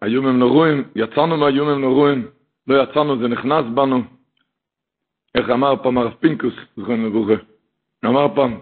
[0.00, 2.26] עכשיו, איומים נורואים, יצאנו מהאיומים נורואים,
[2.66, 4.02] לא יצאנו, זה נכנס בנו.
[5.34, 7.42] איך אמר פעם הרב פינקוס, זכרנו לברכה,
[8.04, 8.58] אמר פעם,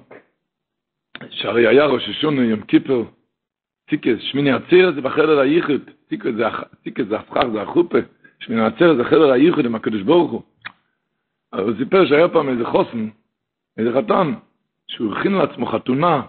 [1.30, 3.02] שהרי היה ראש השונה, יום כיפר,
[3.86, 6.44] טיקס, שמיני עציר זה בחדר הייחוד, טיקס זה,
[6.82, 7.98] טיקס זה הפחר, זה החופה,
[8.40, 10.42] שמיני עציר זה חדר הייחוד עם הקדוש ברוך הוא.
[11.52, 13.08] אבל הוא סיפר שהיה פעם איזה חוסן,
[13.78, 14.32] איזה חתן,
[14.86, 16.22] שהוא הכין לעצמו חתונה,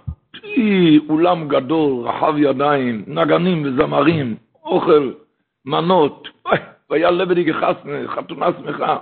[1.09, 5.11] אולם גדול, רחב ידיים, נגנים וזמרים, אוכל,
[5.65, 6.27] מנות,
[6.89, 8.97] והיה לבדי חסנה, חתונה שמחה.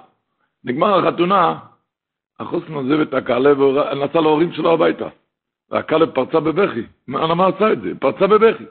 [0.64, 1.60] נגמר החתונה,
[2.40, 5.08] החוסן עוזב את הכלב ונסע להורים שלו הביתה.
[5.72, 6.84] והכלב פרצה בבכי.
[7.08, 7.92] מה, למה עשה את זה?
[8.00, 8.64] פרצה בבכי.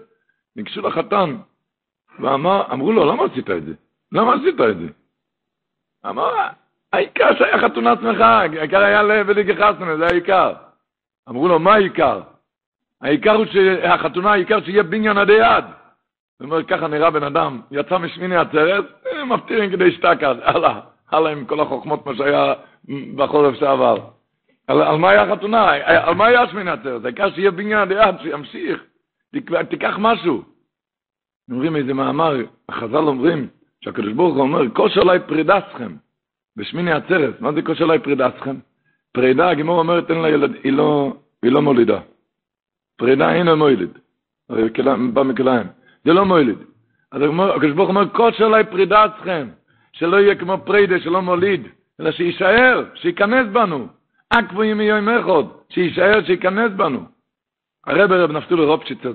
[0.56, 1.36] ניגשו לחתן,
[2.18, 3.72] ואמרו לו, למה עשית את זה?
[4.12, 4.86] למה עשית את זה?
[6.08, 6.32] אמר,
[6.92, 10.52] העיקר שהיה חתונה שמחה, העיקר היה לבדי חסנה, זה העיקר.
[11.28, 12.20] אמרו לו, מה העיקר?
[13.00, 15.64] העיקר הוא שהחתונה, העיקר שיהיה בניין עדי יד.
[16.42, 18.84] זאת אומרת, ככה נראה בן אדם, יצא משמיני עצרת,
[19.26, 22.54] מפטירים כדי שתקד, הלאה, הלאה עם כל החוכמות מה שהיה
[23.16, 23.96] בחורף שעבר.
[24.66, 25.72] על, על מה היה החתונה?
[25.84, 27.04] על מה היה שמיני עצרת?
[27.04, 28.84] העיקר שיהיה בניין עדי יד, שימשיך,
[29.68, 30.42] תיקח משהו.
[31.50, 32.36] אומרים איזה מאמר,
[32.68, 33.48] החז"ל אומרים,
[33.84, 35.96] שהקדוש ברוך הוא אומר, כושר עליי פרידתכם,
[36.56, 37.40] בשמיני עצרת.
[37.40, 38.56] מה זה כושר עליי פרידתכם?
[39.12, 42.00] פרידה, הגמור אומרת, אין לה ילד, היא לא, היא לא מולידה.
[42.98, 43.98] פרידה אינו מויליד.
[44.48, 44.68] הרי
[45.12, 45.81] בא מכליים.
[46.04, 46.58] זה לא מויליד.
[47.12, 47.22] אז
[47.56, 49.48] הקדוש ברוך אומר, כושר עליי פרידתכם,
[49.92, 51.68] שלא יהיה כמו פרידה, שלא מוליד,
[52.00, 53.88] אלא שיישאר, שייכנס בנו.
[54.30, 57.00] עקבו ימי יום אחד, שיישאר, שייכנס בנו.
[57.86, 59.12] הרב רב נפתולי רופשיצר,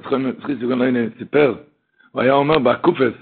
[1.18, 1.56] סיפר,
[2.12, 3.14] הוא היה אומר בהקופס,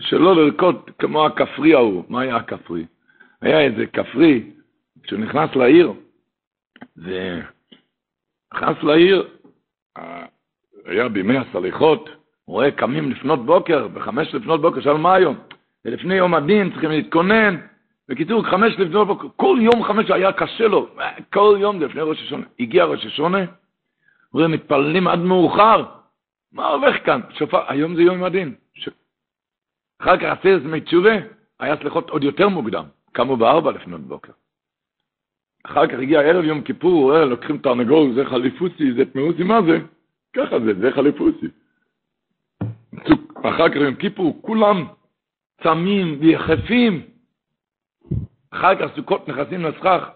[0.00, 2.04] שלא לרקוד כמו הכפרי ההוא.
[2.08, 2.86] מה היה הכפרי?
[3.40, 4.50] היה איזה כפרי,
[5.02, 5.92] כשהוא נכנס לעיר,
[6.96, 9.28] ונכנס לעיר,
[10.84, 12.08] היה בימי הסליחות,
[12.46, 15.36] רואה קמים לפנות בוקר, בחמש לפנות בוקר, שאל מה היום?
[15.84, 17.56] ולפני יום הדין צריכים להתכונן.
[18.08, 20.88] בקיצור, חמש לפנות בוקר, כל יום חמש היה קשה לו,
[21.32, 22.46] כל יום לפני ראש השונה.
[22.60, 23.38] הגיע ראש השונה,
[24.32, 25.84] רואה מתפללים עד מאוחר.
[26.52, 27.20] מה הולך כאן?
[27.30, 28.54] שופר, היום זה יום הדין.
[28.74, 28.88] ש...
[30.02, 31.12] אחר כך עשה איזה תשובה,
[31.60, 34.32] היה סליחות עוד יותר מוקדם, קמו בארבע לפנות בוקר.
[35.64, 39.62] אחר כך הגיע ערב יום כיפור, הוא רואה, לוקחים תרנגול, זה חליפוסי, זה תמאוסי, מה
[39.62, 39.78] זה?
[40.36, 41.46] ככה זה, זה חליפוסי.
[43.42, 44.86] אחר כך יום כיפור, כולם
[45.62, 47.02] צמים ויחפים.
[48.50, 50.08] אחר כך סוכות נכנסים לסכך,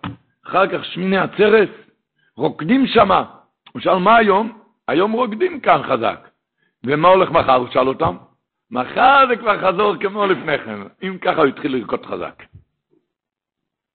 [0.47, 1.71] אחר כך שמיני עצרת,
[2.37, 3.25] רוקדים שמה.
[3.73, 4.59] הוא שאל, מה היום?
[4.89, 6.29] היום רוקדים כאן חזק.
[6.85, 7.55] ומה הולך מחר?
[7.55, 8.17] הוא שאל אותם.
[8.71, 10.81] מחר זה כבר חזור כמו לפני כן.
[11.03, 12.43] אם ככה הוא התחיל לרקוד חזק.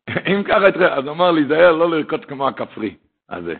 [0.33, 2.95] אם ככה התחיל, אז הוא אמר להיזהר לא לרקוד כמו הכפרי
[3.29, 3.55] הזה.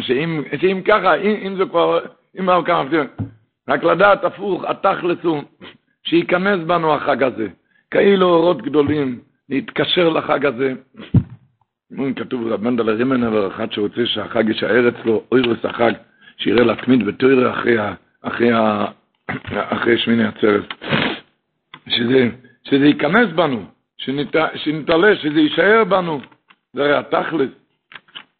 [0.00, 1.98] שאם, שאם ככה, אם, אם זה כבר,
[2.38, 3.06] אם היה כמה מפתיעים,
[3.68, 5.42] רק לדעת הפוך, התכלס הוא
[6.02, 7.48] שייכנס בנו החג הזה.
[7.90, 10.74] כאילו אורות גדולים, להתקשר לחג הזה.
[12.16, 15.92] כתוב רב מנדל רימנר, אחד שרוצה שהחג יישאר אצלו, אוירס החג,
[16.36, 17.76] שיראה להתמיד בתוירה אחרי,
[18.22, 18.50] אחרי,
[19.52, 20.74] אחרי שמיני עצרת.
[21.88, 22.30] שזה,
[22.64, 23.64] שזה ייכנס בנו,
[23.96, 26.20] שנת, שנתעלה, שזה יישאר בנו.
[26.72, 27.50] זה הרי התכלס,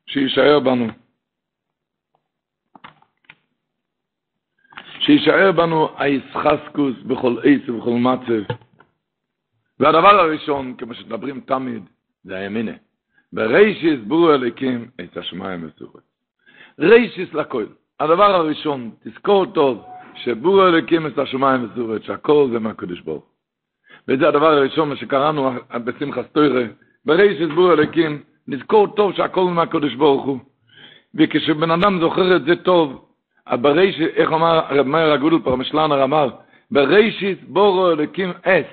[0.07, 0.89] שיישאר בנו.
[5.01, 8.55] שיישאר בנו הישחסקוס בכל עץ ובכל מצב.
[9.81, 11.83] והדבר הראשון, כמו שדברים תמיד,
[12.25, 12.73] זה הימינה.
[13.33, 16.03] ברישיס בורו אליקים את השמיים וסורת.
[16.79, 17.67] רישיס לכל.
[18.01, 23.25] הדבר הראשון, תזכור טוב, שבורו אליקים את השמיים וסורת, שהכל זה מהקדוש ברוך.
[24.09, 25.51] וזה הדבר הראשון, שקראנו
[25.85, 26.65] בשמחת תוירה,
[27.05, 30.39] ברישיס בורו אליקים, נזכור טוב שהכל מהקדוש ברוך הוא.
[31.15, 33.10] וכשבן אדם זוכר את זה טוב,
[33.57, 36.29] בריש, איך אמר הרב מאיר הגודל פרמשלנר אמר,
[36.71, 38.67] ברישיס בורו אלוקים אס,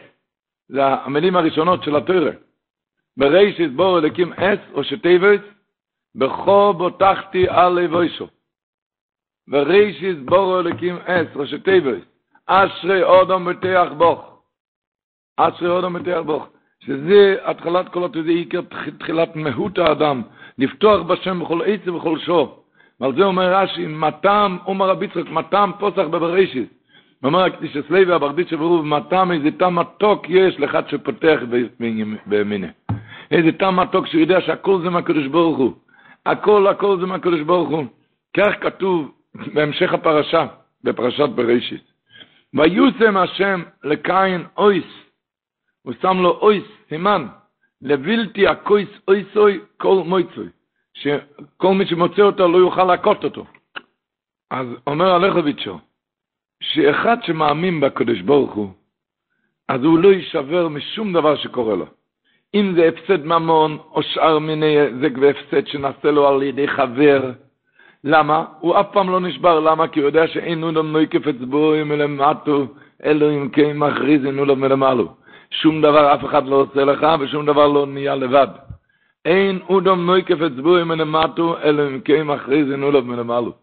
[0.67, 2.31] זה המילים הראשונות של התורה.
[3.17, 5.41] ברישיס בורו אלוקים אס, או שטייבס,
[6.15, 8.27] בכו בוטחתי על לבוישו.
[9.47, 12.01] ברישיס בורו אלוקים אס, או שטייבס,
[12.45, 14.41] אשרי אודום בטח בוך.
[15.37, 16.47] אשרי אודום בטח בוך.
[16.79, 18.61] שזה התחלת כל התודה, עיקר
[18.99, 20.21] תחילת מהות האדם,
[20.57, 22.63] לפתוח בשם בכל עצב ובכל שור.
[23.01, 26.73] ועל זה אומר רש"י, מתם, אומר רבי יצחק, מתם פוסח בבראשית.
[27.23, 31.39] אומר הקדיש אסלוי והברדיץ' שברוב, מתם איזה טעם מתוק יש לאחד שפותח
[32.25, 32.67] בימינה.
[33.31, 35.73] איזה טעם מתוק שהוא יודע שהכל זה מהקדוש ברוך הוא.
[36.25, 37.85] הכל, הכל זה מהקדוש ברוך הוא.
[38.37, 39.11] כך כתוב
[39.53, 40.47] בהמשך הפרשה,
[40.83, 41.83] בפרשת בראשית.
[42.53, 44.85] ויוסם השם לקין אויס,
[45.81, 47.27] הוא שם לו אויס, סימן,
[47.81, 50.47] לבלתי הקויס אויסוי כל מויצוי,
[51.01, 53.45] שכל מי שמוצא אותו לא יוכל להכות אותו.
[54.51, 55.79] אז אומר הלכוביצ'ו,
[56.63, 58.69] שאחד שמאמין בקדוש ברוך הוא,
[59.69, 61.85] אז הוא לא יישבר משום דבר שקורה לו.
[62.53, 67.31] אם זה הפסד ממון, או שאר מיני זק והפסד שנעשה לו על ידי חבר,
[68.03, 68.45] למה?
[68.59, 69.87] הוא אף פעם לא נשבר, למה?
[69.87, 72.67] כי הוא יודע שאין הוא נויקף אצבעו מלמטו,
[73.05, 75.13] אלו אם כן מכריז אין הוא לא מלמעלו.
[75.51, 78.47] שום דבר אף אחד לא עושה לך, ושום דבר לא נהיה לבד.
[79.27, 83.53] אין אודם נויקף אצבעו מלמטו, אלו אם כן מכריז הוא לא מלמעלו.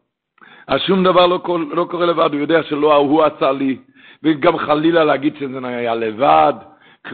[0.67, 1.41] אז שום דבר לא,
[1.71, 3.77] לא קורה לבד, הוא יודע שלא הוא עשה לי,
[4.23, 6.53] וגם חלילה להגיד שזה היה לבד.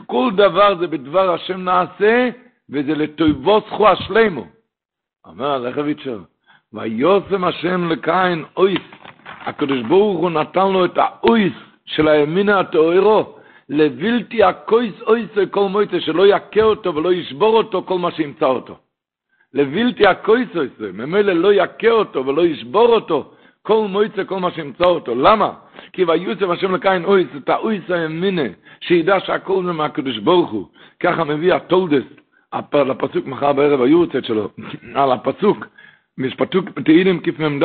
[0.06, 2.29] כל דבר זה בדבר השם נעשה,
[2.70, 4.47] וזה לטויבו זכו השלמו.
[5.26, 6.19] אומר הלכביצ'ר,
[6.73, 8.87] ויוסם השם לקין אויס,
[9.47, 11.52] הקדוש ברוך הוא נתן לו את האויס
[11.85, 13.39] של הימינה הטהרו,
[13.70, 18.76] לבלתי הקויס אויס כל מויצה, שלא יכה אותו ולא ישבור אותו כל מה שימצא אותו.
[19.55, 23.32] לבלתי הקויס אויס, ממילא לא יכה אותו ולא ישבור אותו
[23.62, 25.14] כל מויצה כל מה שימצא אותו.
[25.14, 25.52] למה?
[25.93, 28.49] כי ויוסם השם לקין אויס, את האויס הימינה,
[28.81, 30.66] שידע שהכל זה מהקדוש ברוך הוא.
[31.00, 32.05] ככה מביא התולדס,
[32.75, 34.49] לפסוק מחר בערב היורצת שלו,
[34.94, 35.66] על הפסוק,
[36.19, 37.64] משפטוק תהילים כמ"ד,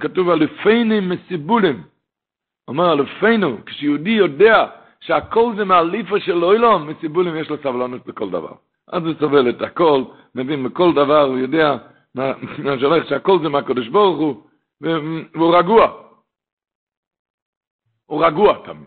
[0.00, 1.82] כתוב אלופינו מסיבולים.
[2.68, 4.66] אומר אלופינו, כשיהודי יודע
[5.00, 8.52] שהכל זה מהליפה של אוילום, מסיבולים יש לו סבלנות בכל דבר.
[8.88, 10.04] אז הוא סובל את הכל,
[10.34, 11.76] מבין בכל דבר, הוא יודע
[12.14, 14.42] מה שהולך שהכל זה מהקדוש ברוך הוא,
[14.80, 16.02] והוא רגוע.
[18.06, 18.86] הוא רגוע תמיד.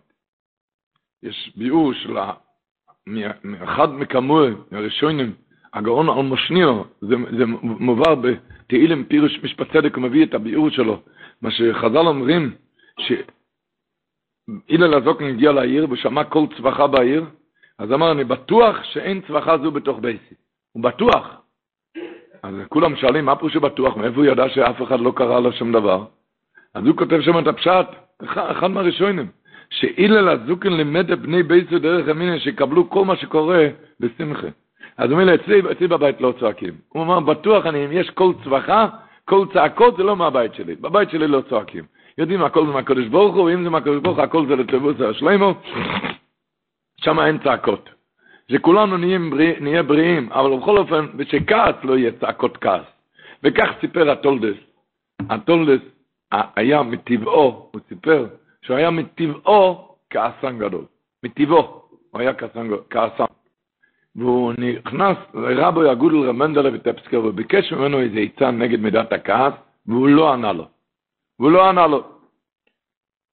[1.24, 2.18] יש ביאור של
[3.63, 5.33] אחד מכמוה, הראשונים,
[5.74, 11.01] הגאון אלמושניו, זה, זה מובא בתהילים פירוש משפט צדק, הוא מביא את הביאור שלו,
[11.42, 12.56] מה שחז"ל אומרים,
[14.45, 17.25] שהילל הזוקן הגיע לעיר ושמע כל צווחה בעיר,
[17.80, 20.36] אז אמר, אני בטוח שאין צווחה זו בתוך בייסי.
[20.71, 21.42] הוא בטוח.
[22.44, 23.97] אז כולם שואלים, מה פירוש בטוח?
[23.97, 26.06] מאיפה הוא ידע שאף אחד לא קרא לו שום דבר?
[26.74, 27.88] אז הוא כותב שם את הפשט,
[28.25, 29.27] אחד, מהראשונים,
[29.69, 33.68] שאילל הזוקן לימד את בני בייסו דרך המיניה, שיקבלו כל מה שקורה
[34.00, 34.48] בשמחה.
[34.98, 36.74] אז הוא אומר לי, אצלי, אצלי בבית לא צועקים.
[36.89, 38.88] הוא אומר, בטוח אני, אם יש קול צווחה,
[39.25, 40.75] קול צעקות זה לא מהבית שלי.
[40.75, 41.83] בבית שלי לא צועקים.
[42.17, 45.53] יודעים, הכל זה מהקדוש ברוך הוא, ואם זה מהקדוש ברוך הוא, הכל זה לטבוס השלימו,
[46.97, 47.89] שם אין צעקות.
[48.51, 48.97] שכולנו
[49.29, 52.85] בריא, נהיה בריאים, אבל בכל אופן, ושכעס לא יהיה צעקות כעס.
[53.44, 54.57] וכך סיפר הטולדס.
[55.30, 55.81] התולדות
[56.31, 58.27] היה מטבעו, הוא סיפר,
[58.62, 60.85] שהוא היה מטבעו כעסן גדול.
[61.23, 61.81] מטבעו,
[62.12, 62.33] הוא היה
[62.89, 63.25] כעסן.
[64.15, 69.53] והוא נכנס לרבו הגדול ר' מנדלה ויטבסקר וביקש ממנו איזה עצה נגד מידת הכעס,
[69.88, 70.67] והוא לא ענה לו.
[71.40, 72.04] והוא לא ענה לו.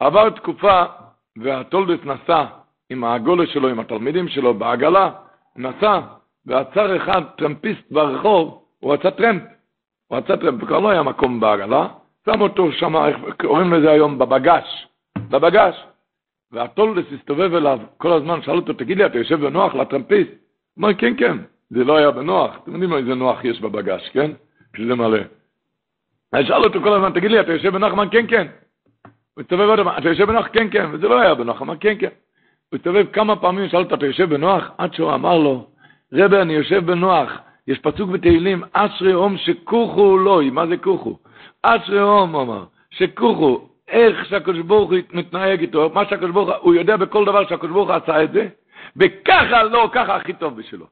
[0.01, 0.85] עבר תקופה,
[1.37, 2.45] והתולדות נסע
[2.91, 5.11] עם העגלה שלו, עם התלמידים שלו, בעגלה,
[5.57, 6.01] נסע,
[6.47, 9.43] ועצר אחד טרמפיסט ברחוב, הוא רצה טרמפ.
[10.09, 11.89] הוא רצה טרמפ, כבר לא היה מקום בעגלה,
[12.27, 14.87] שם אותו שם, איך קוראים לזה היום, בבגש.
[15.31, 15.85] בבגש.
[16.53, 20.31] והטולדס הסתובב אליו כל הזמן, שאל אותו, תגיד לי, אתה יושב בנוח לטרמפיסט?
[20.31, 21.39] הוא אמר, כן, כן,
[21.71, 22.57] זה לא היה בנוח.
[22.63, 24.31] אתם יודעים איזה נוח יש בבגש, כן?
[24.77, 25.19] שזה מלא.
[26.35, 27.93] אני שאל אותו כל הזמן, תגיד לי, אתה יושב בנוח?
[27.93, 28.47] אמר, כן, כן.
[29.35, 30.47] הוא הסתובב עוד אמר, אתה יושב בנוח?
[30.53, 30.87] כן, כן.
[30.93, 32.09] וזה לא היה בנוח, אמר, כן, כן.
[32.71, 34.71] הוא הסתובב כמה פעמים, שאל אותו, אתה יושב בנוח?
[34.79, 35.67] עד שהוא אמר לו,
[36.13, 37.39] רבי, אני יושב בנוח.
[37.69, 40.51] יש פסוק בתהילים, אשרי הום שכוחו אלוהי.
[40.51, 41.19] מה זה כוחו?
[41.63, 46.57] אשרי הום, הוא אמר, שכוחו, איך שהקדוש ברוך הוא מתנהג איתו, מה שהקדוש ברוך הוא,
[46.61, 48.49] הוא יודע בכל דבר שהקדוש ברוך הוא עשה את זה,
[48.97, 50.87] וככה לא, ככה הכי טוב בשבילו.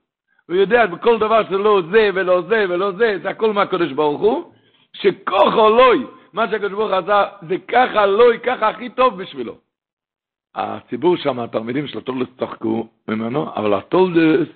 [0.48, 4.52] הוא יודע בכל דבר שלא זה ולא זה ולא זה, זה הכל מהקדוש ברוך הוא,
[4.96, 9.56] שכוחו לוי, מה שהקדוש ברוך עשה, זה ככה לוי, ככה הכי טוב בשבילו.
[10.54, 14.48] הציבור שם, התלמידים של הטולדס צחקו ממנו, אבל הטולדס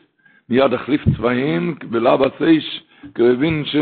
[0.48, 3.76] מיד החליף צבעים בלאו הסייש, כי הוא הבין ש...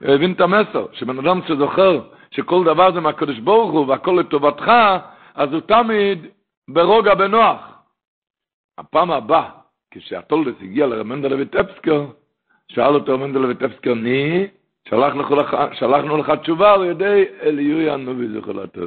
[0.00, 4.72] הוא הבין את המסר, שבן אדם שזוכר שכל דבר זה מהקדוש ברוך הוא והכל לטובתך,
[5.34, 6.26] אז הוא תמיד
[6.68, 7.76] ברוגע בנוח.
[8.78, 9.50] הפעם הבאה,
[9.90, 12.06] כשהטולדס הגיע לרמנדלה וטפסקר,
[12.72, 14.46] שאל אותו רמנדלה וטפסקר, ני,
[14.88, 18.80] שלחנו לך, תשובה על ידי אליהו הנובי זכרתו.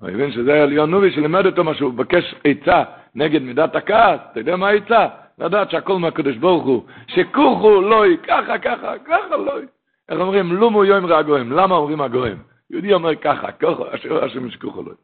[0.00, 2.82] הוא הבין שזה היה ליאון נובי שלימד אותו משהו, הוא בקש עצה
[3.14, 5.06] נגד מידת הכעס, אתה יודע מה העצה?
[5.38, 9.66] לדעת שהכל מהקדוש ברוך הוא, שכוחו לוי, ככה, ככה, ככה לוי.
[10.08, 10.52] איך אומרים?
[10.52, 12.38] לומו יום רגוהם, למה אומרים הגוהם?
[12.70, 13.84] יהודי אומר ככה, ככה,
[14.22, 14.94] השם שכוחו לוי.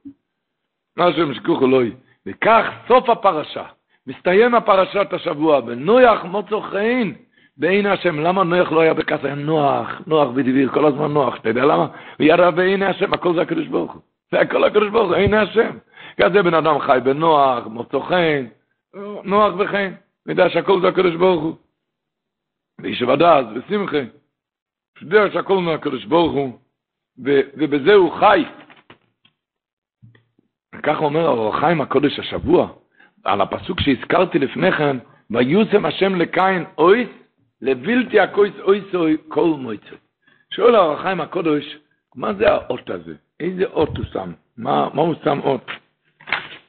[0.99, 1.93] השם שכוחו לוי.
[2.27, 3.65] וכך סוף הפרשה.
[4.07, 7.15] מסתיים הפרשת השבוע, ונויח מוצו חיים
[7.61, 8.21] בעין השם.
[8.21, 9.25] למה נויח לא היה בכס?
[9.25, 11.37] היה נוח, נוח בדביר, כל הזמן נוח.
[11.37, 11.87] אתה יודע למה?
[12.21, 14.03] וירא בעיני השם, הכל זה הקדוש ברוך הוא.
[14.31, 15.79] זה הכל הקדוש ברוך הוא, עיני השם.
[16.21, 18.49] כזה בן אדם חי בנוח, מוצו חיים,
[19.25, 19.95] נוח וחיים.
[20.27, 21.55] וידע שהכל זה הקדוש ברוך הוא.
[22.83, 24.03] ואיש ודעת ושמחה.
[24.99, 26.59] שיודע שהכל מהקדוש ברוך הוא,
[27.19, 28.45] ובזה הוא חי.
[30.83, 32.69] ככה אומר האור החיים הקודש השבוע,
[33.25, 34.97] על הפסוק שהזכרתי לפני כן,
[35.31, 37.20] ויוסם השם לקין אויס,
[37.63, 39.97] לבלתי הקויס אויס אוי כל מויצו.
[40.51, 41.77] שואל האור החיים הקודש,
[42.15, 43.15] מה זה האות הזה?
[43.41, 44.33] איזה אות הוא שם?
[44.57, 45.71] מה, מה הוא שם אות?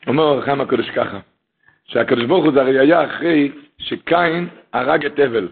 [0.07, 1.19] אומר האור החיים הקודש ככה,
[1.85, 5.47] שהקדוש ברוך הוא זה הרי היה אחרי שקין הרג את הבל.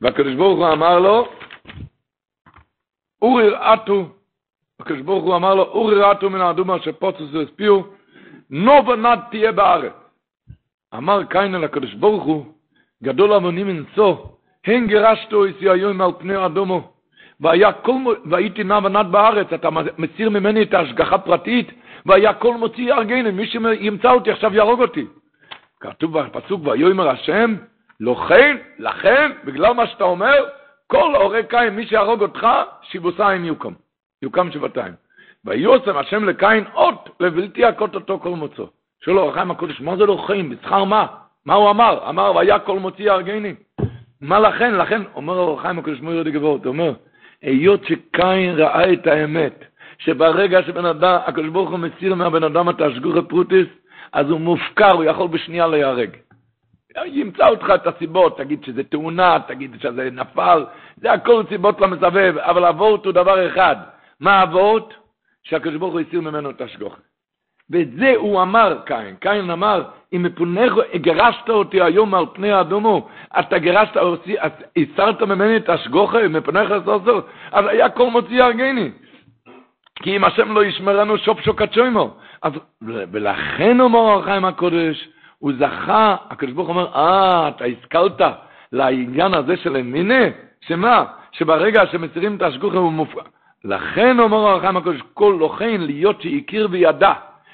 [0.00, 1.28] והקדוש ברוך הוא אמר לו,
[3.22, 4.08] אורי רעתו,
[4.80, 7.86] הקדוש ברוך הוא אמר לו, אורי רעתו מן האדומה שפוצץ והספיעו,
[8.50, 9.92] נו ונד תהיה בארץ.
[10.94, 12.46] אמר קין אל הקדוש ברוך הוא,
[13.02, 14.16] גדול המונים מנשוא,
[14.66, 16.92] הן גירשתו איסי היום על פני האדומו,
[17.40, 17.92] והיה כל,
[18.24, 21.70] והייתי נע ונד בארץ, אתה מסיר ממני את ההשגחה פרטית,
[22.06, 25.06] והיה כל מוציא יהרגני, מי שימצא אותי עכשיו יהרוג אותי.
[25.80, 27.54] כתוב בפסוק, ויאמר השם,
[28.00, 30.44] לכן, לכן, בגלל מה שאתה אומר,
[30.86, 32.46] כל הורי קין, מי שיהרוג אותך,
[32.82, 33.72] שיבוסיים יוקם.
[34.22, 34.94] יוקם שבעתיים.
[35.44, 38.62] ויוסם השם לקין אות, לבלתי הכות אותו כל מוצא.
[39.04, 40.50] שואל לו החיים הקודש, מה זה לוחם?
[40.50, 41.06] בשכר מה?
[41.46, 42.08] מה הוא אמר?
[42.08, 43.54] אמר, והיה כל מוציא יהרגני.
[44.22, 44.74] מה לכן?
[44.74, 46.92] לכן, אומר אור החיים הקודש מויר הוא אומר,
[47.42, 49.64] היות שקין ראה את האמת,
[49.98, 53.66] שברגע שבן אדם, הקדוש ברוך הוא מסיר מהבן אדם את השגוחי פרוטיס,
[54.12, 56.10] אז הוא מופקר, הוא יכול בשנייה להיהרג.
[57.04, 60.64] ימצא אותך את הסיבות, תגיד שזה תאונה, תגיד שזה נפל,
[60.96, 63.76] זה הכל סיבות למסבב, אבל אבות הוא דבר אחד.
[64.20, 64.94] מה אבות?
[65.42, 67.00] שהקדוש ברוך הוא הסיר ממנו את השגוחה.
[67.70, 69.16] ואת זה הוא אמר, קין.
[69.20, 73.08] קין אמר, אם מפונך גרשת אותי היום על פני האדומו,
[73.40, 73.96] אתה גרשת,
[74.76, 77.20] הסרת ממני את השגוחה, מפונך לסוסר,
[77.52, 78.90] אז היה כל מוציא הרגני.
[79.94, 82.14] כי אם השם לא ישמרנו שופ שוקת שוימו.
[82.42, 82.52] אז,
[82.82, 88.20] ולכן אומר החיים הקודש, הוא זכה, הקדוש ברוך אומר, אה, אתה השכלת
[88.72, 90.24] לעניין הזה של המינה,
[90.60, 91.04] שמה?
[91.32, 93.22] שברגע שמסירים את השגוחה הוא מופרע.
[93.64, 97.12] לכן אומר הרחם הקודש, כל לוחן להיות שהכיר וידע,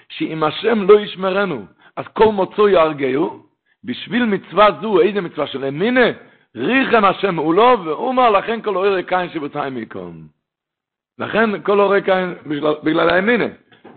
[0.09, 3.43] שאם השם לא ישמרנו, אז כל מוצאו יהרגהו,
[3.85, 6.07] בשביל מצווה זו, איזה מצווה של המינה,
[6.57, 10.27] ריחם השם הוא לא, והוא אומר, לכן כל אורי קין שבוצעים מקום.
[11.19, 12.35] לכן כל אורי קין,
[12.83, 13.45] בגלל, האמינה.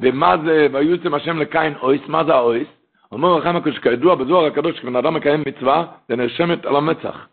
[0.01, 2.68] ומה זה, ויוצם השם לקין אויס, מה זה האויס?
[3.12, 7.27] אומר רחם הקודש, כידוע בזוהר הקדוש, כשבן אדם מקיים מצווה, זה נרשמת על המצח.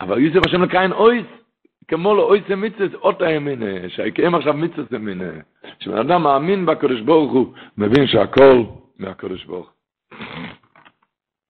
[0.00, 1.26] אבל יוסף השם לקין אויס,
[1.88, 5.30] כמו לא אויס המצווה, אות הימינה, שיקיים עכשיו מצווה המינה.
[5.80, 8.62] כשבן אדם מאמין בקדוש ברוך הוא, מבין שהכל
[8.98, 9.72] מהקדוש ברוך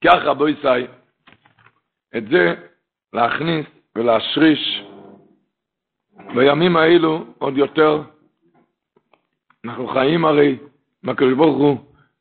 [0.05, 0.87] כך רבו ישי,
[2.17, 2.55] את זה
[3.12, 4.83] להכניס ולהשריש
[6.35, 8.03] בימים האלו עוד יותר.
[9.65, 10.59] אנחנו חיים הרי
[11.03, 11.79] מהקדוש ברוך הוא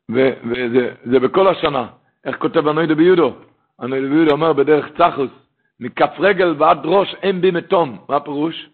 [0.08, 1.86] וזה בכל השנה.
[2.24, 3.34] איך כותב הנוידו ביודו?
[3.78, 5.30] הנוידו ביודו אומר בדרך צחוס,
[5.82, 7.98] מכף רגל ועד ראש אין בי מתום.
[8.08, 8.68] מה הפירוש?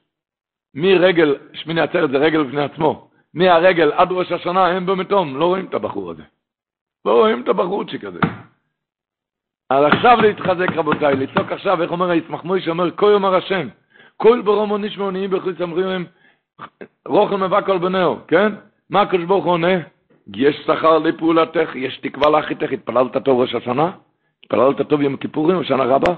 [0.75, 3.11] מרגל, שמיני עצרת זה רגל בפני עצמו.
[3.35, 5.37] מהרגל עד ראש השנה אין בו מתום.
[5.37, 6.23] לא רואים את הבחור הזה.
[7.05, 8.21] לא רואים את הבחורצ'יק הזה.
[9.71, 13.69] אז עכשיו להתחזק רבותיי, לצעוק עכשיו, איך אומר הישמח מוישה, אומר, כה יאמר השם,
[14.17, 16.07] כל ברומו נשמעו נהיים בחוץ אמרים,
[17.07, 18.53] רוחל מבק על בנהו, כן?
[18.91, 19.77] מה הקדוש ברוך הוא עונה?
[20.37, 23.91] יש שכר לפעולתך, יש תקווה לאחיתך, התפללת טוב ראש השנה?
[24.45, 26.15] התפללת טוב יום כיפורים, שנה רבה?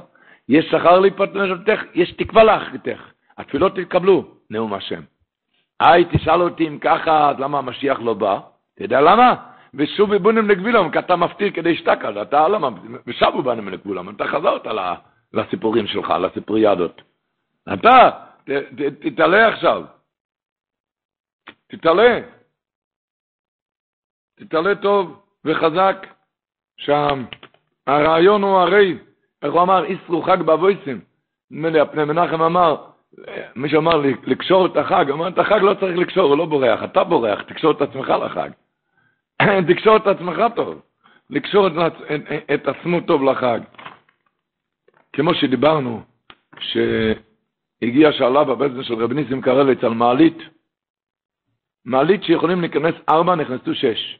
[0.51, 3.01] יש שכר לפעולתך, יש תקווה לאחיתך.
[3.39, 5.03] התפילות תתקבלו, נאום השם.
[5.81, 8.41] היי, תשאל אותי אם ככה, אז למה המשיח לא בא?
[8.75, 9.35] אתה יודע למה?
[9.75, 12.69] ושוב בונים לגבילם, כי אתה מפתיר כדי שתקה, אתה למה?
[13.07, 14.67] ושבו בנים לגבילם, אתה חזרת
[15.33, 17.03] לסיפורים שלך, לסיפוריאדות.
[17.73, 18.11] אתה,
[19.01, 19.85] תתעלה עכשיו.
[21.67, 22.21] תתעלה.
[24.35, 26.07] תתעלה טוב וחזק
[26.77, 27.25] שם.
[27.87, 28.99] הרעיון הוא הרי,
[29.43, 31.01] איך הוא אמר, איסרו חג באבויסים.
[31.51, 32.77] נדמה לי, הפני מנחם אמר,
[33.57, 36.85] מי שאמר לי, לקשור את החג, אמר, את החג לא צריך לקשור, הוא לא בורח,
[36.85, 38.51] אתה בורח, תקשור את עצמך לחג.
[39.69, 40.81] תקשור את עצמך טוב,
[41.31, 41.73] לקשור את,
[42.15, 43.61] את, את עצמו טוב לחג.
[45.13, 46.03] כמו שדיברנו,
[46.61, 50.39] שהגיע שאלה בבזן של רב ניסים קרליץ על מעלית,
[51.85, 54.19] מעלית שיכולים להיכנס ארבע, נכנסו שש.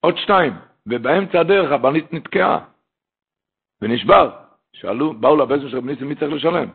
[0.00, 0.52] עוד שתיים,
[0.86, 2.64] ובאמצע הדרך המעלית נתקעה,
[3.82, 4.30] ונשבר.
[4.72, 6.68] שאלו, באו לבזר של רב ניסים, מי צריך לשלם?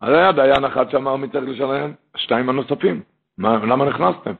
[0.00, 3.02] הרי היה דיין אחד שאמר מי צריך לשלם, השתיים הנוספים.
[3.38, 4.32] מה, למה נכנסתם?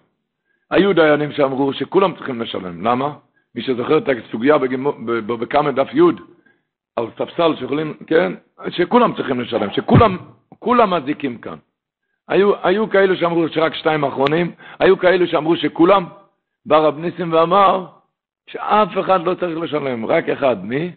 [0.71, 2.87] היו דיינים שאמרו שכולם צריכים לשלם.
[2.87, 3.14] למה?
[3.54, 4.59] מי שזוכר את הסוגיה
[5.26, 6.00] בקמא דף י'
[6.97, 8.33] על ספסל שיכולים, כן?
[8.68, 10.16] שכולם צריכים לשלם, שכולם
[10.59, 11.56] כולם מזיקים כאן.
[12.28, 16.06] היו, היו כאלו שאמרו שרק שתיים אחרונים, היו כאלו שאמרו שכולם.
[16.66, 17.87] בא רב ניסים ואמר
[18.50, 20.64] שאף אחד לא צריך לשלם, רק אחד.
[20.64, 20.92] מי?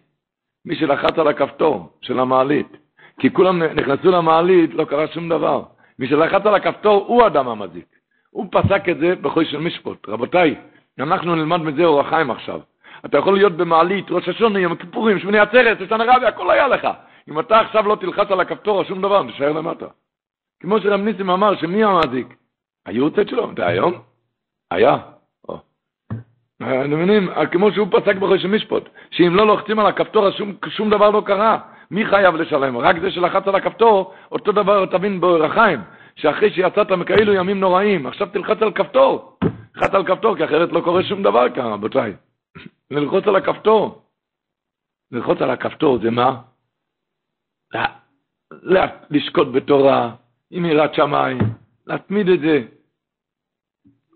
[0.67, 2.77] מי שלחץ על הכפתור של המעלית.
[3.19, 5.63] כי כולם נכנסו למעלית, לא קרה שום דבר.
[5.99, 7.85] מי שלחץ על הכפתור הוא אדם המזיק.
[8.29, 10.09] הוא פסק את זה בחוי של משפוט.
[10.09, 10.55] רבותיי,
[10.99, 12.59] אנחנו נלמד מזה אור החיים עכשיו.
[13.05, 16.87] אתה יכול להיות במעלית, ראש השונה, יום הכיפורים, שמוני עצרת, שושנה רבי, הכל היה לך.
[17.29, 19.85] אם אתה עכשיו לא תלחץ על הכפתור, שום דבר, נשאר למטה.
[20.59, 22.27] כמו שרב ניסים אמר, שמי המזיק?
[22.85, 23.93] היורצת שלו, זה היום?
[24.71, 24.97] היה.
[26.61, 27.29] אתם מבינים?
[27.51, 31.21] כמו שהוא פסק בחוי של משפוט, שאם לא לוחצים על הכפתור, שום, שום דבר לא
[31.25, 31.59] קרה.
[31.91, 32.77] מי חייב לשלם?
[32.77, 35.79] רק זה שלחץ על הכפתור, אותו דבר תבין באורחיים,
[36.15, 39.37] שאחרי שיצאת מכאלו ימים נוראים, עכשיו תלחץ על כפתור.
[39.75, 42.13] לחץ על כפתור, כי אחרת לא קורה שום דבר כאן, רבותיי.
[42.91, 44.01] ללחוץ על הכפתור.
[45.11, 46.41] ללחוץ על הכפתור זה מה?
[49.09, 50.11] לשקוט בתורה,
[50.51, 51.37] עם יראת שמיים,
[51.87, 52.76] להתמיד את זה.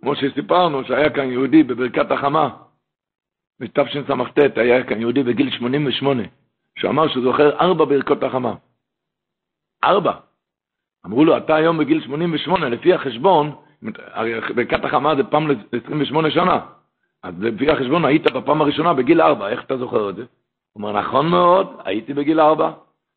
[0.02, 2.50] כמו שסיפרנו, שהיה כאן יהודי בברכת החמה,
[3.60, 6.24] בתשס"ט, היה כאן יהודי בגיל 88,
[6.80, 8.54] שאמר שהוא זוכר ארבע ברכות החמה.
[9.84, 10.14] ארבע.
[11.06, 13.56] אמרו לו, אתה היום בגיל 88, לפי החשבון,
[14.56, 16.60] ברכת החמה זה פעם ל-28 שנה.
[17.24, 20.22] אז לפי החשבון היית בפעם הראשונה בגיל ארבע, איך אתה זוכר את זה?
[20.22, 22.72] הוא אומר, נכון מאוד, הייתי בגיל ארבע.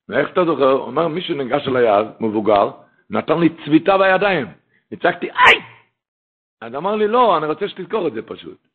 [0.09, 0.71] ואיך אתה זוכר?
[0.71, 2.71] הוא אומר, מי שניגש אליי אז, מבוגר,
[3.11, 4.47] נתן לי צביטה בידיים.
[4.93, 5.74] הצגתי, איי!
[6.65, 8.69] אז אמר לי, לא, אני רוצה שתזכור את זה פשוט.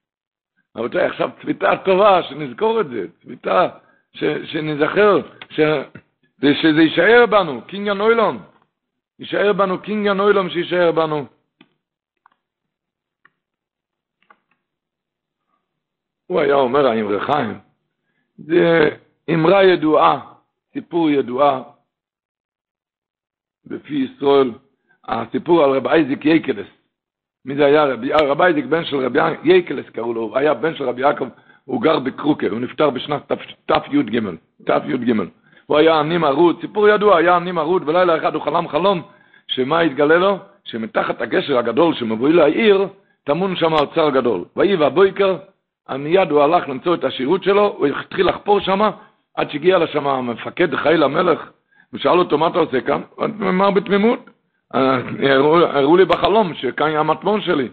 [0.75, 3.69] רבותיי, עכשיו צביטה טובה, שנזכור את זה, צביטה,
[4.13, 5.17] ש, שנזכר,
[5.49, 8.43] שזה יישאר בנו, קנין עולם.
[9.19, 11.25] יישאר בנו קנין עולם שיישאר בנו.
[16.27, 17.59] הוא היה אומר, האמרי חיים,
[18.37, 18.89] זה
[19.33, 20.33] אמרה ידועה,
[20.73, 21.63] סיפור ידועה
[23.65, 24.51] בפי ישראל,
[25.03, 26.78] הסיפור על רבי אייזיק יקלס.
[27.45, 27.85] מי זה היה?
[27.85, 31.27] רבי, רבי אייזיק בן של רבי יקלס קראו לו, היה בן של רבי יעקב,
[31.65, 33.31] הוא גר בקרוקר, הוא נפטר בשנת
[33.65, 34.19] תי"ג,
[34.65, 35.13] תי"ג.
[35.65, 39.01] הוא היה עני מרוד, סיפור ידוע, היה עני מרוד, ולילה אחד הוא חלם חלום,
[39.47, 40.37] שמה התגלה לו?
[40.63, 42.87] שמתחת הגשר הגדול שמבואי לעיר,
[43.23, 44.45] טמון שם האוצר גדול.
[44.55, 45.37] ויהי והבויקר,
[45.89, 48.89] מיד הוא הלך למצוא את השירות שלו, הוא התחיל לחפור שם,
[49.35, 51.49] עד שהגיע לשם המפקד חיל המלך,
[51.93, 53.01] ושאל אותו, מה אתה עושה כאן?
[53.15, 54.29] הוא אמר בתמימות.
[54.73, 57.69] הראו לי בחלום שכאן המטמון שלי.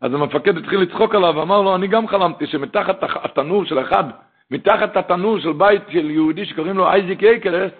[0.00, 4.04] אז המפקד התחיל לצחוק עליו, ואמר לו, אני גם חלמתי שמתחת התנור של אחד,
[4.50, 7.72] מתחת התנור של בית של יהודי שקוראים לו אייזיק אייקלס,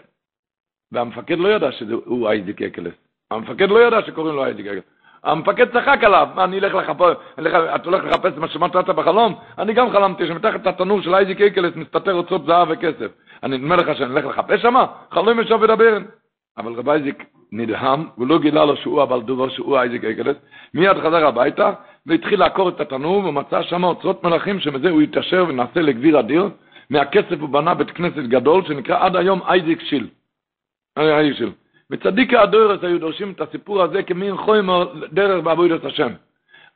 [0.93, 2.95] והמפקד לא ידע שהוא אייזיק אייקלס.
[3.31, 4.85] המפקד לא ידע שקוראים לו אייזיק אייקלס.
[5.25, 7.17] המפקד צחק עליו, אני אלך לחפש,
[7.75, 9.35] אתה הולך לחפש מה שמצאת בחלום?
[9.59, 13.11] אני גם חלמתי שמתחת התנור של אייזיק אייקלס מסתתר אוצרות זהב וכסף.
[13.43, 14.87] אני נדמה לך שאני אלך לחפש שמה?
[15.11, 16.03] חלומות שווא ידברו.
[16.59, 20.37] אבל רב אייזיק נדהם, הוא לא גילה לו שהוא אבל דובר שהוא אייזיק אייקלס,
[20.75, 21.73] מיד חזר הביתה
[22.07, 26.49] והתחיל לעקור את התנור ומצא שם אוצרות מלכים שמזה הוא יתעשר ונעשה לגביר אדיר.
[26.91, 30.07] מהכסף הוא בנה בית כנסת גדול שנקרא עד היום אייזיק שיל.
[30.99, 31.53] אייזיק שיל.
[31.91, 36.13] וצדיקי הדוירס היו דורשים את הסיפור הזה כמין חומר דרך בעבודת השם.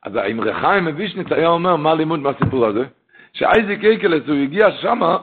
[0.03, 2.85] אז האמרי חיים מווישניץ היה אומר מה לימוד מהסיפור הזה?
[3.33, 5.17] שאייזיק אייקלס הוא הגיע שמה,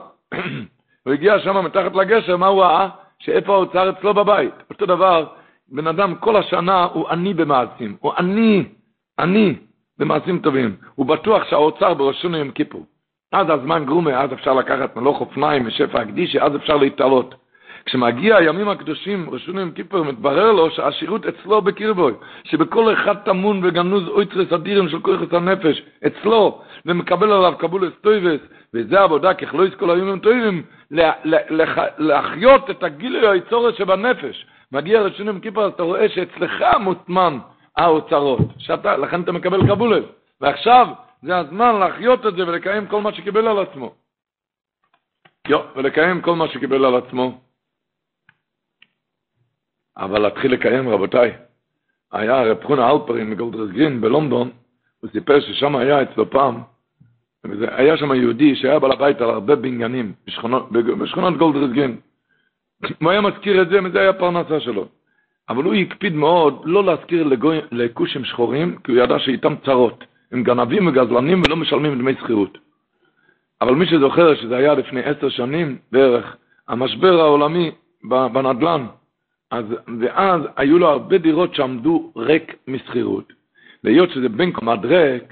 [1.03, 2.89] הוא הגיע שמה מתחת לגשר, מה הוא ראה?
[3.19, 4.53] שאיפה האוצר אצלו בבית.
[4.69, 5.25] אותו דבר,
[5.71, 8.65] בן אדם כל השנה הוא עני במעשים, הוא עני,
[9.19, 9.55] עני
[9.99, 10.75] במעשים טובים.
[10.95, 12.85] הוא בטוח שהאוצר בראשונו יום כיפור.
[13.31, 17.35] אז הזמן גרומה, אז אפשר לקחת מלוך אופניים משפע הקדישי, אז אפשר להתעלות.
[17.85, 24.07] כשמגיע הימים הקדושים, ראשון יום כיפור, מתברר לו שהשירות אצלו בקרבוי, שבכל אחד טמון וגנוז
[24.07, 28.39] אויצרס אדירים של כוחס הנפש, אצלו, ומקבל עליו קבולס טויבס,
[28.73, 30.63] וזה עבודה ככלויס כל הימים טובים,
[31.97, 34.45] להחיות את הגילוי היצורת שבנפש.
[34.71, 37.37] מגיע ראשון יום כיפור, אתה רואה שאצלך מוטמן
[37.77, 40.05] האוצרות, שאתה, לכן אתה מקבל קבולס.
[40.41, 40.87] ועכשיו
[41.21, 43.95] זה הזמן להחיות את זה ולקיים כל מה שקיבל על עצמו.
[45.47, 47.41] יו, ולקיים כל מה שקיבל על עצמו.
[49.97, 51.37] אבל להתחיל לקיים, רבותיי.
[52.11, 54.49] היה רב חונה אלפרין מגולדרסגין בלונדון,
[55.01, 56.63] הוא סיפר ששם היה אצלו פעם,
[57.61, 61.97] היה שם יהודי שהיה בעל הבית על הרבה בניינים בשכונות, בשכונות גולדרסגין.
[63.01, 64.87] הוא היה מזכיר את זה, וזה היה פרנסה שלו.
[65.49, 67.29] אבל הוא הקפיד מאוד לא להזכיר
[67.71, 70.03] לכושים שחורים, כי הוא ידע שאיתם צרות.
[70.31, 72.57] הם גנבים וגזלנים ולא משלמים דמי שכירות.
[73.61, 76.35] אבל מי שזוכר שזה היה לפני עשר שנים בערך,
[76.67, 77.71] המשבר העולמי
[78.03, 78.85] בנדל"ן,
[79.51, 79.65] אז,
[79.99, 83.33] ואז היו לו הרבה דירות שעמדו ריק משכירות.
[83.83, 85.23] והיות שזה בין קומת ריק,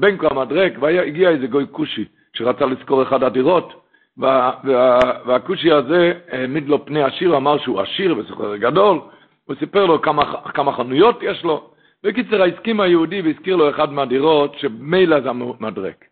[0.00, 3.85] בין קומת ריק, והגיע איזה גוי כושי שרצה לשכור אחד הדירות,
[4.18, 9.00] והכושי הזה העמיד לו פני עשיר, אמר שהוא עשיר וסוחר גדול,
[9.44, 11.70] הוא סיפר לו כמה, כמה חנויות יש לו.
[12.02, 16.04] בקיצר, הסכים היהודי והזכיר לו אחד מהדירות שמילא זה מדרק.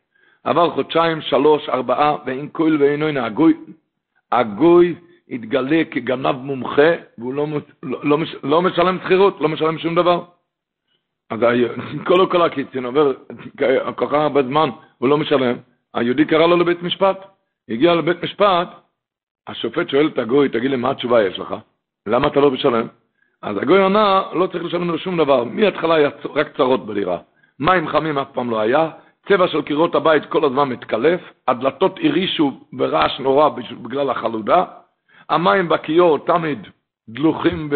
[0.45, 3.55] עבר חודשיים, שלוש, ארבעה, ואין כהל ואין עין, הגוי,
[4.33, 4.95] הגוי
[5.31, 7.47] התגלה כגנב מומחה, והוא לא,
[7.83, 10.25] לא, לא, לא משלם שכירות, לא משלם שום דבר.
[11.31, 11.40] אז
[12.07, 13.12] כל כל הקיצין עובר
[13.97, 15.57] כל כך הרבה זמן, הוא לא משלם.
[15.95, 17.34] היהודי קרא לו לבית משפט.
[17.68, 18.68] הגיע לבית משפט,
[19.46, 21.55] השופט שואל את הגוי, תגיד לי, מה התשובה יש לך?
[22.07, 22.87] למה אתה לא משלם?
[23.42, 25.44] אז הגוי ענה, לא צריך לשלם לו שום דבר.
[25.44, 27.18] מההתחלה היה רק צרות בדירה.
[27.59, 28.90] מים חמים אף פעם לא היה,
[29.29, 33.48] צבע של קירות הבית כל הזמן מתקלף, הדלתות הרעישו ברעש נורא
[33.83, 34.64] בגלל החלודה,
[35.31, 36.59] המים בכיור תמיד
[37.09, 37.70] דלוחים.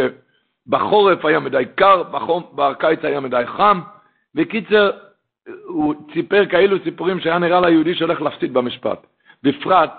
[0.66, 3.80] בחורף היה מדי קר, בחום, בקיץ היה מדי חם.
[4.34, 4.90] בקיצר,
[5.66, 9.06] הוא סיפר כאלו סיפורים שהיה נראה ליהודי שהולך להפסיד במשפט.
[9.42, 9.90] בפרט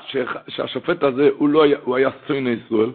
[0.48, 2.92] שהשופט הזה הוא, לא הוא היה סויני ישראל,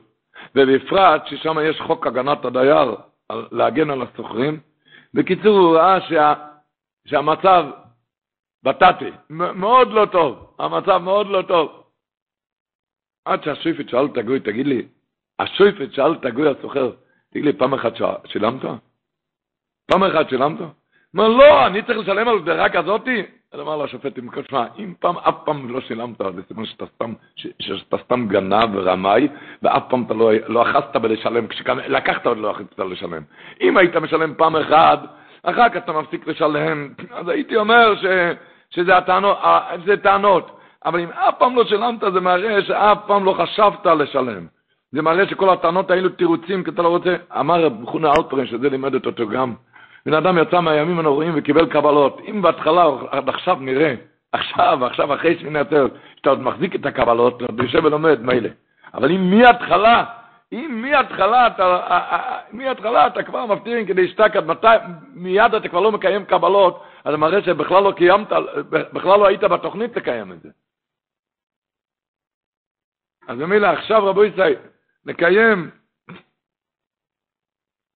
[0.54, 2.96] ובפרט ששם יש חוק הגנת הדייר
[3.32, 4.60] להגן על השוכרים.
[5.14, 6.34] בקיצור, הוא ראה שה,
[7.06, 7.64] שהמצב
[8.62, 11.84] בטאטי מאוד לא טוב, המצב מאוד לא טוב.
[13.24, 14.88] עד שהשופט שאל את הגוי, תגיד לי,
[15.38, 16.90] השופט שאל את הגוי הסוחר,
[17.30, 17.92] תגיד לי, פעם אחת
[18.26, 18.62] שילמת?
[19.86, 20.58] פעם אחת שילמת?
[21.14, 23.22] אומר, לא, אני צריך לשלם על דירה כזאתי?
[23.52, 26.84] אז אמר לו השופט, אם שמע, אם פעם, אף פעם לא שילמת, זה סימן שאתה
[26.86, 29.28] סתם, שאתה סתם גנב ורמאי,
[29.62, 33.22] ואף פעם אתה לא, לא אחזת בלשלם, כשלקחת עוד לא אחזת לשלם.
[33.60, 35.00] אם היית משלם פעם אחת,
[35.42, 38.04] אחר כך אתה מפסיק לשלם, אז הייתי אומר ש,
[38.70, 39.38] שזה הטענות,
[39.86, 40.58] זה טענות.
[40.84, 44.46] אבל אם אף פעם לא שילמת, זה מראה שאף פעם לא חשבת לשלם.
[44.92, 48.70] זה מראה שכל הטענות האלו תירוצים, כי אתה לא רוצה, אמר רב חונה אלפרין, שזה
[48.70, 49.54] לימד אותו גם,
[50.06, 52.20] בן אדם יצא מהימים הנוראים וקיבל קבלות.
[52.28, 53.94] אם בהתחלה, עד עכשיו נראה,
[54.32, 58.48] עכשיו, עכשיו אחרי שמיני עצרת, שאתה עוד מחזיק את הקבלות, אתה יושב ולומד, מילא.
[58.94, 60.04] אבל אם מההתחלה,
[60.52, 64.66] אם מההתחלה אתה, אתה כבר מפטיר כדי שתקד, מתי,
[65.12, 68.28] מיד אתה כבר לא מקיים קבלות, אז מראה שבכלל לא קיימת,
[68.70, 70.48] בכלל לא היית בתוכנית לקיים את זה.
[73.28, 74.56] אז במילה, עכשיו רבו ישראל,
[75.06, 75.70] לקיים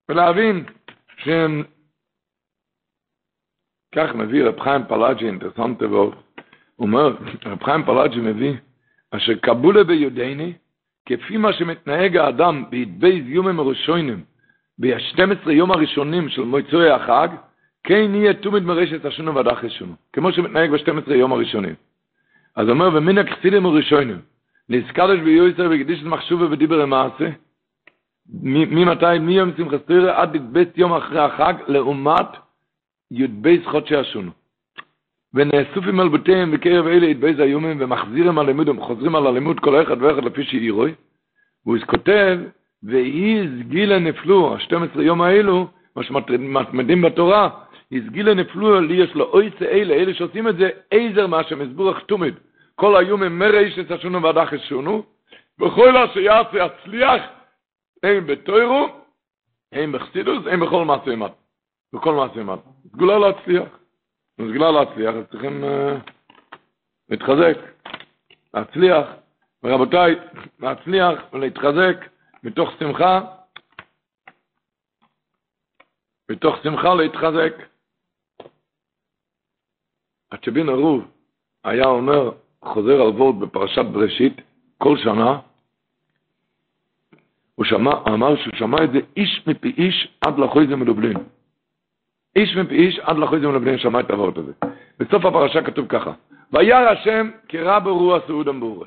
[0.09, 0.64] ולהבין
[1.16, 1.64] שהם
[3.94, 6.14] כך מביא רב חיים פלאג'י, אינטרסנטי מאוד,
[6.77, 8.55] הוא אומר, רב חיים פלאג'י מביא,
[9.11, 10.53] אשר קבולה ביודעני,
[11.07, 14.22] כפי מה שמתנהג האדם בהתבייז יומים הראשונים,
[14.79, 17.29] ב-12 יום הראשונים של מועצוי החג,
[17.85, 21.74] כן יהיה תומד מרשת השונו ועד אחרי שונו, כמו שמתנהג ב-12 יום הראשונים.
[22.57, 24.20] אז אומר, ומן הכסילים הראשונים,
[24.68, 27.29] נזכרש ביועצר וקדיש את מחשובה ודיבר למעשה,
[28.42, 32.27] ממתי, מיום שמחת תראה עד בית יום אחרי החג, לעומת
[33.11, 34.31] י"ב חודשי השונו.
[35.35, 39.83] ונאסופים על בתיהם בקרב אלה י"ב היומים ומחזירים על לימוד, הם חוזרים על הלימוד כל
[39.83, 40.94] אחד ואחד לפי שאירוי.
[41.66, 42.38] והוא כותב,
[42.83, 45.66] והיא סגילה נפלו, ה-12 יום האלו,
[45.97, 47.51] מה שמתמדים בתורה,
[47.92, 52.35] הסגילה נפלו, לי יש לו אוי אלה, אלה שעושים את זה, עזר מה שמסבורך תומד.
[52.75, 55.03] כל היומים מרעיש את השונו ועד אחרי שונו,
[55.59, 57.23] בכל אשר יעשה יצליח,
[58.03, 58.88] הם בתוירו,
[59.73, 61.33] הם בחסידוס, הם בכל מעשה ימת.
[61.92, 62.59] בכל מעשה ימת.
[62.98, 63.68] סגולה להצליח.
[64.34, 66.11] סגולה להצליח, אז צריכים uh,
[67.08, 67.58] להתחזק,
[68.54, 69.06] להצליח.
[69.62, 70.14] ורבותיי,
[70.61, 71.96] להצליח ולהתחזק
[72.42, 73.20] מתוך שמחה,
[76.30, 77.52] מתוך שמחה להתחזק.
[80.32, 81.04] הצ'בין ערוב
[81.64, 82.30] היה אומר,
[82.64, 84.37] חוזר על וורד בפרשת בראשית,
[84.78, 85.40] כל שנה,
[87.54, 91.38] הוא שמע, אמר שהוא שמע את זה איש מפי איש עד לחוי זה מדובלין.
[92.36, 94.52] איש מפיש עד לחוזים לבני שמע את הוורט הזה.
[94.98, 96.12] בסוף הפרשה כתוב ככה,
[96.52, 98.86] וירא השם כי רע ברוע סעוד המבורא.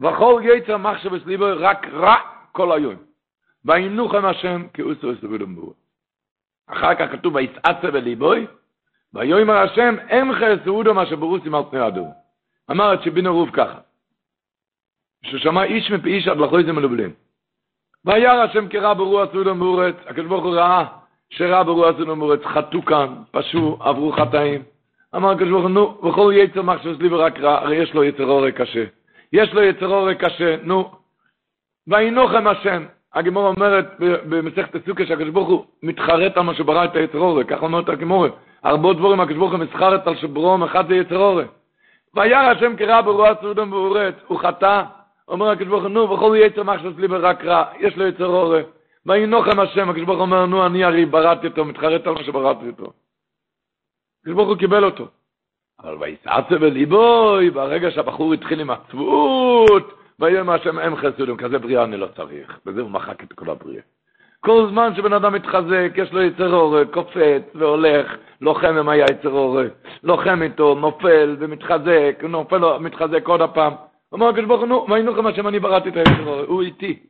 [0.00, 2.16] וכל יצר מחשב וסליבו רק רע
[2.52, 2.94] כל היום.
[3.64, 5.72] וינוח עם השם כי אוסו וסעוד המבורא.
[6.66, 8.46] אחר כך כתוב ויצעצה בליבוי,
[9.14, 12.10] ויאמר השם אין לך סעוד המה שברוסים על פני אדום.
[12.70, 13.78] אמר את שבין הרוב ככה,
[15.24, 17.08] ששמע איש מפיש עד לחוזים לבני.
[18.04, 20.99] וירא השם כי רע ברוע סעוד המבורא, הקדוש ברוך הוא ראה
[21.38, 24.62] ברוע סעודו באורץ, חטאו כאן, פשעו, עברו חטאים.
[25.16, 28.24] אמר הקדוש ברוך הוא, נו, וכל יצר מחשב לי ורק רע, הרי יש לו יצר
[28.24, 28.84] עורק קשה.
[29.32, 30.90] יש לו יצר עורק קשה, נו.
[31.88, 37.18] וינוחם השם, הגמור אומרת במסכת הסוכה שהקדוש ברוך הוא מתחרט על מה שברא את היצר
[37.18, 38.26] אורה, ככה אומרת הגמור.
[38.62, 41.44] הרבה דבורים הקדוש ברוך הוא מסחרט על שברום אחד זה יצר אורה.
[42.14, 44.82] וירא השם קרא ברוע סעודם ואורץ, הוא חטא,
[45.28, 48.60] אומר הקדוש ברוך הוא, נו, בכל יצר מחשב לי ברק רע, יש לו יצר אורה.
[49.06, 52.66] וינוחם השם, הקדוש ברוך הוא אומר, נו, אני הרי בראתי אותו, מתחרט על מה שבראתי
[52.66, 52.92] אותו.
[54.20, 55.08] הקדוש ברוך הוא קיבל אותו.
[55.82, 61.96] אבל ויסעצה בליבוי, ברגע שהבחור התחיל עם הצבעות, ויאמר השם אם חסודים, כזה בריאה אני
[61.96, 62.58] לא צריך.
[62.66, 63.82] בזה הוא מחק את כל הבריאה.
[64.40, 69.64] כל זמן שבן אדם מתחזק, יש לו יצר אורה, קופץ והולך, לוחם עם היצר אורה,
[70.02, 73.72] לוחם איתו, נופל ומתחזק, נופל, מתחזק עוד הפעם.
[74.12, 77.09] אומר הקדוש ברוך הוא, נו, וינו לכם השם אני בראתי את היצר אורה, הוא איתי.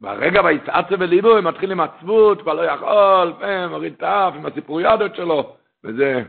[0.00, 4.46] ברגע ויצעצה בליבו, הם מתחילים עם עצבות, כבר לא יכול, הם מוריד את האף עם
[4.46, 6.22] הסיפוריאדות שלו, וזה,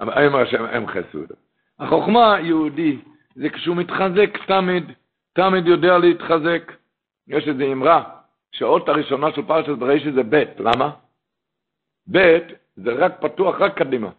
[0.00, 1.32] הם השם, הם חסוד.
[1.78, 2.98] החוכמה היהודי,
[3.34, 4.92] זה כשהוא מתחזק תמיד,
[5.32, 6.72] תמיד יודע להתחזק.
[7.28, 8.02] יש איזו אמרה,
[8.52, 10.90] שהאות הראשונה של פרשת בראשית זה ב', למה?
[12.12, 12.38] ב'
[12.76, 14.10] זה רק פתוח, רק קדימה.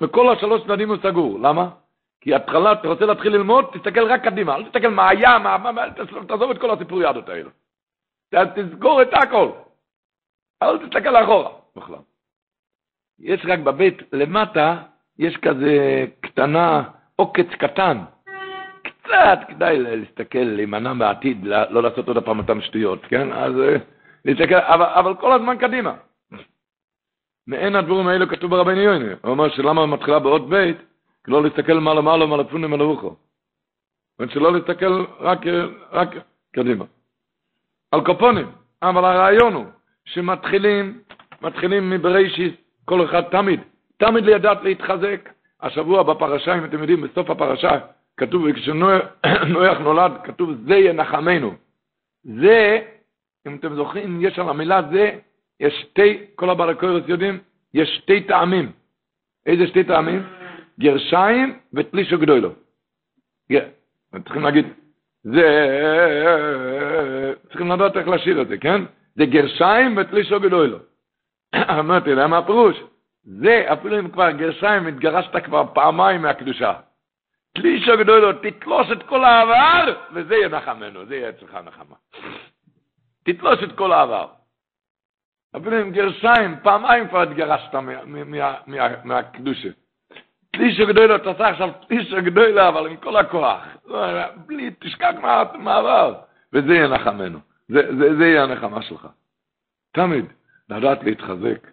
[0.00, 1.68] מכל השלוש צדדים הוא סגור, למה?
[2.20, 5.90] כי התחלה, אתה רוצה להתחיל ללמוד, תסתכל רק קדימה, אל תסתכל מה היה, מה, מה,
[6.28, 7.50] תעזוב את כל הסיפוריאדות האלה.
[8.34, 9.50] תסגור את הכל.
[10.62, 11.98] אל תסתכל אחורה בכלל.
[13.18, 14.82] יש רק בבית למטה,
[15.18, 16.82] יש כזה קטנה,
[17.16, 17.98] עוקץ קטן.
[18.84, 23.32] קצת כדאי להסתכל, להימנע בעתיד, לא לעשות עוד פעם אותן שטויות, כן?
[23.32, 23.76] אז אה,
[24.24, 25.94] להסתכל, אבל, אבל כל הזמן קדימה.
[27.46, 29.08] מעין הדבורים האלו כתוב ברבני יוני.
[29.22, 30.76] הוא אומר שלמה מתחילה בעוד בית,
[31.28, 33.08] לא להסתכל מעלה מעלה מעלה פונים על הרוחו.
[33.08, 35.38] זאת אומרת שלא להסתכל רק,
[35.92, 36.08] רק
[36.52, 36.84] קדימה.
[37.92, 38.46] על קופונים,
[38.82, 39.64] אבל הרעיון הוא
[40.04, 41.00] שמתחילים,
[41.42, 43.60] מתחילים מבראשית, כל אחד תמיד,
[43.96, 45.28] תמיד לידעת להתחזק.
[45.60, 47.78] השבוע בפרשה, אם אתם יודעים, בסוף הפרשה,
[48.16, 51.54] כתוב, כשנוח נולד, כתוב, זה ינחמנו.
[52.24, 52.80] זה,
[53.46, 55.10] אם אתם זוכרים, יש על המילה זה,
[55.60, 57.38] יש שתי, כל הבלקוירוס יודעים,
[57.74, 58.72] יש שתי טעמים.
[59.46, 60.22] איזה שתי טעמים?
[60.80, 62.50] גרשיים ותלישו גדולו.
[64.24, 64.66] צריכים להגיד,
[65.32, 65.48] זה,
[67.48, 68.82] צריכים לדעת איך לשיר את זה, כן?
[69.14, 70.78] זה גרשיים ותלישו גדולו.
[71.78, 72.76] אמרתי, למה הפירוש?
[73.24, 76.74] זה, אפילו אם כבר גרשיים, התגרשת כבר פעמיים מהקדושה.
[77.54, 81.96] תלישו גדולו, תתלוש את כל העבר, וזה יהיה נחמנו, זה יהיה אצלך נחמה.
[83.24, 84.26] תתלוש את כל העבר.
[85.56, 87.74] אפילו עם גרשיים, פעמיים כבר התגרשת
[89.04, 89.68] מהקדושה.
[90.56, 93.58] פלישה גדולה, אתה עושה עכשיו פלישה גדולה, אבל עם כל הכוח.
[94.46, 95.10] בלי, תשכח
[95.58, 96.14] מהעבר.
[96.52, 97.38] וזה יהיה נחמנו.
[97.68, 99.08] זה, זה, זה יהיה הנחמה שלך.
[99.92, 100.24] תמיד,
[100.70, 101.66] לדעת להתחזק.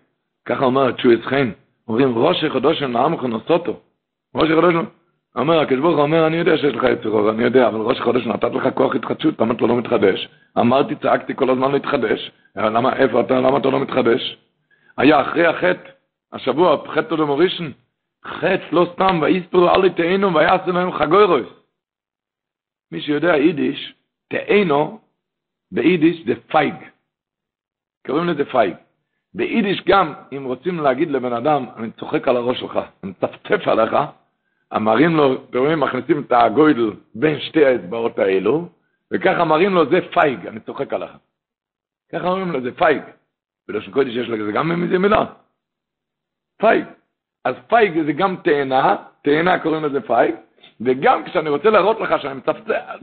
[0.45, 1.51] ככה אומר תשועץ חן.
[1.87, 3.79] אומרים, ראש חודש נעמך נוסוטו.
[4.35, 4.75] ראש חודש
[5.35, 8.27] אומר, הקדוש ברוך הוא אומר, אני יודע שיש לך יצר אני יודע, אבל ראש חודש
[8.27, 10.29] נתת לך כוח התחדשות, למה אתה לא מתחדש?
[10.59, 12.31] אמרתי, צעקתי כל הזמן להתחדש.
[12.55, 14.37] למה, איפה אתה, למה אתה לא מתחדש?
[14.97, 15.89] היה אחרי החטא,
[16.33, 17.71] השבוע, חטא דמורישן,
[18.25, 21.47] חץ לא סתם, ויתפרו עלה תאנה ויעשו להם חגורות.
[22.91, 23.93] מי שיודע יידיש,
[24.27, 24.99] תאנה,
[25.71, 26.73] ביידיש זה פייג.
[28.07, 28.75] קוראים לזה פייג.
[29.33, 33.95] ביידיש גם, אם רוצים להגיד לבן אדם, אני צוחק על הראש שלך, אני מצפצף עליך,
[34.75, 38.69] אמרים לו, אתם רואים, מכניסים את האגודל בין שתי האצבעות האלו,
[39.13, 41.11] וככה מראים לו, זה פייג, אני צוחק עליך.
[42.11, 43.01] ככה אומרים לו, זה פייג.
[43.67, 45.25] בלשון קודש יש לזה גם איזה מילה.
[46.57, 46.85] פייג.
[47.45, 50.35] אז פייג זה גם תאנה, תאנה קוראים לזה פייג,
[50.81, 52.39] וגם כשאני רוצה להראות לך שאני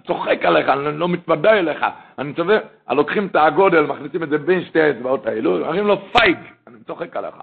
[0.07, 1.87] צוחק עליך, אני לא מתוודע אליך,
[2.19, 2.59] אני צובע,
[2.91, 7.17] לוקחים את הגודל, מכניסים את זה בין שתי האצבעות האלו, אומרים לו פייג, אני צוחק
[7.17, 7.35] עליך.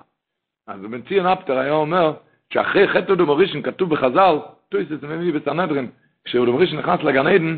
[0.67, 2.13] אז בן ציון אפטר היה אומר,
[2.53, 4.37] שאחרי חטא דומורישן כתוב בחז"ל,
[4.69, 5.89] טויסס מביא בסנהדרין,
[6.25, 7.57] כשאודומורישן נכנס לגן עדן,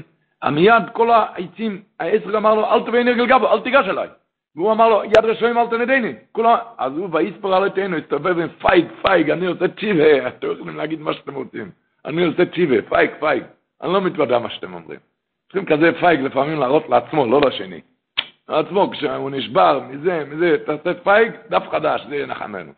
[0.51, 4.07] מיד כל העצים, העשר אמר לו, אל תביא נרגל גבו, אל תיגש אליי.
[4.55, 6.13] והוא אמר לו, יד רשועים אל תנדני.
[6.31, 10.75] כולם, אז הוא ויספר על עלינו, הסתובב עם פייג, פייג, אני עושה צ'יבה, אתם יכולים
[10.75, 11.71] להגיד מה שאתם רוצים.
[12.05, 13.43] אני עושה צ'יבה, פייג, פייג.
[13.81, 14.99] אני לא מתוודע מה שאתם אומרים.
[15.51, 17.81] צריכים כזה פייג לפעמים להראות לעצמו, לא לשני.
[18.49, 22.71] לעצמו, כשהוא נשבר מזה, מזה, תעשה פייג, דף חדש, זה יהיה נחמנו.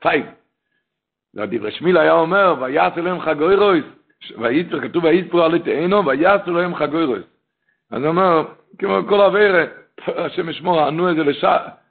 [0.00, 0.24] פייג.
[1.34, 3.84] והדברי שמיל היה אומר, ויעש אלוהים חגוירויס,
[4.38, 7.24] וייצר, כתוב ויספר על עלינו, ויעש אלוהים חגוירויס.
[7.90, 8.44] אז הוא אומר,
[8.78, 9.70] כמו כל אווירת,
[10.06, 11.44] השם ישמור, ענו את זה לש...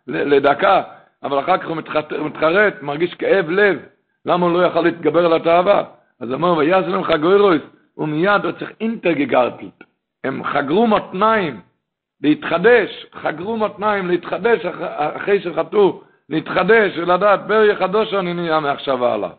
[0.08, 0.82] לדקה,
[1.24, 1.78] אבל אחר כך הוא
[2.26, 3.80] מתחרט, מרגיש כאב לב,
[4.26, 5.84] למה הוא לא יכול להתגבר על התאווה?
[6.20, 7.62] אז אמר, ויעש להם חגוירויס,
[7.98, 9.84] ומיד הוא צריך אינטרגגרטית.
[10.24, 11.62] הם חגרו מתניים
[12.22, 14.66] להתחדש, חגרו מתניים להתחדש
[15.16, 19.30] אחרי שחטאו, להתחדש ולדעת, ברי חדושו אני נהיה מעכשיו והלאה.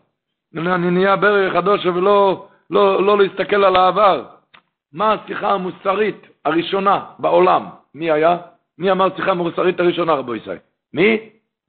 [0.57, 4.25] אני נהיה ברי חדושו ולא לא, לא להסתכל על העבר.
[4.93, 7.67] מה השיחה המוסרית הראשונה בעולם?
[7.95, 8.37] מי היה?
[8.79, 10.59] מי אמר שיחה מוסרית הראשונה, רבו ישראל?
[10.93, 11.19] מי?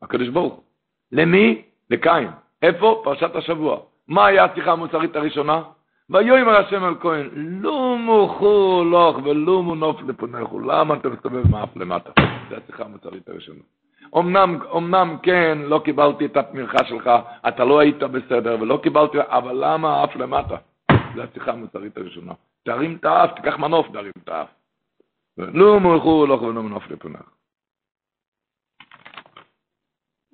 [0.02, 0.64] הקדוש ברוך הוא.
[1.12, 1.62] למי?
[1.90, 2.30] לקין.
[2.62, 3.02] איפה?
[3.04, 3.80] פרשת השבוע.
[4.08, 5.62] מה היה השיחה המוסרית הראשונה?
[6.10, 10.60] ויאמר השם אל כהן, לא מוכו לך ולא מונוף לפונכו.
[10.60, 12.10] למה אתה מסתובב מאף למטה?
[12.50, 13.60] זו השיחה המוסרית הראשונה.
[14.18, 17.10] אמנם, אמנם כן, לא קיבלתי את התמיכה שלך,
[17.48, 20.56] אתה לא היית בסדר ולא קיבלתי, אבל למה אף למטה?
[21.16, 22.34] זו השיחה המוסרית הראשונה.
[22.64, 24.48] תרים את האף, תיקח מנוף, תרים את האף.
[25.40, 27.30] לא מוכו לך ולא מונוף לפונך.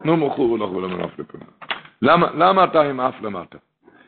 [0.05, 1.49] לא מוכו לך ולא מונוף לפונך.
[2.01, 3.57] למה, למה אתה עם אף למטה?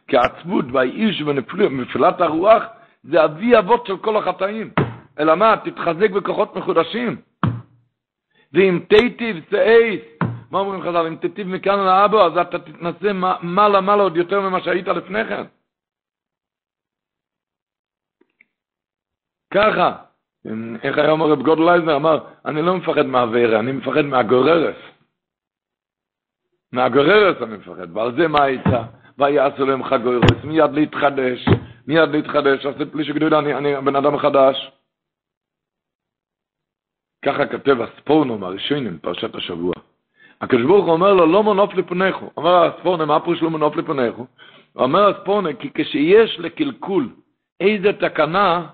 [0.07, 2.63] כי העצבות והאיש ונפילת הרוח
[3.03, 4.71] זה אבי אבות של כל החטאים.
[5.19, 5.55] אלא מה?
[5.63, 7.21] תתחזק בכוחות מחודשים.
[8.53, 10.01] ואם תיטיב צאייס,
[10.51, 11.07] מה אומרים חז"ל?
[11.07, 15.43] אם תיטיב מכאן לאבו, אז אתה תתנסה מעלה מעלה עוד יותר ממה שהיית לפני כן.
[19.53, 20.07] ככה,
[20.83, 21.95] איך היה אומר רב גודלייזנר?
[21.95, 24.75] אמר, אני לא מפחד מהווירה, אני מפחד מהגוררס.
[26.71, 28.83] מהגוררס אני מפחד, ועל זה מה הייתה?
[29.17, 31.45] ויעשו להם חגוירוס, מיד להתחדש,
[31.88, 34.71] מיד להתחדש, עשית לי שגדול, אני, אני בן אדם חדש.
[37.25, 39.73] ככה כתב הספורנום הראשונים, פרשת השבוע.
[40.41, 42.31] הקדוש ברוך הוא אומר לו, לא מונוף לפניכו.
[42.38, 44.25] אומר הספורנום, מה פירוש לא מונוף לפניכו?
[44.75, 47.10] אומר הספורנום, כי כשיש לקלקול
[47.60, 48.67] איזה תקנה,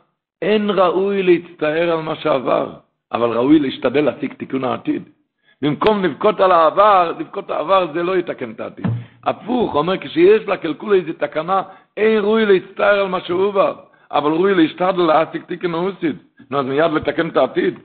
[0.44, 2.74] אין ראוי להצטער על מה שעבר,
[3.12, 5.04] אבל ראוי להשתדל להשיג תיקון העתיד.
[5.62, 8.86] במקום לבכות על העבר, לבכות העבר זה לא יתקן את העתיד.
[9.24, 11.62] הפוך, אומר, כשיש לקלקול איזו תקנה,
[11.98, 13.74] אין ראוי להצטער על מה שהוא בא,
[14.12, 16.18] אבל ראוי להשתדל להשיג תיקון העתיד.
[16.50, 17.80] נו, אז מיד לתקן את העתיד.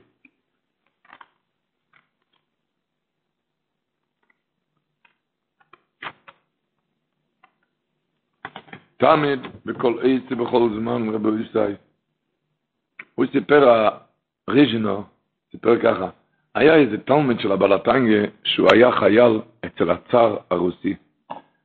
[8.97, 11.88] תמיד, בכל עץ ובכל זמן, רבי ישי,
[13.19, 13.89] הוא סיפר,
[14.47, 15.03] הריז'ינו,
[15.51, 16.09] סיפר ככה,
[16.55, 20.95] היה איזה תלמיד של הבלטנגה שהוא היה חייל אצל הצאר הרוסי.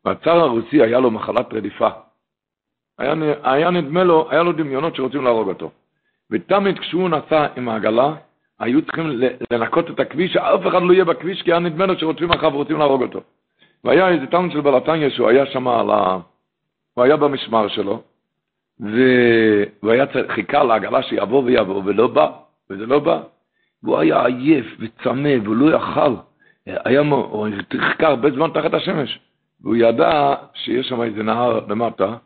[0.05, 1.89] והצאר הרוסי היה לו מחלת רדיפה.
[2.99, 5.71] היה, היה נדמה לו, היה לו דמיונות שרוצים להרוג אותו.
[6.31, 8.15] ותמיד כשהוא נסע עם העגלה,
[8.61, 12.33] היו צריכים לנקות את הכביש, שאף אחד לא יהיה בכביש, כי היה נדמה לו שרוצים
[12.33, 13.21] אחריו ורוצים להרוג אותו.
[13.85, 16.19] והיה איזה תלמיד של בלטנגה שהוא היה שם על ה...
[16.95, 18.03] הוא היה במשמר שלו,
[18.81, 22.31] והוא היה חיכה לעגלה שיבוא ויבוא, ולא בא,
[22.71, 23.23] וזה לא בא.
[23.83, 26.15] והוא היה עייף וצמא, והוא לא יכל.
[26.67, 27.49] היה, הוא
[27.81, 29.21] חיכה הרבה זמן תחת השמש.
[29.61, 32.17] והוא ידע שיש שם איזה נהר למטה,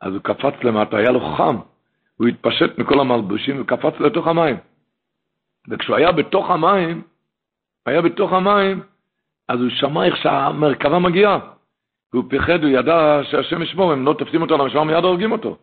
[0.00, 1.56] אז הוא קפץ למטה, היה לו חם.
[2.16, 4.56] הוא התפשט מכל המלבושים וקפץ לתוך המים.
[5.70, 7.02] וכשהוא היה בתוך המים,
[7.86, 8.80] היה בתוך המים,
[9.48, 11.38] אז הוא שמע איך שהמרכבה מגיעה.
[12.12, 15.56] והוא פיחד, הוא ידע שהשם ישמור, אם לא תופסים אותו למשמר מיד הורגים אותו.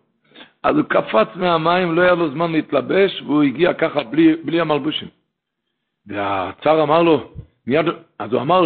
[0.65, 5.07] אז הוא קפץ מהמים, לא היה לו זמן להתלבש, והוא הגיע ככה בלי, בלי המלבושים.
[6.05, 7.33] והצאר אמר לו,
[7.67, 7.85] מיד,
[8.19, 8.61] אז הוא אמר,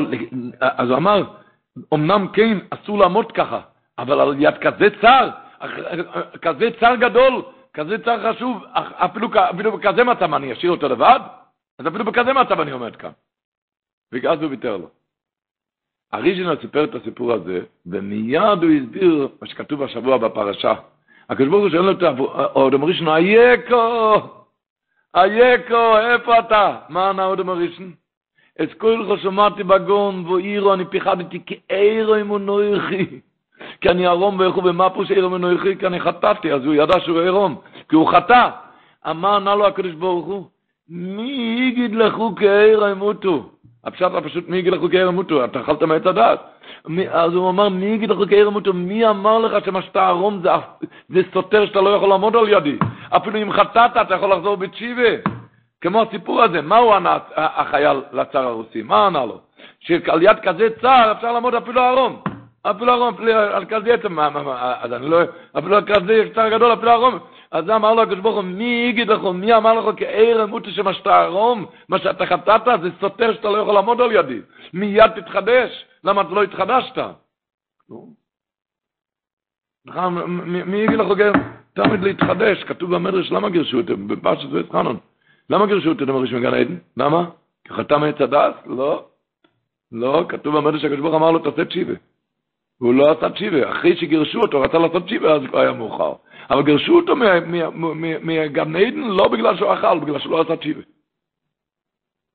[0.61, 1.23] אז הוא אמר,
[1.93, 3.61] אמנם כן, אסור לעמוד ככה,
[3.97, 5.29] אבל על יד כזה צר,
[6.41, 7.41] כזה צר גדול,
[7.73, 11.19] כזה צר חשוב, אפילו, אפילו בכזה מצב אני אשאיר אותו לבד?
[11.79, 13.11] אז אפילו בכזה מצב אני עומד כאן.
[14.11, 14.89] ואז הוא ויתר לו.
[16.11, 20.73] הריז'ינל סיפר את הסיפור הזה, ומיד הוא הסביר מה שכתוב השבוע בפרשה.
[21.29, 24.13] הקדוש ברוך הוא שואל אותו, אודם ראשון, אייקו,
[25.15, 26.75] אייקו, איפה אתה?
[26.89, 27.91] מה ענה אודם ראשון?
[28.61, 33.05] את כל כך שמעתי בגון, ואירו, אני פיחדתי כאירו עם נויכי.
[33.81, 37.55] כי אני ערום ואיכו במפו שאירו מנויכי, כי אני חטאתי, אז הוא ידע שהוא עירום,
[37.89, 38.49] כי הוא חטא.
[39.09, 40.45] אמר ענה לו הקדוש ברוך הוא,
[40.89, 43.49] מי יגיד לכו כאירו ימותו?
[43.83, 45.45] הפשט הפשוט, מי יגיד לך חוקי ימותו?
[45.45, 46.39] אתה אכלת מעץ הדעת.
[47.11, 48.73] אז הוא אמר, מי יגיד לך חוקי ימותו?
[48.73, 50.41] מי אמר לך שמה שאתה ערום
[51.09, 52.77] זה, סותר שאתה לא יכול לעמוד על ידי?
[53.09, 55.09] אפילו אם חטאת, אתה יכול לחזור בתשיבה.
[55.81, 58.81] כמו הסיפור הזה, מה הוא ענה החייל לצר הרוסי?
[58.81, 59.39] מה ענה לו?
[59.79, 62.21] שעל יד כזה צר אפשר לעמוד אפילו ערום.
[62.61, 63.15] אפילו ערום,
[63.53, 65.21] על כזה עצם, אז אני לא,
[65.57, 67.19] אפילו על כזה צר גדול, אפילו ערום.
[67.51, 70.93] אז אמר לו הקדוש ברוך הוא, מי יגיד לך, מי אמר לך כעיר אמותי שמה
[70.93, 74.39] שאתה ערום, מה שאתה חטאת, זה סותר שאתה לא יכול לעמוד על ידי.
[74.73, 76.97] מיד תתחדש, למה אתה לא התחדשת?
[80.65, 81.07] מי יגיד לך,
[81.73, 84.07] תמיד להתחדש, כתוב במדרש, למה גירשו אותם?
[84.07, 84.97] בפרשת וחנון.
[85.49, 86.77] למה גירשו אותם במדרש מגן עדן?
[86.97, 87.29] למה?
[87.63, 88.53] כי חתם הדס?
[88.65, 89.05] לא.
[89.91, 91.93] לא, כתוב במדרש, הקדוש ברוך אמר לו, תעשה תשיבה.
[92.81, 93.71] והוא לא עשה תשיבה.
[93.71, 96.13] אחרי שגירשו אותו, רצה לעשות תשיבה, אז כבר היה מאוחר.
[96.49, 100.81] אבל גירשו אותו מגן עדן לא בגלל שהוא אכל, בגלל שהוא לא עשה תשיבה.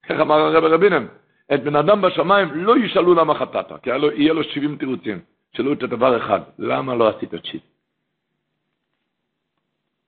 [0.08, 1.06] איך אמר הרב רבינם?
[1.54, 5.20] את בן אדם בשמיים לא ישאלו למה חטאת, כי לו, יהיה לו 70 תירוצים.
[5.56, 7.62] שאלו את הדבר אחד, למה לא עשית צ'יט?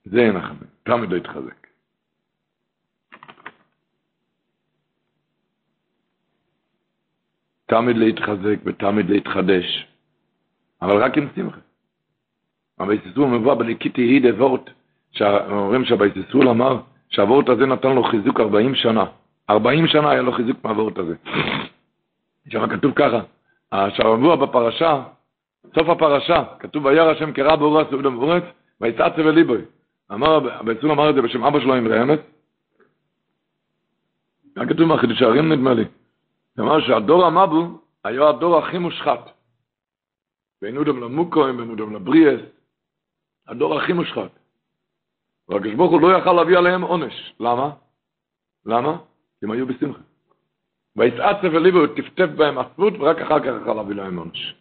[0.05, 0.51] זה אין לך,
[0.83, 1.67] תמיד לא יתחזק.
[7.67, 9.87] תמיד להתחזק ותמיד להתחדש,
[10.83, 11.61] אבל רק עם שמחה.
[12.79, 14.71] הביססול מבוא בליקיתי היא דבורט,
[15.13, 19.05] שאומרים שהביססול אמר שהוורט הזה נתן לו חיזוק 40 שנה.
[19.51, 21.15] 40 שנה היה לו חיזוק מהוורט הזה.
[22.49, 23.21] שם כתוב ככה,
[23.73, 25.03] השבוע בפרשה,
[25.75, 28.43] סוף הפרשה, כתוב וירא השם קרא באורה סעודה מבורץ,
[28.81, 29.63] ויצעצה וליבוי.
[30.13, 32.21] אמר, הבייסול אמר את זה בשם אבא שלו עם רעמת.
[34.57, 35.85] היה כתוב מהחידוש הערים נדמה לי.
[36.61, 39.31] אמר שהדור המבו היה הדור הכי מושחת.
[40.63, 42.41] בין אודם למוקוים, בין אודם לבריאס,
[43.49, 44.31] הדור הכי מושחת.
[45.49, 47.35] והקדוש ברוך הוא לא יכל להביא עליהם עונש.
[47.41, 47.71] למה?
[48.67, 48.97] למה?
[49.41, 50.01] כי הם היו בשמחה.
[50.97, 54.55] ויסעצף וליבו וטפטף בהם עצבות, ורק אחר כך יכל להביא להם עונש.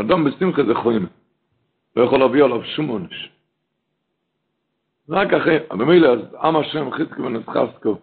[0.00, 1.06] אדם בשמחה זה חוים.
[1.96, 3.30] לא יכול להביא עליו שום עונש.
[5.08, 7.98] רק אחרי, במילא, אז עם השם חיזקו ונסחסקו,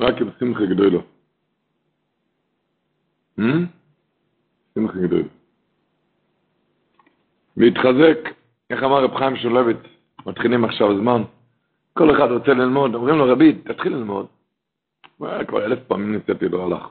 [0.00, 1.02] רק עם גדולו.
[4.74, 5.28] שמחה גדולו.
[7.56, 8.18] להתחזק,
[8.70, 9.76] איך אמר רב חיים שולביץ,
[10.26, 11.22] מתחילים עכשיו זמן,
[11.92, 14.26] כל אחד רוצה ללמוד, אומרים לו רבי, תתחיל ללמוד.
[15.18, 16.88] כבר אלף פעמים ניסיתי, לא הלך.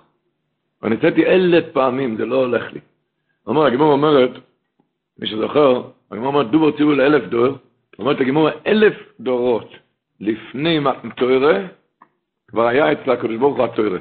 [0.81, 2.79] וניסיתי אלף פעמים, זה לא הולך לי.
[3.47, 4.31] אומר, הגמור אומרת,
[5.19, 7.57] מי שזוכר, הגמור אומרת, דובר ציבור לאלף דור,
[7.99, 9.71] אומרת הגמור, אלף דורות
[10.19, 11.59] לפני מתוירה,
[12.47, 13.99] כבר היה אצל הקדוש ברוך הוא התוירה.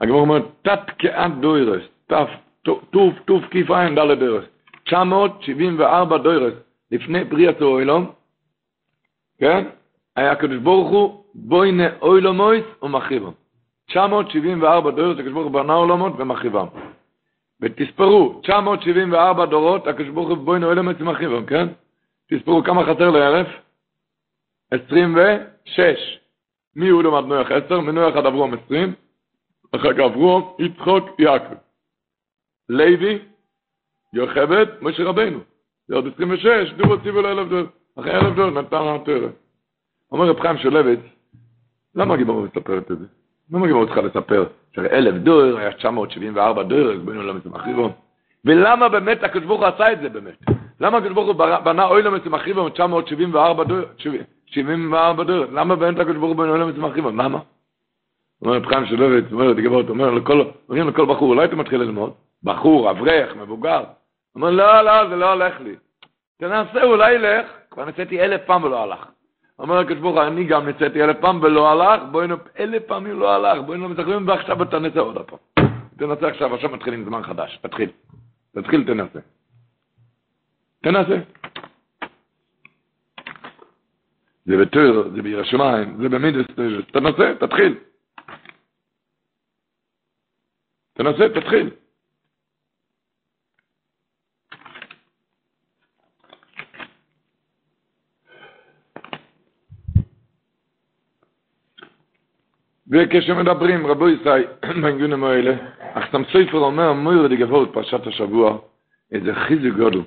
[0.00, 1.82] הגמור אומרת, תת כעד דוירס,
[2.90, 4.44] טוב, טוב כיף עין דלת דרס.
[4.84, 6.54] 974 דוירס
[6.90, 8.10] לפני בריאת האוילום,
[9.38, 9.64] כן?
[10.16, 13.32] היה הקדוש ברוך הוא בוינה אוילומויס ומחריבם.
[13.86, 16.66] 974 דורות הקדוש ברוך הוא בנה עולמות ומחריבם.
[17.60, 21.68] ותספרו, 974 דורות הקדוש ברוך הוא בוינה אוילומויס ומחריבם, כן?
[22.30, 23.46] תספרו כמה חסר לערב?
[24.70, 26.18] 26.
[26.76, 27.80] מי הוא למד נויח 10?
[27.80, 28.94] מנויח עד אברום 20.
[29.76, 31.54] אחר כך אברום, יצחוק, יעקב.
[32.68, 33.18] לוי,
[34.12, 35.38] יוכבד, משה רבנו.
[35.88, 37.66] זה עוד 26, דורו ציבו לאלף דור.
[37.98, 39.28] אחרי אלף דור נתן התורה.
[40.12, 41.00] אומר רב חיים שולביץ,
[41.94, 43.04] למה הגיבור מספרת את זה?
[43.50, 47.90] למה הגיבור צריכה לספר שהרי אלף דור, היה 974 דור, אז בנו למסמכיבו.
[48.44, 50.38] ולמה באמת הקדוש ברוך הוא עשה את זה באמת?
[50.80, 53.80] למה הקדוש ברוך הוא בנה אוי למסמכיבו 974 דור,
[54.46, 55.44] 74 דור?
[55.52, 57.10] למה באמת הקדוש ברוך הוא בנה אוי למסמכיבו?
[57.10, 57.38] למה?
[58.42, 62.12] אומר רב חיים שולביץ, אומר לגיבור, אומר לכל, אומרים לכל בחור, אולי אתה מתחיל ללמוד?
[62.42, 63.84] בחור, אברך, מבוגר.
[64.34, 65.74] אומר, לא, לא, זה לא הולך לי.
[66.40, 67.46] תנסה, אולי ילך.
[67.70, 69.06] כבר ניסיתי אלף פעם ולא הלך.
[69.62, 72.30] אומר הקדוש ברוך הוא, אני גם ניסיתי אלף פעם ולא הלך, בואי נ...
[72.58, 75.38] אלף פעמים לא הלך, בואי נמזכרים ועכשיו תנסה עוד פעם.
[75.98, 77.90] תנסה עכשיו, עכשיו מתחילים זמן חדש, תתחיל.
[78.54, 79.18] תתחיל, תנסה.
[80.82, 81.16] תנסה.
[84.44, 86.46] זה בתור, זה בירא שמיים, זה במידס,
[86.92, 87.78] תנסה, תתחיל.
[90.92, 91.70] תנסה, תתחיל.
[102.92, 104.44] וכשמדברים, רבו ישראל,
[104.82, 105.54] בעניינים האלה,
[105.94, 108.58] אך סתם סופר אומר, מויר די גבורת פרשת השבוע,
[109.12, 110.00] איזה חיזוק גודל.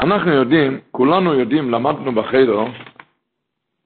[0.00, 2.64] אנחנו יודעים, כולנו יודעים, למדנו בחדר,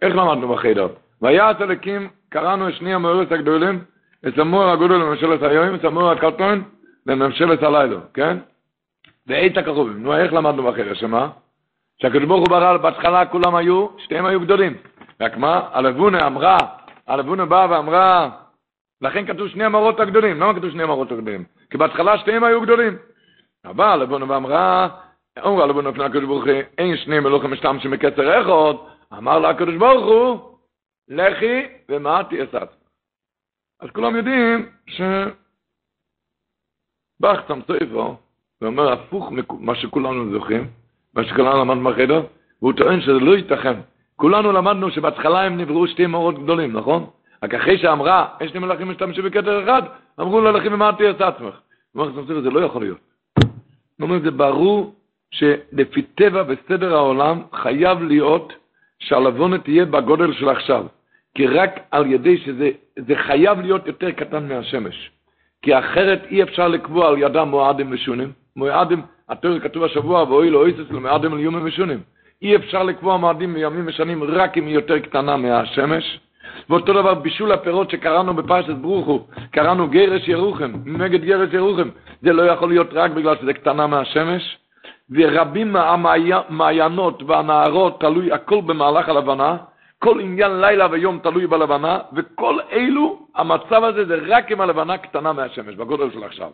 [0.02, 0.88] איך למדנו בחדר?
[1.22, 3.84] ויעץ אלוקים, קראנו את שני המאורס הגדולים,
[4.28, 6.62] את המור הגודל לממשלת היום, את המור הקטון
[7.06, 8.36] לממשלת הלילה, כן?
[9.26, 10.02] ואית הכרובים.
[10.02, 10.94] נו, איך למדנו בחדר?
[10.94, 11.28] שמה?
[12.02, 14.76] שהקדוש ברוך הוא ברא, בהתחלה כולם היו, שתיהם היו גדולים.
[15.20, 15.60] רק מה?
[15.72, 16.58] הלבונה אמרה,
[17.10, 18.30] הלבונה באה ואמרה,
[19.00, 20.40] לכן כתוב שני המראות הגדולים.
[20.40, 21.44] למה כתוב שני המראות הגדולים?
[21.70, 22.96] כי בהתחלה שתיהם היו גדולים.
[23.64, 24.88] אבל הלבונה ואמרה,
[25.38, 28.78] אמרה הלבונה לפני הקדוש ברוך הוא, אין שני מלוכים משתמשים מקצר אחד,
[29.18, 30.58] אמר לה הקדוש ברוך הוא,
[31.08, 32.68] לכי ומה תהיה סת.
[33.80, 35.00] אז כולם יודעים ש...
[37.20, 38.16] באך סמסויפו,
[38.60, 40.70] ואומר הפוך ממה שכולנו זוכרים,
[41.14, 42.26] מה שכולנו למדנו בחדר,
[42.62, 43.80] והוא טוען שזה לא ייתכן.
[44.20, 47.06] כולנו למדנו שבהתחלה הם נבראו שתי מאורות גדולים, נכון?
[47.42, 49.82] רק אחרי שאמרה, יש שני מלאכים משתמשים בכתר אחד,
[50.20, 51.54] אמרו לו, לכי ומה תהיה את עצמך.
[51.92, 52.98] הוא אומר, זה לא יכול להיות.
[53.36, 53.48] הוא
[54.00, 54.94] אומר, זה ברור
[55.30, 58.52] שלפי טבע וסדר העולם חייב להיות
[58.98, 60.86] שהלבונה תהיה בגודל של עכשיו.
[61.34, 65.10] כי רק על ידי שזה זה חייב להיות יותר קטן מהשמש.
[65.62, 68.32] כי אחרת אי אפשר לקבוע על ידם מועדים ושונים.
[68.56, 72.00] מועדים, התיאור כתוב השבוע, ואוי לו איסס למועדים ליומים ושונים.
[72.42, 76.20] אי אפשר לקבוע מועדים מימים ושנים רק אם היא יותר קטנה מהשמש.
[76.70, 81.88] ואותו דבר בישול הפירות שקראנו בפרשת ברוכו, קראנו גרש ירוחם, נגד גרש ירוחם.
[82.22, 84.58] זה לא יכול להיות רק בגלל שזה קטנה מהשמש.
[85.10, 89.56] ורבים מהמעיינות והנערות, תלוי הכל במהלך הלבנה,
[89.98, 95.32] כל עניין לילה ויום תלוי בלבנה, וכל אלו, המצב הזה זה רק עם הלבנה קטנה
[95.32, 96.50] מהשמש, בגודל של עכשיו.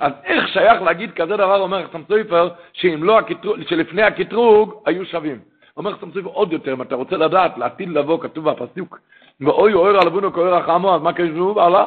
[0.00, 2.48] אז איך שייך להגיד כזה דבר, אומר חסם סופר,
[2.98, 3.18] לא
[3.68, 5.38] שלפני הקטרוג היו שווים.
[5.76, 8.98] אומר חסם סופר עוד יותר, אם אתה רוצה לדעת, לעתיד לבוא, כתוב בפסוק,
[9.40, 11.58] ואוי אוהר על אבונו כאוהר החמו, אז מה כתוב?
[11.58, 11.84] הלאה.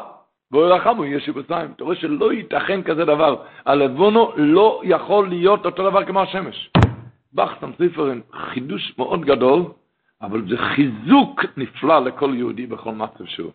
[0.52, 1.72] ואוהר החמו יהיה שבוסיים.
[1.76, 3.44] אתה רואה שלא ייתכן כזה דבר.
[3.66, 6.72] הלבונו לא יכול להיות אותו דבר כמו השמש.
[7.34, 9.62] בח חסם סופר חידוש מאוד גדול,
[10.22, 13.52] אבל זה חיזוק נפלא לכל יהודי בכל מצב שהוא.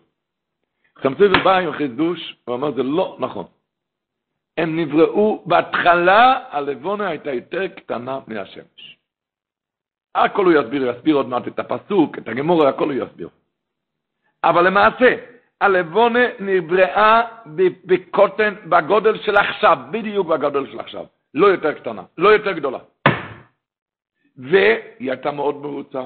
[0.99, 3.45] חסם סופר בא עם חידוש, הוא אומר זה לא נכון.
[4.57, 8.97] הם נבראו, בהתחלה הלבונה הייתה יותר קטנה מהשמש.
[10.15, 13.29] הכל הוא יסביר, יסביר עוד מעט את הפסוק, את הגמור, הכל הוא יסביר.
[14.43, 15.15] אבל למעשה,
[15.61, 17.21] הלבונה נבראה
[17.85, 21.05] בקוטן, בגודל של עכשיו, בדיוק בגודל של עכשיו.
[21.33, 22.79] לא יותר קטנה, לא יותר גדולה.
[24.37, 26.01] והיא הייתה מאוד מרוצה.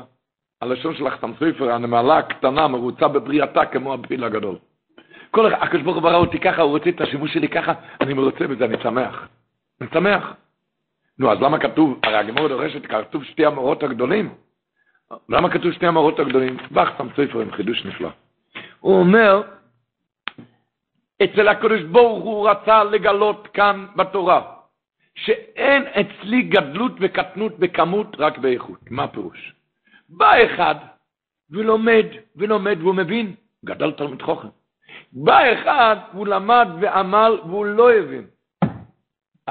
[0.62, 4.58] הלשון של החתם סופר, הנמלה הקטנה, מרוצה בבריאתה כמו הפיל הגדול.
[5.32, 8.48] כל הקדוש ברוך הוא ברא אותי ככה, הוא רוצה את השימוש שלי ככה, אני מרוצה
[8.48, 9.28] בזה, אני שמח.
[9.82, 10.34] אני שמח.
[11.20, 14.34] נו, אז למה כתוב, הרי הגמור דורשת, כתוב שתי המאורות הגדולים?
[15.30, 16.58] למה כתוב שתי המאורות הגדולים?
[16.72, 18.10] בח סם ספר עם חידוש נפלא.
[18.80, 19.42] הוא אומר,
[21.24, 24.42] אצל הקדוש ברוך הוא רצה לגלות כאן בתורה,
[25.16, 28.92] שאין אצלי גדלות וקטנות בכמות, רק באיכות.
[28.92, 29.54] מה הפירוש?
[30.10, 30.76] בא אחד
[31.50, 32.06] ולומד,
[32.36, 34.48] ולומד, והוא מבין, גדל תלמיד חוכם.
[35.14, 38.26] בא אחד, הוא למד ועמל, והוא לא הבין.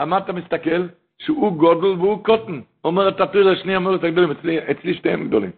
[0.07, 0.87] מה אתה מסתכל?
[1.19, 2.61] שהוא גודל והוא קוטן.
[2.85, 5.51] אומרת התורה שני המורת הגדולים, אצלי, אצלי שתיהם גדולים.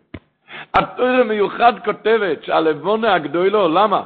[0.74, 4.02] התורה מיוחד כותבת שהלבונה הגדולו, למה?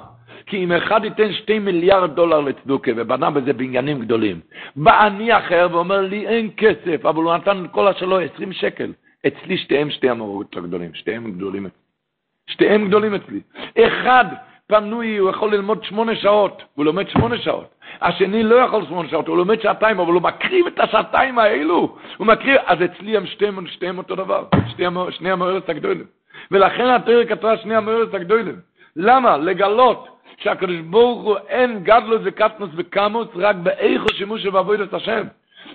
[0.47, 4.41] כי אם אחד ייתן שתי מיליארד דולר לצדוקה ובנה בזה בניינים גדולים,
[4.77, 8.93] בא אני אחר ואומר לי אין כסף, אבל הוא נתן כל השלו עשרים שקל.
[9.27, 11.79] אצלי שתיהם שתי המורות הגדולים, שתיהם גדולים אצלי.
[12.47, 13.41] שתיהם גדולים אצלי.
[13.79, 14.25] אחד
[14.69, 17.75] פנוי, הוא יכול ללמוד שמונה שעות, הוא לומד שמונה שעות.
[18.03, 21.97] השני לא יכול שמונה שעות, הוא לומד שעתיים, אבל הוא מקריב את השעתיים האלו.
[22.17, 24.45] הוא מקריב, אז אצלי הם שתיהם, שתיהם אותו דבר,
[25.11, 26.05] שני המאורס הגדולים.
[26.51, 28.57] ולכן התיאור כתבה שני המאורס הגדולים.
[28.97, 29.37] למה?
[29.37, 30.09] לגלות
[30.39, 35.27] שהקדוש ברוך הוא אין גדלוס וקטנוס וקמוס רק באיכו שימוש ובעבודת השם.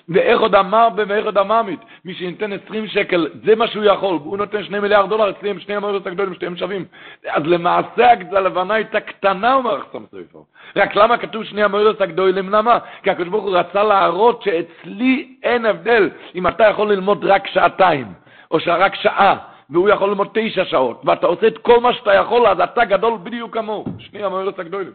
[0.09, 4.37] ואיך עוד אמר ואיך עוד אמרמית, מי שניתן 20 שקל, זה מה שהוא יכול, והוא
[4.37, 6.85] נותן 2 מיליארד דולר, אצלי הם שני המורות הגדולים, שתיהם שווים.
[7.29, 10.39] אז למעשה הלבנה הייתה קטנה, אומר חסם סופר.
[10.75, 12.49] רק למה כתוב שני המורות הגדולים?
[12.49, 12.79] למה?
[13.03, 18.07] כי הקדוש ברוך הוא רצה להראות שאצלי אין הבדל אם אתה יכול ללמוד רק שעתיים,
[18.51, 19.37] או רק שעה.
[19.69, 23.17] והוא יכול ללמוד תשע שעות, ואתה עושה את כל מה שאתה יכול, אז אתה גדול
[23.23, 23.85] בדיוק כמוהו.
[23.99, 24.93] שני המורות הגדולים.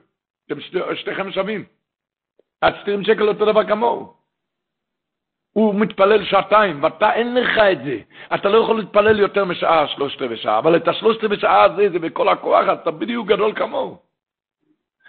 [0.95, 1.65] שתיכם שווים.
[2.61, 4.13] עד 20 שקל אותו דבר כמוהו.
[5.57, 7.99] הוא מתפלל שעתיים, ואתה אין לך את זה.
[8.35, 11.89] אתה לא יכול להתפלל יותר משעה, שלושת רבעי שעה, אבל את השלושת רבעי שעה הזה,
[11.93, 13.99] זה בכל הכוח, אתה בדיוק גדול כמוהו.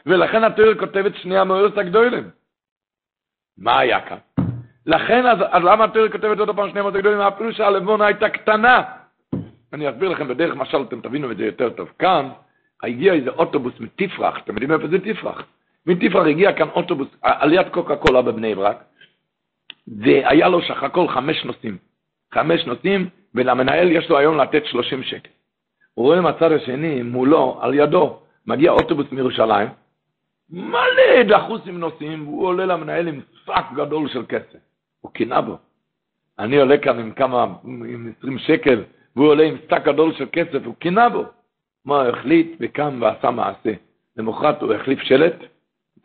[0.06, 2.30] ולכן התיאור כותבת שני המאורס הגדולים.
[3.58, 4.18] מה היה כאן?
[4.86, 7.20] לכן, אז, אז למה התיאור כותבת עוד פעם שני המאורס הגדולים?
[7.20, 8.84] הפירוש שהלבונה הייתה קטנה.
[9.74, 11.90] אני אסביר לכם בדרך משל, אתם תבינו את זה יותר טוב.
[12.00, 12.30] כאן
[12.84, 15.44] הגיע איזה אוטובוס מתפרח, אתם יודעים איפה זה תפרח?
[15.86, 18.84] מתפרח הגיע כאן אוטובוס, עליית קוקה קולה בבני ברק,
[19.88, 21.78] והיה לו סך הכל חמש נושאים.
[22.34, 25.30] חמש נושאים, ולמנהל יש לו היום לתת שלושים שקל.
[25.94, 29.68] הוא רואה מהצד השני, מולו, על ידו, מגיע אוטובוס מירושלים,
[30.50, 34.60] מלא דחוסים נוסעים, והוא עולה למנהל עם שק גדול של כסף.
[35.02, 35.58] הוא קינה בו.
[36.40, 38.84] אני עולה כאן עם כמה, עם עשרים שקל,
[39.16, 41.26] והוא עולה עם שק גדול של כסף, הוא קינה בו.
[41.86, 43.74] מה, הוא החליט וקם ועשה מעשה.
[44.18, 45.36] למחרת הוא החליף שלט,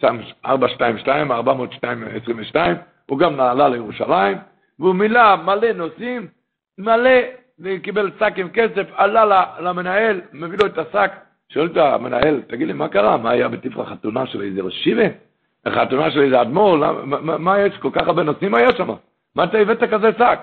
[0.04, 2.76] 422, 422,
[3.12, 4.38] הוא גם נעלה לירושלים,
[4.78, 6.26] והוא מילא מלא נושאים,
[6.78, 7.10] מלא,
[7.60, 11.12] וקיבל שק עם כסף, עלה למנהל, מביא לו את השק,
[11.48, 13.16] שואל את המנהל, תגיד לי, מה קרה?
[13.16, 15.02] מה היה בתפרח חתונה של איזה רשיבה?
[15.66, 16.76] החתונה של איזה אדמו"ר?
[16.76, 17.76] מה, מה יש?
[17.76, 18.88] כל כך הרבה נושאים היה שם.
[19.34, 20.38] מה אתה הבאת כזה שק?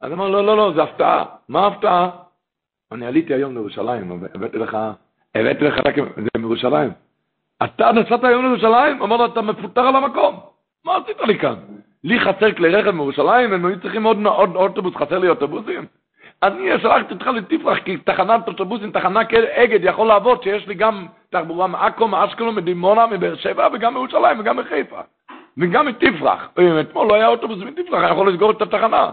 [0.00, 1.24] אז אמר, לא, לא, לא, זה הפתעה.
[1.48, 2.10] מה הפתעה?
[2.92, 4.78] אני עליתי היום לירושלים, הבאתי לך,
[5.34, 6.90] הבאתי לך רק, זה מירושלים.
[7.64, 9.02] אתה נסעת היום לירושלים?
[9.02, 10.40] אמר לו, אתה מפוטר על המקום.
[10.84, 11.54] מה עשית לי כאן?
[12.06, 15.86] לי חסר כלי רכב מירושלים, הם היו צריכים עוד, עוד אוטובוס, חסר לי אוטובוסים.
[16.42, 19.20] אני שלחתי אותך לתפרח, כי תחנת אוטובוסים, תחנה
[19.52, 24.56] אגד יכול לעבוד, שיש לי גם תחבורה מעכו, מאשקלון, מדימונה, מבאר שבע, וגם מירושלים, וגם
[24.56, 25.00] מחיפה.
[25.58, 26.48] וגם מתפרח.
[26.80, 29.10] אתמול לא היה אוטובוס מתפרח, אני יכול לסגור את התחנה.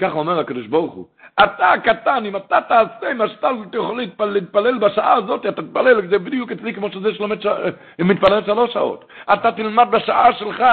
[0.00, 1.06] ככה אומר הקדוש ברוך הוא.
[1.44, 6.18] אתה הקטן, אם אתה תעשה מה שאתה יכול להתפלל, להתפלל בשעה הזאת, אתה תתפלל, זה
[6.18, 7.46] בדיוק אצלי כמו שזה שלומד, ש...
[7.98, 9.04] מתפלל שלוש שעות.
[9.32, 10.64] אתה תלמד בשעה שלך,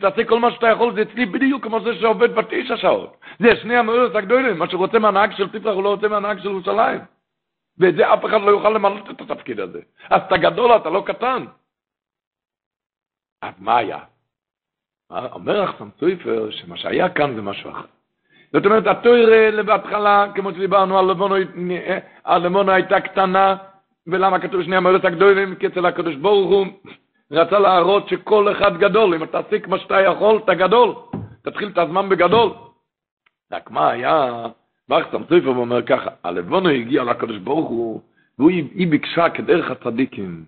[0.00, 3.16] תעשה כל מה שאתה יכול, זה אצלי בדיוק כמו זה שעובד בתשע שעות.
[3.38, 7.00] זה שני המאורס הגדולים, מה שרוצה מהנהג של תפרח הוא לא רוצה מהנהג של ירושלים.
[7.78, 9.80] ואת זה אף אחד לא יוכל למלא את התפקיד הזה.
[10.10, 11.44] אז אתה גדול, אתה לא קטן.
[13.42, 13.98] אז מה היה?
[15.10, 17.86] אומר אחסם סופר שמה שהיה כאן זה משהו אחר.
[18.52, 20.98] זאת אומרת, התוירה בהתחלה, כמו שדיברנו,
[22.24, 23.56] הלמונה הייתה קטנה,
[24.06, 25.54] ולמה כתוב שני המורת הגדולים?
[25.54, 26.66] כי אצל הקדוש ברוך הוא
[27.32, 30.94] רצה להראות שכל אחד גדול, אם אתה תעסיק מה שאתה יכול, אתה גדול.
[31.42, 32.50] תתחיל את הזמן בגדול.
[33.52, 34.46] רק מה היה,
[34.88, 38.00] באחסם סופר אומר ככה, הלבונו הגיע לקדוש ברוך הוא,
[38.38, 40.44] והיא ביקשה כדרך הצדיקים.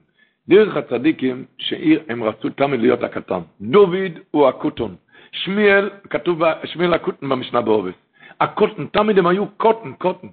[0.49, 3.41] דרך הצדיקים שהם רצו תמיד להיות הקטן.
[3.61, 4.97] דוד הוא הקוטון.
[5.33, 7.95] שמיאל, כתוב שמיאל הקוטן במשנה בעובס.
[8.41, 10.29] הקוטן, תמיד הם היו קוטן, קוטן.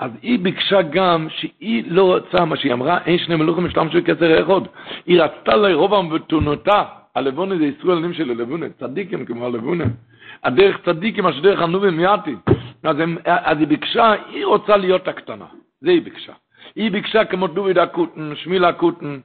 [0.00, 4.00] אז היא ביקשה גם שהיא לא רצה מה שהיא אמרה, אין שני מלוכים משלם של
[4.00, 4.60] כסר אחד.
[5.06, 6.84] היא רצתה לרוב בתונותה,
[7.14, 9.84] הלבונה זה ישראל עלים של הלבונה, צדיקים כמו הלבונה.
[10.44, 12.34] הדרך צדיקים אשר דרך הנובים מיעתי.
[12.82, 15.46] אז, אז היא ביקשה, היא רוצה להיות הקטנה.
[15.80, 16.32] זה היא ביקשה.
[16.76, 19.20] היא ביקשה כמו דוד הקוטן, שמיל הקוטן,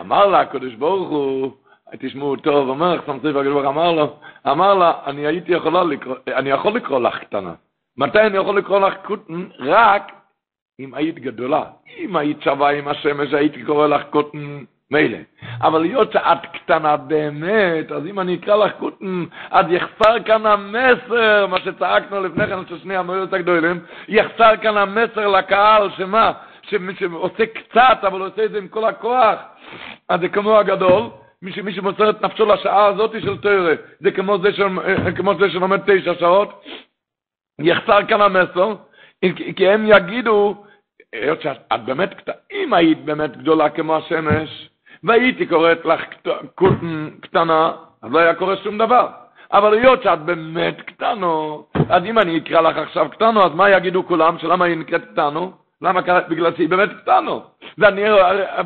[0.00, 1.52] אמר לה הקדוש ברוך הוא,
[1.98, 4.16] תשמעו טוב, אומר לך סמסי והקדוש אמר לו,
[4.50, 7.54] אמר לה, אני הייתי יכולה לקרוא, אני יכול לקרוא לך קטנה.
[7.96, 9.44] מתי אני יכול לקרוא לך קוטן?
[9.58, 10.12] רק
[10.80, 11.62] אם היית גדולה.
[11.98, 15.18] אם היית שווה עם השמש, הייתי קורא לך קוטן מילא.
[15.60, 21.46] אבל להיות שאת קטנה באמת, אז אם אני אקרא לך קוטן, אז יחסר כאן המסר,
[21.46, 26.32] מה שצעקנו לפני כן, ששני המורות הגדולים, יחסר כאן המסר לקהל, שמה?
[26.62, 29.38] שמי שעושה קצת, אבל עושה את זה עם כל הכוח,
[30.08, 31.02] אז זה כמו הגדול,
[31.42, 34.10] מי, שמי שמוסר את נפשו לשעה הזאת של תרא, זה
[34.52, 34.68] של,
[35.16, 36.64] כמו זה שלומד תשע שעות,
[37.58, 38.74] יחסר כאן המסר,
[39.56, 40.64] כי הם יגידו,
[41.12, 44.68] היות שאת באמת אם היית באמת גדולה כמו השמש,
[45.04, 46.00] והייתי קוראת לך
[47.20, 47.72] קטנה,
[48.02, 49.08] אז לא היה קורה שום דבר.
[49.52, 54.06] אבל היות שאת באמת קטנו, אז אם אני אקרא לך עכשיו קטנו, אז מה יגידו
[54.06, 54.38] כולם?
[54.38, 55.52] שלמה היא נקראת קטנו?
[55.82, 56.00] למה?
[56.28, 57.42] בגלל שהיא באמת קטנו.
[57.78, 58.02] ואני,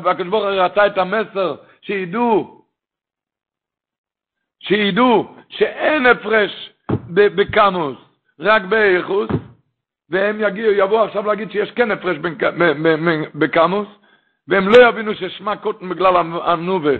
[0.05, 2.61] הקדוש ברוך הוא רצה את המסר, שידעו,
[4.59, 6.73] שידעו שאין הפרש
[7.09, 7.97] בקמוס,
[8.39, 9.29] רק באיכוס,
[10.09, 12.17] והם יגיעו, יבואו עכשיו להגיד שיש כן הפרש
[13.35, 13.87] בקמוס,
[14.47, 16.91] והם לא יבינו ששמה קוטן בגלל הנובה.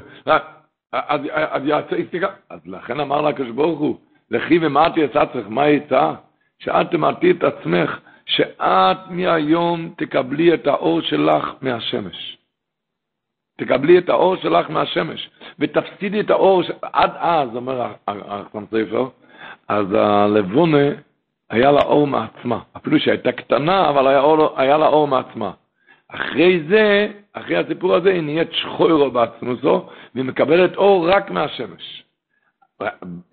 [0.92, 2.28] אז, יעשה הסתיקה.
[2.50, 3.98] אז לכן אמר לה הקדוש ברוך הוא,
[4.32, 6.14] לכי ומעטי את עצמך, מה יצא?
[6.60, 12.38] שאת תמעטי את עצמך שאת מהיום תקבלי את האור שלך מהשמש.
[13.58, 15.30] תקבלי את האור שלך מהשמש,
[15.60, 16.62] ותפסידי את האור.
[16.82, 19.08] עד אז, אומר החסם ספר,
[19.68, 20.88] אז הלבונה
[21.50, 25.52] היה לה אור מעצמה, אפילו שהייתה קטנה, אבל היה, אור, היה לה אור מעצמה.
[26.08, 32.04] אחרי זה, אחרי הסיפור הזה, היא נהיית שחורו בעצמוסו, והיא מקבלת אור רק מהשמש.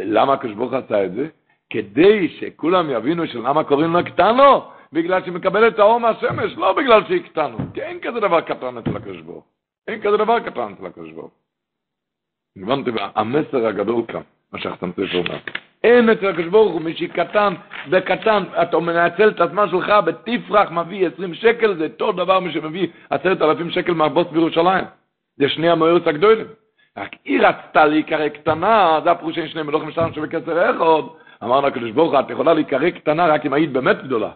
[0.01, 1.29] למה הקדוש ברוך עשה את זה?
[1.71, 4.63] כדי שכולם יבינו שלמה קוראים לה קטנו,
[4.93, 8.97] בגלל שהיא מקבלת האור מהשמש, לא בגלל שהיא קטנו, כי אין כזה דבר קטן אצל
[8.97, 9.45] הקדוש ברוך
[9.89, 11.31] אין כזה דבר קטן אצל הקדוש ברוך
[12.57, 14.21] הבנתי, המסר הגדול כאן,
[14.53, 15.39] מה שהחתם ספר אומר.
[15.85, 17.55] אין אצל הקדוש ברוך הוא מי שקטן
[17.91, 22.89] וקטן, אתה מנצל את הזמן שלך בתפרח מביא 20 שקל, זה אותו דבר מי שמביא
[23.11, 24.85] עשרת אלפים שקל מהבוס בירושלים.
[25.37, 26.47] זה שני המאורץ הגדולים.
[26.99, 31.03] רק היא רצתה להיקרא קטנה, זה הפירוש שאין שני מלוכים שלנו כסר אחד.
[31.45, 34.31] אמרנו הקדוש ברוך הוא, את יכולה להיקרא קטנה רק אם היית באמת גדולה.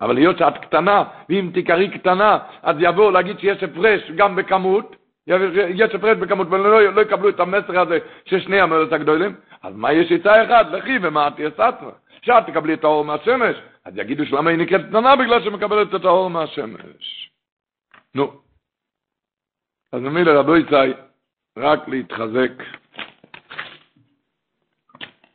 [0.00, 5.94] אבל היות שאת קטנה, ואם תיקרי קטנה, אז יבואו להגיד שיש הפרש גם בכמות, יש
[5.94, 10.12] הפרש בכמות, ולא לא יקבלו את המסר הזה של שני המרץ הגדולים, אז מה יש
[10.12, 10.64] עצה אחד?
[10.72, 11.90] לכי ומה תהיה סטרה.
[12.22, 16.30] שאת תקבלי את האור מהשמש, אז יגידו שלמה היא נקראת קטנה בגלל שמקבלת את האור
[16.30, 17.30] מהשמש.
[18.14, 18.32] נו.
[19.92, 20.92] אז נמילה רבו יצאי,
[21.56, 22.52] רק להתחזק,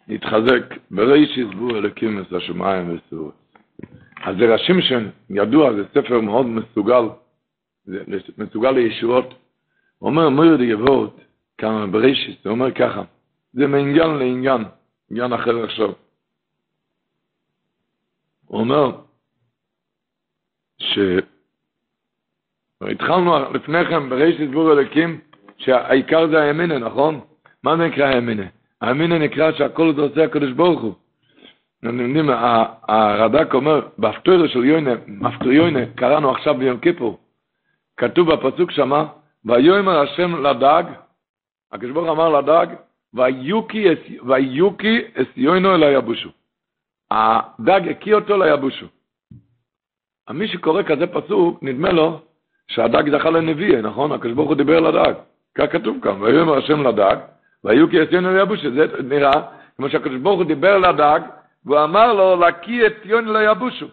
[0.07, 3.33] להתחזק, בריש יסבור אלוקים את השמיים וסורות.
[4.23, 7.03] אז זה רשימשן, ידוע, זה ספר מאוד מסוגל,
[7.85, 8.03] זה
[8.37, 9.33] מסוגל לישועות.
[10.01, 11.13] אומר, מויר די גבורת,
[11.57, 13.01] כמה בראשיס, הוא אומר ככה,
[13.53, 14.63] זה מעניין לעניין,
[15.11, 15.91] עניין אחר עכשיו.
[18.45, 18.91] הוא אומר,
[20.77, 20.99] ש...
[22.81, 25.19] התחלנו לפני כן בראשיס בור אלוקים,
[25.57, 27.19] שהעיקר זה הימינה, נכון?
[27.63, 28.43] מה נקרא הימינה?
[28.81, 30.93] הימינה נקרא שהכל זה עושה הקדוש ברוך הוא.
[31.79, 32.29] אתם יודעים,
[32.87, 37.19] הרד"ק אומר, בהפטוירה של יוינה, מפטור יוינה, קראנו עכשיו ביום כיפור,
[37.97, 39.05] כתוב בפסוק שמה,
[39.45, 40.83] ויאמר השם לדג,
[41.71, 42.67] הקדוש ברוך אמר לדג,
[43.13, 43.93] ויוקי
[45.15, 46.29] אס יוינו אל היבושו.
[47.11, 48.85] הדג הקיא אותו ליבושו.
[50.29, 52.21] מי שקורא כזה פסוק, נדמה לו
[52.67, 54.11] שהדג זכה לנביא, נכון?
[54.11, 55.13] הקדוש ברוך הוא דיבר לדג.
[55.55, 57.15] כך כתוב כאן, ויאמר השם לדג,
[57.63, 58.71] ויוקי אס יוינו אל היבושו.
[58.71, 59.31] זה נראה
[59.77, 61.19] כמו שהקדוש ברוך הוא דיבר לדג,
[61.65, 63.87] והוא אמר לו, לקי את ציון לא יבושו.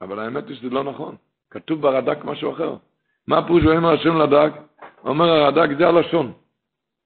[0.00, 1.16] אבל האמת היא שזה לא נכון.
[1.50, 2.76] כתוב ברד"ק משהו אחר.
[3.28, 4.52] מה פירוש ואומר השם לדק?
[5.04, 6.32] אומר הרד"ק, זה הלשון.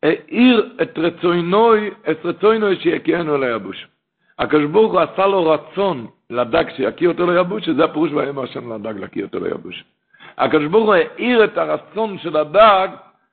[0.02, 3.86] העיר את רצוינוי, את רצוינוי שיקיענו ליבוש.
[4.38, 8.98] הקדוש ברוך הוא עשה לו רצון לדג שיקיא אותו ליבוש, שזה הפירוש ויאמר השם לדג
[8.98, 9.84] להקיא אותו ליבוש.
[10.38, 12.88] הקדוש ברוך הוא העיר את הרצון של הדג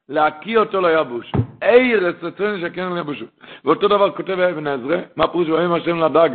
[0.10, 1.32] להקיא אותו ליבוש.
[1.62, 3.24] עיר את רצוינוי שיקיענו ליבוש.
[3.66, 6.30] ואותו דבר כותב אבן עזרא, מה פירוש ויאמר השם לדג,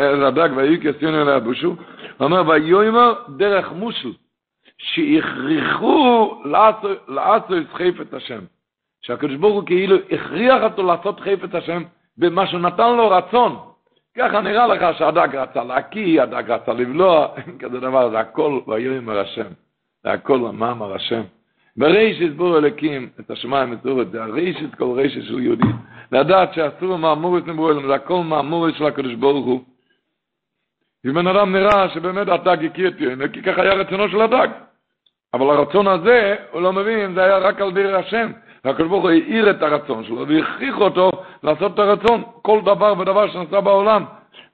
[0.00, 1.68] לדג ויקיא ציונו ליבושו?
[1.68, 1.76] הוא
[2.20, 4.12] אומר ויאמר דרך מושל.
[4.78, 6.34] שהכריחו
[7.08, 8.40] לעשו את חפת השם.
[9.02, 11.82] שהקדוש ברוך הוא כאילו הכריח אותו לעשות חפת השם
[12.18, 13.58] במה שהוא נתן לו רצון.
[14.18, 17.28] ככה נראה לך שהדג רצה להקיא, הדג רצה לבלוע,
[17.60, 19.46] כזה דבר, זה הכל ויאמר השם.
[20.04, 21.22] זה הכל מאמר השם.
[21.76, 25.66] ברישת בור אלוקים, את השמיים מצורת, זה הרישת כל רישת של יהודי.
[26.12, 29.60] לדעת שאסור מאמורת נברו אלם, זה הכל מאמורת של הקדוש ברוך הוא.
[31.06, 34.48] אם בן אדם נראה שבאמת הדג הקיא את יוינו, כי ככה היה רצונו של הדג.
[35.34, 38.32] אבל הרצון הזה, הוא לא מבין, זה היה רק על דיר השם.
[38.64, 41.10] והקדוש ברוך הוא העיר את הרצון שלו והכריח אותו
[41.42, 42.22] לעשות את הרצון.
[42.42, 44.04] כל דבר ודבר שנעשה בעולם,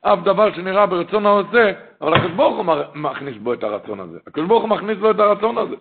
[0.01, 4.19] אף דבר שנראה ברצון העושה, אבל הקדוש ברוך הוא מכניס בו את הרצון הזה.
[4.27, 5.77] הקדוש ברוך הוא מכניס לו את הרצון הזה.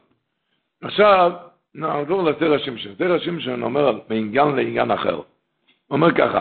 [0.81, 1.31] עכשיו,
[1.75, 2.91] נעזור לסר שמשון.
[2.97, 5.21] סר שמשון אומר מעניין לעניין אחר.
[5.91, 6.39] אומר ככה,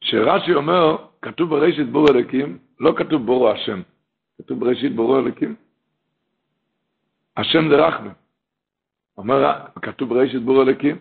[0.00, 3.82] שרש"י אומר, כתוב בראשית בור אלוקים, לא כתוב בורו השם,
[4.38, 5.54] כתוב בראשית בורו אלוקים.
[7.36, 8.10] השם זה רחמה.
[9.18, 10.98] אומר, כתוב בראשית בור אלוקים.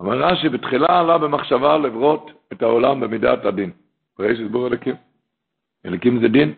[0.00, 3.70] אומר רש"י, בתחילה עלה במחשבה לברות את העולם במידת הדין.
[4.18, 4.94] בראשית בור אלוקים.
[5.86, 6.54] אלוקים זה דין.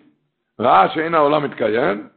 [0.60, 2.08] ראה שאין העולם מתקיים,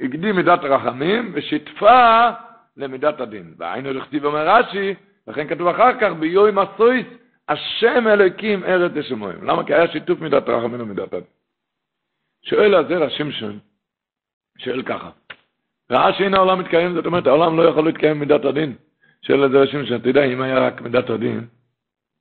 [0.00, 2.30] הקדים מידת הרחמים ושיתפה
[2.76, 3.54] למידת הדין.
[3.58, 4.94] והיינו לכתיב אומר רש"י,
[5.28, 7.06] לכן כתוב אחר כך, ביום הסויס,
[7.48, 9.44] השם אלוקים ארץ השמועים.
[9.44, 9.66] למה?
[9.66, 11.30] כי היה שיתוף מידת הרחמים ומידת הדין.
[12.42, 13.58] שואל הזר השמשון,
[14.58, 15.10] שואל ככה,
[15.90, 18.74] ראה שהנה העולם מתקיים, זאת אומרת, העולם לא יכול להתקיים מידת הדין.
[19.44, 21.44] את זה השם שאתה יודע, אם היה רק מידת הדין,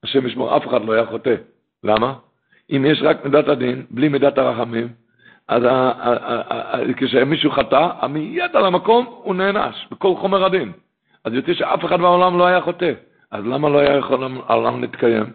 [0.04, 1.36] השם ישמור, אף אחד לא היה חוטא.
[1.84, 2.14] למה?
[2.72, 4.88] אם יש רק מידת הדין, בלי מידת הרחמים,
[5.48, 5.64] אז
[6.98, 10.72] כשמישהו חטא, מיד על המקום הוא נענש, בכל חומר הדין.
[11.26, 12.92] אז יוצא שאף אחד בעולם לא היה חוטא.
[13.32, 15.26] אז למה לא היה יכול העולם להתקיים?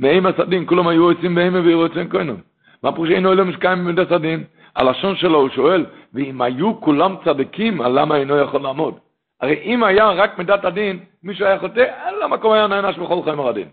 [0.00, 2.36] מאימא סדין, כולם היו יוצאים באימא ויראו אצלם כהנים.
[2.82, 4.44] מה פירוש אינו אלוהים שקיים במידת הדין?
[4.76, 8.94] הלשון שלו הוא שואל, ואם היו כולם צדיקים, על למה אינו יכול לעמוד?
[9.40, 13.22] הרי אם היה רק מידת הדין, מישהו היה חוטא, אין לה מקום היה נענש בכל
[13.24, 13.68] חמר הדין.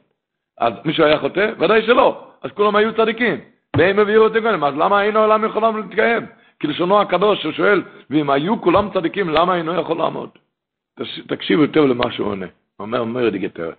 [0.58, 1.52] אז מישהו היה חוטא?
[1.60, 2.28] ודאי שלא.
[2.41, 3.39] אז כולם היו צדיקים.
[3.78, 6.26] והם הביאו את קודם, אז למה אינו העולם יכול להתקיים?
[6.62, 10.30] כלשונו הקדוש ששואל, ואם היו כולם צדיקים, למה אינו יכול לעמוד?
[11.28, 12.45] תקשיבו יותר למה שהוא עונה.
[12.80, 13.78] אומר, אומר דיגטרת.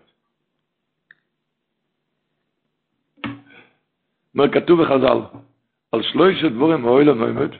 [4.34, 5.18] אומר, כתוב בחז"ל,
[5.92, 7.50] על שלושה דבורים אוי למוימד,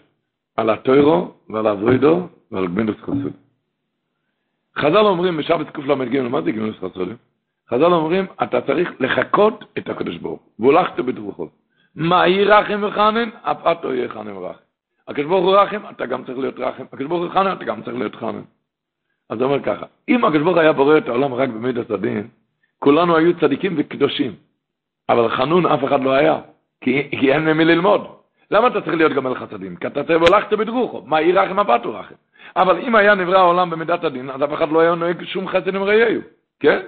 [0.56, 3.32] על הטוירו ועל הווידו ועל גמינוס חסוד.
[4.78, 7.08] חז"ל אומרים בשבת קל"ג, מה זה גמינוס חסוד?
[7.70, 11.48] חז"ל אומרים, אתה צריך לחכות את הקדוש ברוך והולכת בדרוכו.
[11.94, 13.28] מה יהי רחם וחנן?
[13.42, 14.58] אף את לא יהיה חנן ורחם.
[15.08, 16.84] הקדוש ברוך הוא רחם, אתה גם צריך להיות רחם.
[16.92, 18.42] הקדוש ברוך הוא חנן, אתה גם צריך להיות חנן.
[19.30, 22.28] אז הוא אומר ככה, אם הקדוש ברוך היה בורא את העולם רק במידת הדין,
[22.78, 24.34] כולנו היו צדיקים וקדושים.
[25.08, 26.40] אבל חנון אף אחד לא היה,
[26.80, 28.21] כי, כי אין ממי ללמוד.
[28.52, 29.76] למה אתה צריך להיות גמל חסדים?
[29.76, 31.02] כי אתה והולכת בדרוכו.
[31.06, 32.14] מה יהי רחם הפתו רחם?
[32.56, 35.74] אבל אם היה נברא העולם במידת הדין, אז אף אחד לא היה נוהג שום חסד
[35.74, 36.22] עם רעיהו,
[36.60, 36.80] כן?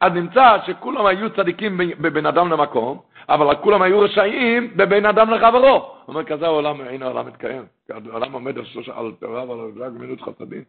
[0.00, 5.68] אז נמצא שכולם היו צדיקים בבין אדם למקום, אבל כולם היו רשעים בבין אדם לחברו.
[5.68, 7.62] הוא אומר, כזה העולם, הנה העולם מתקיים.
[7.90, 10.62] העולם עומד על שלושה, על תורה ועל גמילות חסדים.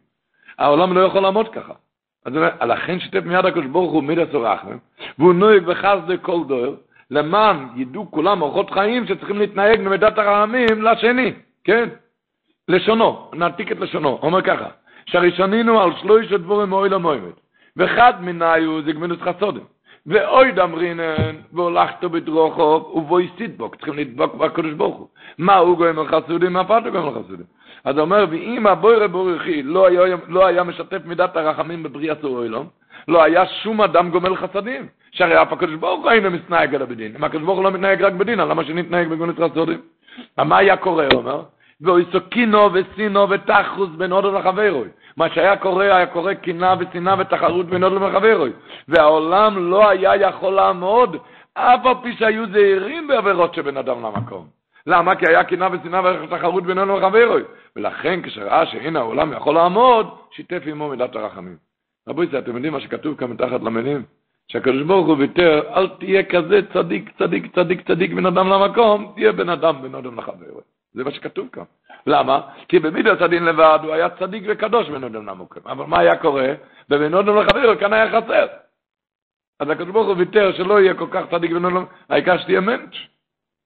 [0.58, 1.74] העולם לא יכול לעמוד ככה.
[2.24, 2.32] אז
[2.68, 4.76] לכן שיתף מיד הקדוש ברוך הוא מידע סורחם,
[5.18, 6.74] והוא נוהג בחסדי כל דור,
[7.10, 11.32] למען ידעו כולם אורחות חיים שצריכים להתנהג במידת הרעמים לשני,
[11.64, 11.88] כן?
[12.68, 14.66] לשונו, נעתיק את לשונו, אומר ככה,
[15.06, 17.40] שהראשונים על שלושה דבורים מאוי למוימת,
[17.76, 19.64] ואחד מנהיו זה גמינוס חסודם,
[20.06, 25.08] ואוי דמרינן, והולכתו בדרוכו, ובוי סידבוק, צריכים לדבוק בקדוש ברוך הוא.
[25.38, 27.46] מה הוא גויים על חסודים, מה פתו גויים על חסודים?
[27.84, 29.88] אז אומר, ואם הבוירה בורכי לא
[30.28, 32.66] לא היה משתף מידת הרחמים בבריאת האוילום,
[33.08, 34.86] לא היה שום אדם גומל חסדים.
[35.14, 37.16] שהרי אף הקדוש ברוך הוא אינו מתנהג אלא בדין.
[37.16, 39.80] אם הקדוש ברוך הוא לא מתנהג רק בדין, למה שנתנהג בגונת חסדים?
[40.38, 41.42] מה היה קורה, הוא אומר?
[41.80, 44.88] ואיסוקינו וסינו ותחוס בין הודו לחברוי.
[45.16, 48.52] מה שהיה קורה, היה קורה קינה ושנאה ותחרות בין הודו לחברוי.
[48.88, 51.16] והעולם לא היה יכול לעמוד,
[51.54, 54.46] אף על פי שהיו זהירים בעבירות שבין אדם למקום.
[54.86, 55.14] למה?
[55.14, 57.42] כי היה קינה ושנאה ותחרות הודו לחברוי.
[57.76, 61.56] ולכן כשראה שהנה העולם יכול לעמוד, שיתף עמו מידת הרחמים.
[62.08, 64.02] רבותי, אתם יודעים מה שכתוב כאן מתחת למילים?
[64.48, 69.32] שהקדוש ברוך הוא ויתר, אל תהיה כזה צדיק, צדיק, צדיק, צדיק, בן אדם למקום, תהיה
[69.32, 70.60] בן אדם, בן אדם לחברו.
[70.92, 71.62] זה מה שכתוב כאן.
[72.06, 72.40] למה?
[72.68, 75.60] כי במידס הדין לבד הוא היה צדיק וקדוש בנודם למוקם.
[75.66, 76.54] אבל מה היה קורה?
[76.88, 78.46] בבנודם לחבר כאן היה חסר.
[79.60, 82.94] אז הקדוש ברוך הוא ויתר שלא יהיה כל כך צדיק בנודם, העיקר שתהיה מנץ'.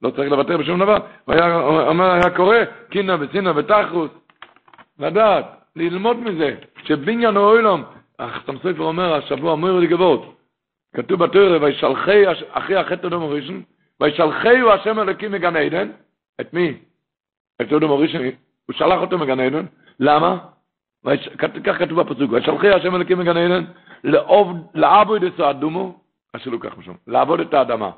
[0.01, 0.97] לא צריך לוותר בשום דבר.
[1.25, 2.57] הוא היה אומר, היה קורא,
[2.89, 4.11] קינה וצינה ותחרוס.
[4.99, 7.83] לדעת, ללמוד מזה, שבניין אוילום,
[8.19, 10.38] החתם סופר אומר השבוע, אומר לי גבות,
[10.95, 13.63] כתוב בתורה, וישלחי אחרי החטא אדום הראשון,
[13.99, 15.91] וישלחי השם אלוקים מגן עדן,
[16.41, 16.77] את מי?
[17.61, 18.21] את אדום הראשון,
[18.65, 19.65] הוא שלח אותו מגן עדן,
[19.99, 20.37] למה?
[21.63, 23.63] כך כתוב בפסוק, וישלחי השם אלוקים מגן עדן,
[24.73, 25.99] לעבוד את האדומו,
[26.35, 27.91] אשר לוקח משום, לעבוד את האדמה.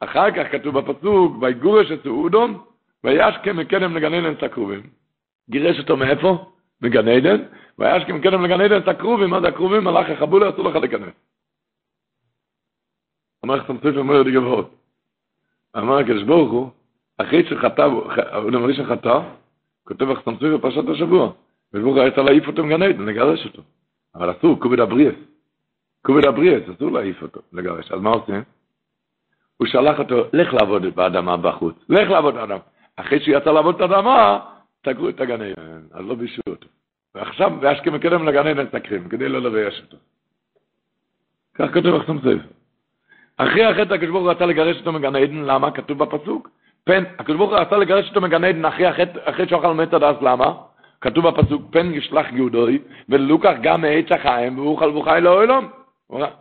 [0.00, 2.58] אחר כך כתוב בפסוק, ויגורש את סעודון,
[3.04, 4.82] וישכם מקדם לגן עדן את הקרובים.
[5.50, 6.52] גירש אותו מאיפה?
[6.82, 7.42] מגן עדן,
[7.78, 9.84] וישכם מקדם לגן עדן את הקרובים, מה זה הקרובים?
[9.84, 11.12] מלאך החבולה, אסור לך להיכנס.
[13.46, 14.74] אמר לך סמסוף אומר לי גבוהות.
[15.76, 16.70] אמר הקדוש ברוך הוא,
[17.18, 19.18] אחרי שחטא, הוא נאמר לי שחטא,
[19.84, 21.32] כותב לך סמסוף בפרשת השבוע.
[21.72, 23.62] הוא היה צריך להעיף אותו עדן, לגרש אותו.
[24.14, 25.14] אבל אסור, כובד הבריאס.
[26.06, 27.92] כובד הבריאס, אסור להעיף אותו, לגרש.
[27.92, 28.42] אז מה עושים?
[29.56, 32.58] הוא שלח אותו, לך לעבוד באדמה בחוץ, לך לעבוד באדמה.
[32.96, 34.38] אחרי שהוא יצא לעבוד את האדמה,
[34.86, 35.52] סגרו את עדן,
[35.92, 36.68] אז לא בישו אותו.
[37.14, 39.96] ועכשיו, ואשכם מקדם לגן עדן סקרים, כדי לא לבייש אותו.
[41.54, 42.55] כך כתוב לך סמסוף.
[43.36, 45.70] אחרי החטא הקדוש ברוך הוא רצה לגרש אותו מגן עדן, למה?
[45.70, 46.50] כתוב בפסוק.
[46.84, 49.94] פן, הקדוש ברוך הוא רצה לגרש אותו מגן עדן אחרי החטא, אחרי שהוא אכל מת
[49.94, 50.52] הדס, למה?
[51.00, 52.78] כתוב בפסוק, פן ישלח יהודוי,
[53.08, 55.68] ולוקח גם מעץ החיים, והוא חל וחי לאוילום.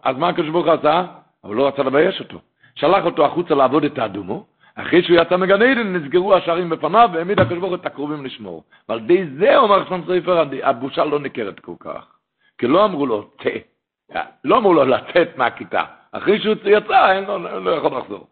[0.04, 1.06] אז מה הקדוש ברוך הוא עשה?
[1.44, 2.40] אבל לא רצה לבייש אותו.
[2.76, 7.40] שלח אותו החוצה לעבוד את האדומו, אחרי שהוא יצא מגן עדן, נסגרו השערים בפניו, והעמיד
[7.40, 8.64] הקדוש ברוך הוא את הקרובים לשמור.
[8.90, 12.06] ועל די זה אומר חסם סופר, הבושה לא ניכרת כל כך.
[12.58, 14.20] כי לא אמרו לו, תה.
[14.44, 15.84] לא אמרו לו לצאת מהכיתה.
[16.18, 18.28] אחרי שהוא יצא, אין לו, לא יכול לחזור.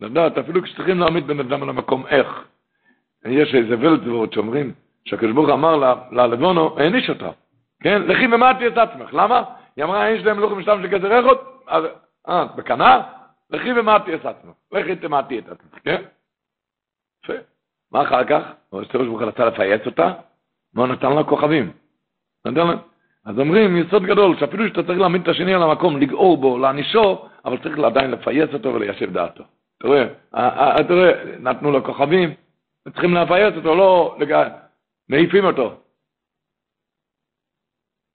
[0.00, 2.48] לדעת, אפילו כשצריכים להעמיד בן אדם על המקום, איך?
[3.24, 4.74] יש איזה ולדבורת שאומרים,
[5.04, 5.76] שהקדוש ברוך אמר
[6.12, 7.30] ללבונו, העניש אותה,
[7.82, 8.02] כן?
[8.02, 9.42] לכי ומעטי את עצמך, למה?
[9.76, 11.84] היא אמרה, אין שלהם לוחם משתם של גזר איכות, אז,
[12.28, 13.02] אה, את בקנה?
[13.50, 16.02] לכי ומעטי את עצמך, לכי תמעטי את עצמך, כן?
[17.24, 17.32] יפה.
[17.92, 18.42] מה אחר כך?
[18.68, 20.12] הוא הקדוש ברוך רצה לפייס אותה,
[20.74, 21.72] מה נתן לה כוכבים?
[22.44, 22.74] נתן לה...
[23.26, 27.28] אז אומרים, יסוד גדול, שאפילו שאתה צריך להעמיד את השני על המקום, לגעור בו, להענישו,
[27.44, 29.44] אבל צריך עדיין לפייס אותו וליישב דעתו.
[29.78, 30.04] אתה רואה,
[30.80, 32.34] אתה רואה, נתנו לו כוכבים,
[32.92, 34.16] צריכים לפייס אותו, לא
[35.08, 35.74] מעיפים אותו.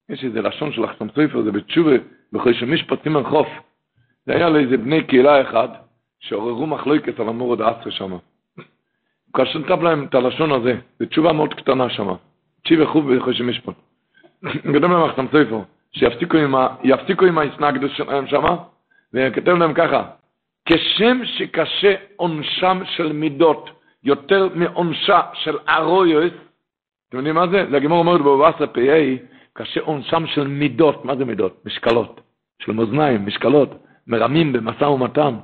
[0.08, 1.92] יש איזה לשון של אחסם סופר, זה בתשובה,
[2.32, 3.48] בכל שמשפט סימן חוף.
[4.26, 5.68] זה היה לאיזה בני קהילה אחד,
[6.20, 8.16] שעוררו מחלוקת על המורד האסרה שם.
[9.36, 12.08] כאשר נתב להם את הלשון הזה, זו תשובה מאוד קטנה שם.
[12.64, 13.91] תשיב חוב בכל שמשפט.
[14.44, 15.60] כתב להם אחסם סופר,
[15.92, 16.68] שיפסיקו עם, ה...
[17.28, 18.44] עם ההסנגדות שלהם שם,
[19.14, 20.04] וכתב להם ככה,
[20.64, 23.70] כשם שקשה עונשם של מידות
[24.04, 26.32] יותר מעונשה של ארויוס,
[27.08, 27.66] אתם יודעים מה זה?
[27.70, 29.16] זה הגמור אומרת בבאסה פ"א,
[29.52, 31.62] קשה עונשם של מידות, מה זה מידות?
[31.64, 32.20] משקלות,
[32.62, 33.70] של מאזניים, משקלות,
[34.06, 35.34] מרמים במשא ומתן.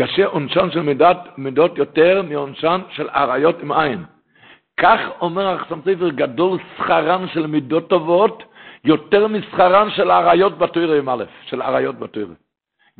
[0.00, 4.04] קשה עונשן של מידות, מידות יותר מעונשן של אריות עם עין.
[4.80, 8.42] כך אומר החסם ספר, גדול שכרן של מידות טובות,
[8.84, 12.34] יותר משכרן של אריות בתוירה עם א', של אריות בתוירה.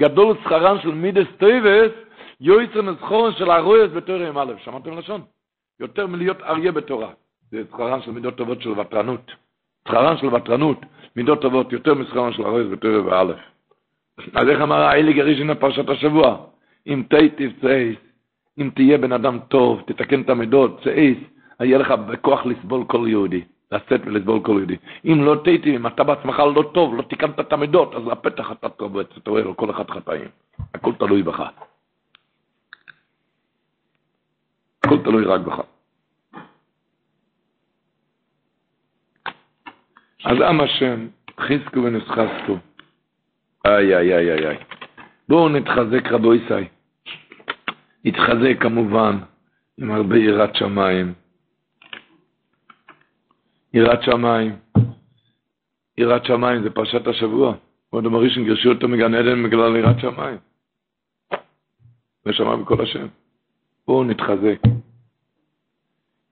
[0.00, 1.92] גדול שכרן של מידס טויבס,
[2.40, 5.20] יויצר נזכורן של ארויס בתוירה עם א', שמעתם לשון?
[5.80, 7.10] יותר מלהיות אריה בתורה.
[7.50, 9.32] זה שכרן של מידות טובות של ותרנות.
[9.88, 10.78] שכרן של ותרנות,
[11.16, 13.38] מידות טובות, יותר משכרן של ארויס בתוירה באלף.
[14.34, 16.36] אז איך אמר האלי גרישין בפרשת השבוע?
[16.86, 17.96] אם תיטיב צעיס,
[18.58, 21.18] אם תהיה בן אדם טוב, תתקן את המידות, צעיס,
[21.60, 24.76] יהיה לך בכוח לסבול כל יהודי, לצאת ולסבול כל יהודי.
[25.04, 28.68] אם לא תיטיב, אם אתה בעצמך לא טוב, לא תיקנת את המידות, אז לפתח אתה
[28.68, 30.28] טוב, אתה רואה לו כל אחד חטאים.
[30.74, 31.42] הכל תלוי בך.
[34.84, 35.60] הכל תלוי רק בך.
[40.24, 41.06] אז עם השם,
[41.40, 42.56] חזקו ונסחזקו.
[43.66, 44.56] איי, איי, איי, איי, איי.
[45.28, 46.68] בואו נתחזק רבו ישי.
[48.04, 49.18] נתחזק כמובן
[49.78, 51.14] עם הרבה יראת שמיים.
[53.76, 54.56] יראת שמיים.
[55.98, 57.54] יראת שמיים זה פרשת השבוע.
[57.90, 60.38] כבוד המראשון גירשו אותו מגן עדן בגלל יראת שמיים.
[62.26, 63.06] ושמע בקול השם.
[63.86, 64.58] בואו נתחזק.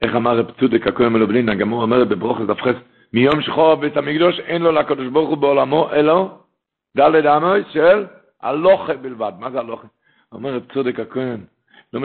[0.03, 2.75] איך אמר רב צודק הכהן מלובלין, הגמור אומר בברוכס דף חס,
[3.13, 6.29] מיום שחור בית המקדוש אין לו לקדוש ברוך הוא בעולמו, אלא
[6.97, 8.07] דלת עמוי של
[8.43, 9.33] הלוכה בלבד.
[9.39, 9.87] מה זה הלוכה?
[10.33, 11.41] אומר רב צודק הכהן,
[11.93, 12.01] לא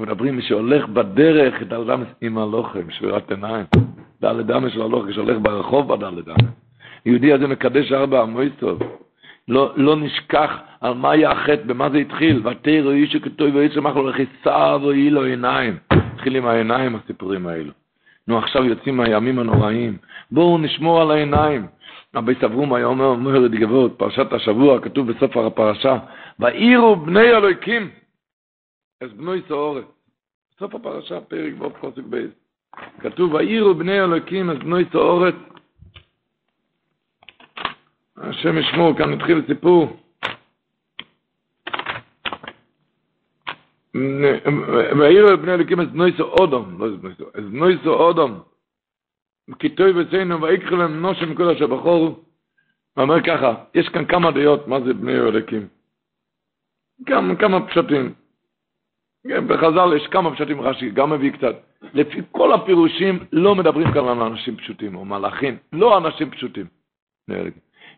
[0.00, 3.66] מדברים מי שהולך בדרך את האדם עם הלוכה, עם שבירת עיניים.
[4.20, 6.50] דלת עמוי של הלוכה, כשהולך ברחוב בדלת עמוי.
[7.06, 8.78] יהודי הזה מקדש ארבע עמוי טוב.
[9.48, 10.50] לא, לא נשכח
[10.80, 12.46] על מה היה החטא, במה זה התחיל.
[12.46, 15.76] ותרא איש שכתוב ואיש שמח לו לכיסה ויהי לו עיניים.
[15.90, 17.72] התחיל עם העיניים הסיפורים האלו.
[18.28, 19.96] נו, עכשיו יוצאים מהימים הנוראים.
[20.30, 21.66] בואו נשמור על העיניים.
[22.14, 25.98] רבי סברום היה אומר, אומר את פרשת השבוע, כתוב בסוף הפרשה,
[26.38, 27.90] ואירו בני אלוהיקים,
[29.00, 29.84] אז בנוי סעורת.
[30.56, 32.30] בסוף הפרשה, פרק ו' פסוק בייס.
[33.00, 35.34] כתוב, ואירו בני אלוהיקים, אז בנוי סעורת.
[38.16, 39.96] השם ישמור, כאן התחיל סיפור.
[44.98, 46.86] ואירו בני אלוהיקים, אז בנוי סעודום, לא
[47.34, 48.40] אז בנוי סעודום.
[49.58, 52.06] כיתוי בציינו ויקחו להם נושם כל אשר בחורו.
[52.94, 55.68] הוא אומר ככה, יש כאן כמה דעות מה זה בני אלוקים.
[57.04, 58.14] גם כמה פשטים.
[59.26, 61.54] בחז"ל יש כמה פשטים רש"י, גם מביא קצת.
[61.94, 66.66] לפי כל הפירושים לא מדברים כאן על אנשים פשוטים או מלאכים, לא אנשים פשוטים.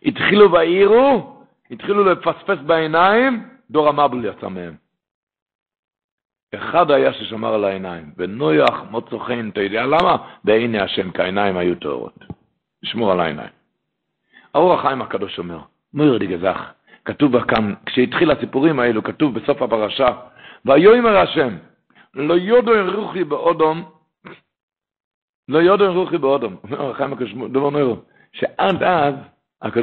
[0.03, 1.37] התחילו בעירו,
[1.71, 4.75] התחילו לפספס בעיניים, דור המבל יצא מהם.
[6.55, 10.17] אחד היה ששמר על העיניים, ונויח מוצא חן, אתה יודע למה?
[10.45, 12.19] בעיני השם, כי העיניים היו טהורות.
[12.83, 13.51] לשמור על העיניים.
[14.55, 15.59] האור החיים הקדוש אומר,
[15.95, 16.73] מויר גזח,
[17.05, 20.09] כתוב כאן, כשהתחיל הסיפורים האלו, כתוב בסוף הפרשה,
[20.65, 21.57] ויאמר השם,
[22.15, 23.83] לא יודו רוחי באודום,
[25.49, 27.97] לא יודו רוחי באודום, אומר החיים הקדוש, דבר נוירו,
[28.33, 29.15] שעד אז,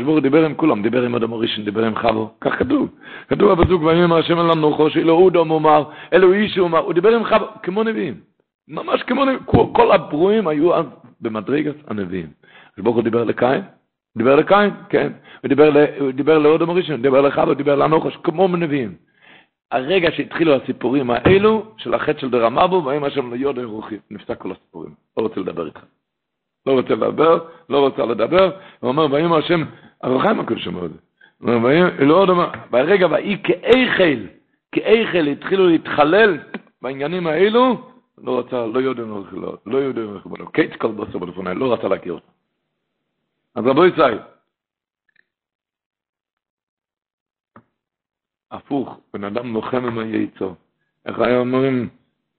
[0.05, 2.89] הוא דיבר עם כולם, דיבר עם אדם הראשון, דיבר עם חבו, כך כתוב.
[3.27, 7.23] כתוב בפסוק, ויאמר השם אל הנוחו, שאילו אודום אומר, אלו אישו אומר, הוא דיבר עם
[7.23, 8.19] חבו, כמו נביאים.
[8.67, 9.45] ממש כמו נביאים.
[9.73, 10.85] כל הברואים היו אז
[11.21, 12.27] במדרגת הנביאים.
[12.69, 13.61] הקדוש ברוך הוא דיבר לקין,
[14.17, 15.11] דיבר לקין, כן.
[15.41, 19.08] הוא דיבר לאודם הראשון, דיבר לחבו, דיבר לנוחו, כמו נביאים.
[19.71, 24.93] הרגע שהתחילו הסיפורים האלו, של החטא של דרמבו, ויאמר השם ליודו רוחי, נפסק כל הסיפורים.
[25.17, 25.79] לא רוצה לדבר איתך.
[26.65, 27.39] לא רוצה לדבר,
[27.69, 29.63] לא רוצה לדבר, הוא אומר, ויאמר השם,
[30.01, 30.97] הרוחיים הקדוש אומר את זה.
[32.05, 34.27] לא עוד אומר, ברגע ויהי כאיכל,
[34.71, 36.37] כאיכל התחילו להתחלל
[36.81, 37.91] בעניינים האלו,
[38.23, 42.27] לא רצה, לא יודע לא, לא יודע בנו, קייץ כל בלפוני, לא רצה להכיר אותו.
[43.55, 44.19] אז רבו ישראל,
[48.51, 50.55] הפוך, בן אדם לוחם עם היצור.
[51.05, 51.89] איך היה אומרים,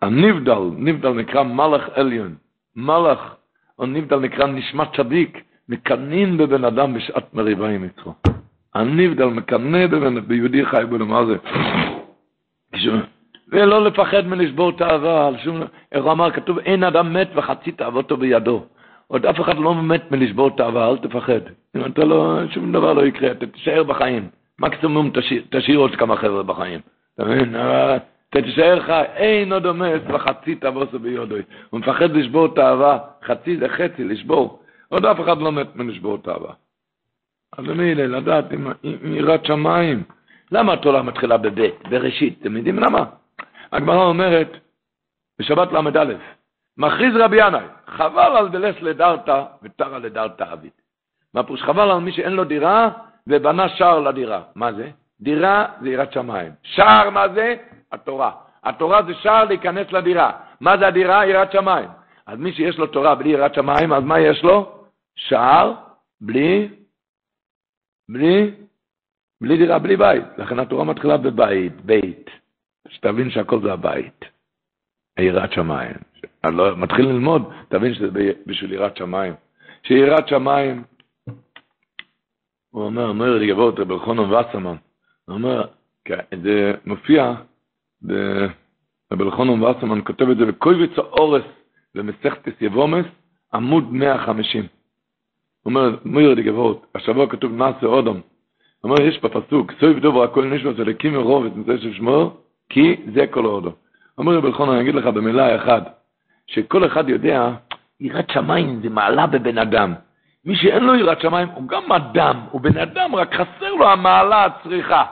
[0.02, 2.34] הנבדל, נבדל נקרא מלאך עליון,
[2.76, 3.36] מלאך
[3.78, 8.14] הנבדל נקרא נשמת צדיק, מקנאים בבן אדם בשעת מריבה עם יצרו.
[8.74, 11.36] הנבדל מקנא בבן, ביהודי חי בנו, מה זה?
[13.48, 18.16] ולא לפחד מלשבור תאווה, על שום, איך הוא אמר, כתוב, אין אדם מת וחצי תאוותו
[18.16, 18.64] בידו.
[19.06, 21.40] עוד אף אחד לא מת מלשבור תאווה, אל תפחד.
[21.76, 24.28] אם אתה לא, שום דבר לא יקרה, אתה תישאר בחיים.
[24.60, 25.10] מקסימום
[25.50, 26.80] תשאיר, עוד כמה חבר'ה בחיים.
[27.14, 27.54] אתה מבין?
[28.30, 31.42] תישאר חי, אין עוד עומס וחצי תאוותו בידוי.
[31.70, 34.62] הוא מפחד לשבור תאווה, חצי זה חצי, לשבור.
[34.88, 36.52] עוד אף אחד לא מת מלשבור תאווה.
[37.58, 38.72] אז מילא, לדעת עם
[39.04, 40.02] יראת שמיים.
[40.52, 42.38] למה התורה מתחילה בבית, בראשית?
[42.40, 43.04] אתם יודעים למה?
[43.72, 44.48] הגמרא אומרת,
[45.38, 46.04] בשבת ל"א,
[46.78, 50.82] מכריז רבי ינאי, חבל על דלס לדרתא ותרא לדרתא אבית.
[51.34, 51.62] מה פירוש?
[51.62, 52.90] חבל על מי שאין לו דירה
[53.30, 54.42] ובנה שער לדירה.
[54.54, 54.90] מה זה?
[55.20, 56.52] דירה זה יראת שמיים.
[56.62, 57.56] שער מה זה?
[57.92, 58.30] התורה.
[58.64, 60.30] התורה זה שער להיכנס לדירה.
[60.60, 61.26] מה זה הדירה?
[61.26, 61.88] יראת שמיים.
[62.26, 64.84] אז מי שיש לו תורה בלי יראת שמיים, אז מה יש לו?
[65.16, 65.74] שער
[66.20, 66.68] בלי,
[68.10, 68.50] בלי,
[69.40, 70.24] בלי דירה, בלי בית.
[70.38, 72.30] לכן התורה מתחילה בבית, בית.
[72.88, 74.24] שתבין שהכל זה הבית.
[75.18, 75.96] יראת שמיים.
[76.44, 78.08] לא, מתחיל ללמוד, תבין שזה
[78.46, 79.34] בשביל יראת שמיים.
[79.82, 80.84] שיראת שמיים,
[82.70, 84.76] הוא אומר, אומר לי גבות, רבי אלחונן וסרמן,
[85.24, 85.64] הוא אומר,
[86.42, 87.34] זה מופיע,
[89.12, 91.42] רבי אלחונן וסרמן כותב את זה, וקויביץ האורס
[91.94, 93.06] במסכתס יבומס,
[93.54, 94.60] עמוד 150.
[94.60, 98.20] הוא אומר, מויר די גבות, השבוע כתוב מעשה אודום.
[98.80, 102.36] הוא אומר, יש בפסוק, סויב דובר הכל נשמע זה לקים מרוב את מצווה של שמו,
[102.68, 103.72] כי זה כל אודום.
[104.18, 106.04] אומר רבי אלחונן, אני אגיד לך במילה אחת,
[106.46, 107.52] שכל אחד יודע,
[108.00, 109.94] יראת שמיים זה מעלה בבן אדם.
[110.44, 114.44] מי שאין לו יראת שמיים הוא גם אדם, הוא בן אדם, רק חסר לו המעלה
[114.44, 115.04] הצריכה.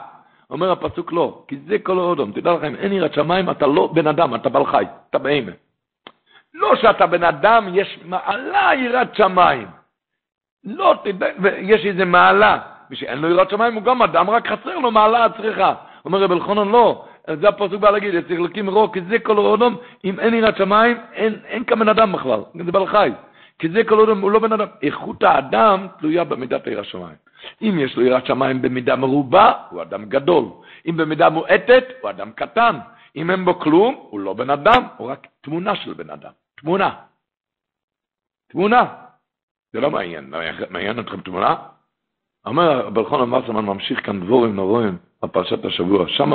[0.49, 2.31] אומר הפסוק לא, כי זה כל אודום.
[2.31, 5.51] תדע לכם, אין יראת שמיים, אתה לא בן אדם, אתה בעל חי, אתה בהמה.
[6.53, 9.67] לא שאתה בן אדם, יש מעלה יראת שמיים.
[10.63, 11.27] לא, תדע,
[11.57, 12.59] יש איזה מעלה.
[12.89, 15.73] מי שאין לו יראת שמיים הוא גם אדם, רק חסר לו מעלה הצריכה.
[16.05, 19.77] אומר רב אלחונן, לא, זה הפסוק בא להגיד, צריך להקים רוק, כי זה כל אודום,
[20.05, 23.11] אם אין יראת שמיים, אין, אין כבן אדם בכלל, זה בעל חי.
[23.59, 24.67] כי זה כל אודום, הוא לא בן אדם.
[24.81, 27.15] איכות האדם תלויה במידת יראת שמיים.
[27.61, 30.45] אם יש לו יראת שמיים במידה מרובה, הוא אדם גדול.
[30.85, 32.75] אם במידה מועטת, הוא אדם קטן.
[33.15, 36.31] אם אין בו כלום, הוא לא בן אדם, הוא רק תמונה של בן אדם.
[36.57, 36.89] תמונה.
[38.51, 38.85] תמונה.
[39.73, 40.33] זה לא מעניין.
[40.69, 41.55] מעניין אתכם תמונה?
[42.45, 46.07] אומר, אלחנן מסרמן ממשיך כאן דבורים נוראים על פרשת השבוע.
[46.07, 46.31] שם,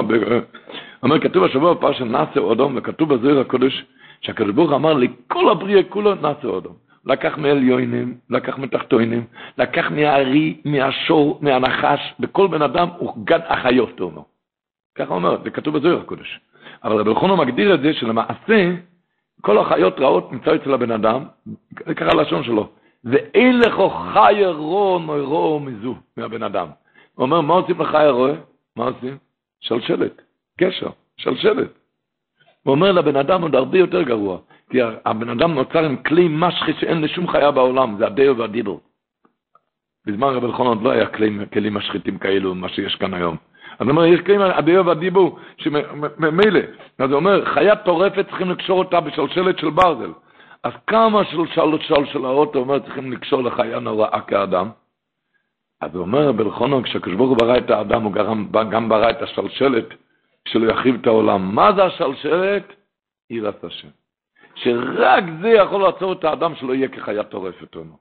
[1.02, 3.84] אומר, כתוב השבוע בפרשת נאסר אודום, וכתוב בזוהיר הקודש,
[4.20, 6.84] שהקדוש ברוך אמר לכל הבריאה כולו נאסר אודום.
[7.06, 9.24] לקח מעליונים, לקח מתחתונים,
[9.58, 14.22] לקח מהארי, מהשור, מהנחש, בכל בן אדם הוא גן החיות, הוא אומר.
[14.94, 16.40] ככה אומר, זה כתוב בזוהיר הקודש.
[16.84, 18.74] אבל רבי אלחנן מגדיר את זה שלמעשה,
[19.40, 21.24] כל החיות רעות נמצא אצל הבן אדם,
[21.86, 22.68] זה ככה הלשון שלו.
[23.04, 23.74] ואין לך
[24.12, 26.68] חי רו נוירו מזו, מהבן אדם.
[27.14, 28.34] הוא אומר, מה עושים לחי רואה?
[28.76, 29.18] מה עושים?
[29.60, 30.22] שלשלת,
[30.60, 31.68] קשר, שלשלת.
[32.62, 34.38] הוא אומר לבן אדם עוד הרבה יותר גרוע,
[34.70, 38.80] כי הבן אדם נוצר עם כלי משחי שאין לשום חיה בעולם, זה הדיו והדיבור.
[40.06, 43.36] בזמן רבי אלחון עוד לא היה כלים, כלים משחיתים כאלו, מה שיש כאן היום.
[43.78, 46.60] אז אומר, יש כלים, הדיו והדיבור, שממילא,
[46.98, 50.12] אז הוא אומר, חיה טורפת צריכים לקשור אותה בשלשלת של ברזל.
[50.64, 54.70] אז כמה של שלוש של האוטו אומר צריכים לקשור לחיה נוראה כאדם?
[55.80, 59.22] אז הוא אומר בלכונו, כשהקדוש ברוך הוא ברא את האדם, הוא גם, גם ברא את
[59.22, 59.84] השלשלת
[60.48, 61.54] שלא יחריב את העולם.
[61.54, 62.72] מה זה השלשלת?
[63.30, 63.88] יראת השם.
[64.54, 67.96] שרק זה יכול לעצור את האדם שלא יהיה כחיה טורפת לנו.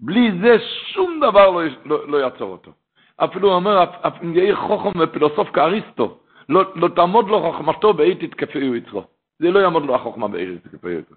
[0.00, 0.56] בלי זה
[0.92, 2.70] שום דבר לא, לא, לא יעצור אותו.
[3.16, 3.84] אפילו הוא אומר,
[4.22, 6.18] אם יהיה חוכם ופילוסוף כאריסטו,
[6.48, 9.04] לא, לא תעמוד לו חוכמתו באי תתקפהו יצרו.
[9.38, 11.14] זה לא יעמוד לו החוכמה בארץ כפי יותר.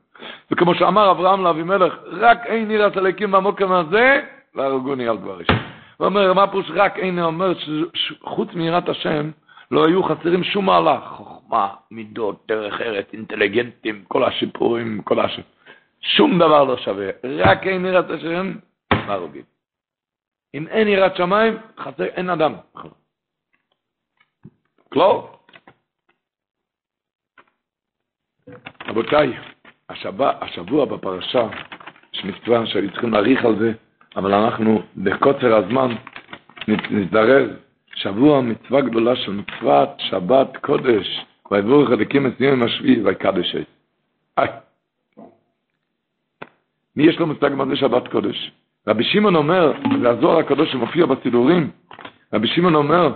[0.51, 4.21] וכמו שאמר אברהם לאבימלך, רק אין נראה סלקים במוקם הזה,
[4.55, 5.55] להרגוני על דבר ראשון.
[5.97, 7.53] הוא אומר, מה פירוש רק אין אומר,
[7.93, 9.31] שחוץ מיראת השם,
[9.71, 15.39] לא היו חסרים שום מהלך, חוכמה, מידות, דרך ארץ, אינטליגנטים, כל השיפורים, כל הש...
[16.01, 18.53] שום דבר לא שווה, רק אין יראת השם,
[18.93, 19.43] להרגים.
[20.53, 22.53] אם אין יראת שמיים, חסר, אין אדם.
[24.89, 25.27] כלום.
[28.87, 29.37] רבותיי,
[29.89, 31.47] השבוע, השבוע בפרשה,
[32.13, 33.71] יש מצווה שהיו צריכים להאריך על זה,
[34.15, 35.95] אבל אנחנו בקוצר הזמן
[36.67, 37.70] נזדרז.
[37.95, 43.55] שבוע מצווה גדולה של מצוות שבת קודש, ויבורך אלוקים את יום השביעי ויקדש
[44.39, 44.49] את.
[46.95, 48.51] מי יש לו מושג מה זה שבת קודש?
[48.87, 51.71] רבי שמעון אומר, זה הזוהר הקדוש שמופיע בסידורים,
[52.33, 53.13] רבי שמעון אומר,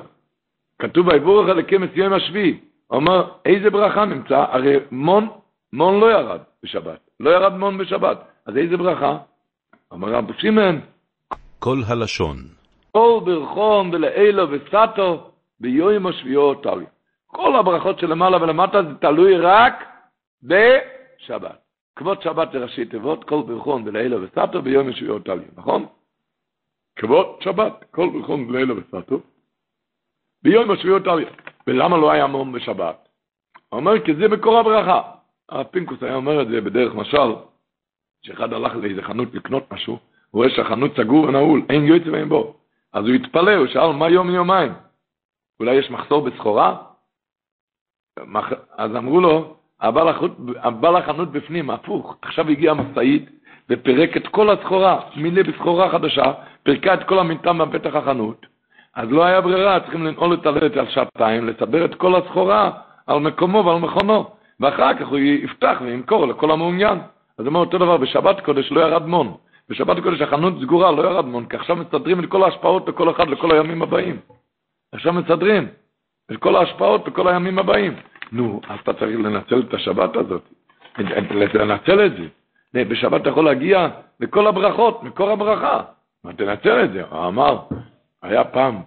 [0.79, 2.57] כתוב ויבורך אלוקים את יום השביעי,
[2.89, 4.45] אומר, איזה ברכה נמצא?
[4.49, 5.27] הרי מון
[5.73, 6.99] מון לא ירד בשבת.
[7.19, 8.17] לא ירד מון בשבת.
[8.45, 9.17] אז איזה ברכה?
[9.93, 10.79] אמר רב שמעון.
[11.59, 12.54] כל הלשון.
[12.95, 16.85] כל ברכון ולאילו וסטו ביום השביעו טלי.
[17.27, 19.73] כל הברכות שלמעלה ולמטה זה תלוי רק
[20.43, 21.59] בשבת.
[21.95, 25.85] כבוד שבת לראשי תיבות, כל ברכון ולאילו וסטו ביום השביעו טלי, נכון?
[26.95, 29.19] כבוד שבת, כל ברכון ולאילו וסטו
[30.43, 31.25] ביום השביעו טלי.
[31.67, 33.07] ולמה לא היה מון בשבת?
[33.69, 35.01] הוא אומר, כי זה מקור הברכה.
[35.49, 37.35] הרב פינקוס היה אומר את זה בדרך משל,
[38.21, 39.99] שאחד הלך לאיזה חנות לקנות משהו, הוא
[40.39, 42.64] רואה שהחנות סגור ונעול, אין יועץ ואין בו.
[42.95, 44.73] אז הוא התפלא, הוא שאל, מה יום יומיים?
[45.59, 46.75] אולי יש מחסור בסחורה?
[48.77, 53.29] אז אמרו לו, הבעל החנות בפנים, הפוך, עכשיו הגיעה משאית
[53.69, 56.33] ופירק את כל הסחורה, מילא בסחורה חדשה,
[56.63, 58.45] פירקה את כל המטען בפתח החנות,
[58.95, 62.71] אז לא היה ברירה, צריכים לנעול את הלדת על שעתיים, לסבר את כל הסחורה
[63.07, 64.29] על מקומו ועל מכונו.
[64.59, 66.97] ואחר כך הוא יפתח וימכור לכל המעוניין.
[67.37, 69.37] אז הוא אומר אותו דבר, בשבת קודש לא ירד מון.
[69.69, 73.51] בשבת קודש החנות סגורה, לא ירד כי עכשיו מסדרים את כל ההשפעות לכל אחד, לכל
[73.51, 74.19] הימים הבאים.
[74.91, 75.67] עכשיו מסדרים
[76.31, 77.93] את כל ההשפעות לכל הימים הבאים.
[78.31, 80.41] נו, אז אתה צריך לנצל את השבת הזאת,
[81.53, 82.27] לנצל את זה.
[82.83, 83.87] בשבת אתה יכול להגיע
[84.19, 85.83] לכל הברכות, מקור הברכה.
[86.37, 87.03] תנצל את זה.
[87.03, 87.59] הוא אמר,
[88.21, 88.81] היה פעם,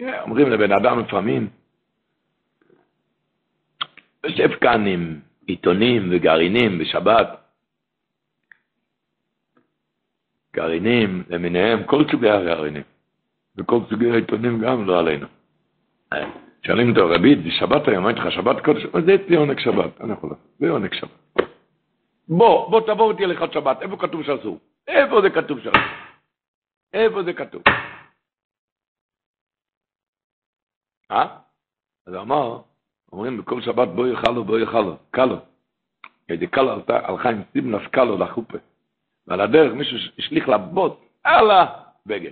[0.00, 1.48] אומרים לבן אדם לפעמים,
[4.26, 7.41] יושב כאן עם עיתונים וגרעינים בשבת.
[10.56, 12.82] גרעינים למיניהם, כל סוגי הגרעינים.
[13.56, 15.26] וכל סוגי העיתונים גם לא עלינו.
[16.66, 20.12] שואלים אותו, רבי, זה שבת היום, אמרתי לך שבת קודש, זה אצלי עונג שבת, אני
[20.12, 21.44] יכול לעשות, זה עונג שבת.
[22.28, 24.58] בוא, בוא תבוא אותי להלכות שבת, איפה כתוב שאסור?
[24.88, 25.80] איפה זה כתוב שאסור?
[26.92, 27.62] איפה זה כתוב?
[31.10, 31.38] אה?
[32.06, 32.60] אז אמר,
[33.12, 35.36] אומרים בכל שבת בוא יאכלו, בוא יאכלו, קלו.
[36.28, 38.58] איזה קלו הלכה עם סיבנס קלו לחופה.
[39.32, 42.30] ועל הדרך מישהו השליך לה בוט על הבגד.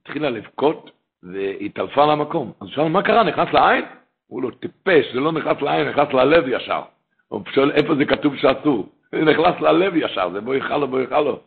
[0.00, 0.90] התחילה לבכות
[1.22, 2.52] והתעלפה למקום.
[2.60, 3.84] אז הוא שאל, מה קרה, נכנס לעין?
[4.26, 6.82] הוא לא טיפש, זה לא נכנס לעין, נכנס ללב ישר.
[7.28, 8.88] הוא שואל, איפה זה כתוב שאסור?
[9.12, 11.40] זה נכנס ללב ישר, זה בוא יאכלו, בוא יאכלו.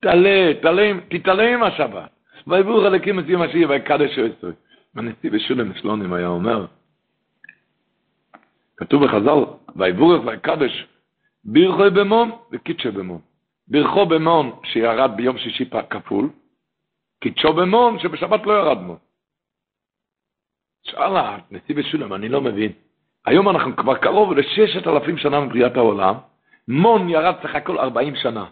[0.00, 2.10] תעלה, תעלה, תתעלה עם השבת.
[2.46, 4.52] ויבואו חלקים את השיעי ויקדש יועצוי.
[4.96, 6.66] הנשיא בשולם סלונים היה אומר,
[8.76, 9.44] כתוב בחז"ל,
[9.76, 10.86] ויבורך ויקדש,
[11.44, 13.20] בירכו במון וקידשו במון.
[13.68, 16.28] בירכו במון שירד ביום שישי כפול,
[17.20, 18.96] כי צ'ובמון שבשבת לא ירד מון.
[20.86, 22.72] שאל הנשיא בשולם, אני לא מבין.
[23.26, 26.14] היום אנחנו כבר קרוב לששת אלפים שנה מבריאת העולם,
[26.68, 28.44] מון ירד סך הכל ארבעים שנה.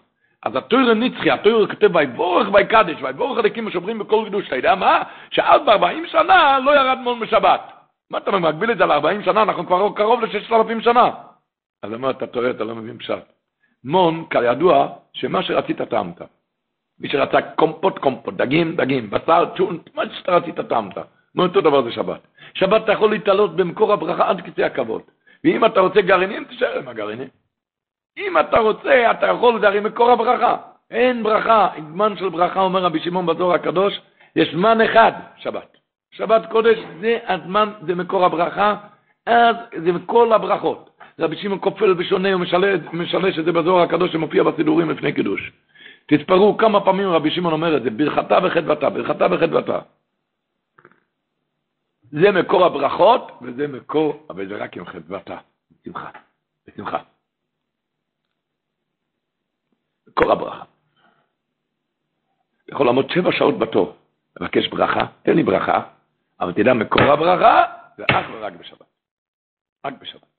[0.43, 5.03] אז התויר נצחי, התויר כותב ויבורך ויקדש, ויבורך הלקים השומרים בכל קדוש, אתה יודע מה?
[5.31, 7.61] שעד בארבעים שנה לא ירד מון בשבת.
[8.09, 9.41] מה אתה מגביל את זה לארבעים שנה?
[9.41, 11.11] אנחנו כבר קרוב לששת אלפים שנה.
[11.83, 13.34] אז אומר, אתה טועה, אתה לא מבין פשט.
[13.85, 16.21] מון, כידוע, שמה שרצית טעמת.
[16.99, 20.97] מי שרצה קומפוט, קומפוט, דגים, דגים, בשר, צ'ונט, מה שאתה רצית טעמת.
[21.37, 22.19] אותו דבר זה שבת.
[22.53, 25.01] שבת אתה יכול להתעלות במקור הברכה עד קצה הכבוד.
[25.43, 27.27] ואם אתה רוצה גרעינים, תישאר עם הגרעינים.
[28.17, 30.57] אם אתה רוצה, אתה יכול, זה הרי מקור הברכה.
[30.91, 34.01] אין ברכה, זמן של ברכה, אומר רבי שמעון בזוהר הקדוש,
[34.35, 35.77] יש זמן אחד, שבת.
[36.11, 38.75] שבת קודש זה הזמן, זה מקור הברכה,
[39.25, 40.89] אז זה כל הברכות.
[41.19, 45.51] רבי שמעון כופל ושונה ומשלש את זה בזוהר הקדוש שמופיע בסידורים לפני קידוש.
[46.05, 49.79] תספרו כמה פעמים רבי שמעון אומר את זה, ברכתה וחדוותה, ברכתה וחדוותה.
[52.03, 55.37] זה מקור הברכות, וזה מקור, אבל זה רק עם חדוותה,
[55.71, 56.09] בשמחה,
[56.67, 56.99] בשמחה.
[60.07, 60.63] מקור הברכה.
[62.67, 63.95] יכול לעמוד שבע שעות בתור,
[64.39, 65.83] לבקש ברכה, תן לי ברכה,
[66.39, 67.63] אבל תדע, מקור הברכה
[67.97, 68.87] זה אך ורק בשבת.
[69.85, 70.34] רק בשבת.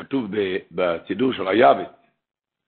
[0.00, 0.26] כתוב
[0.72, 1.88] בסידור של היאבס,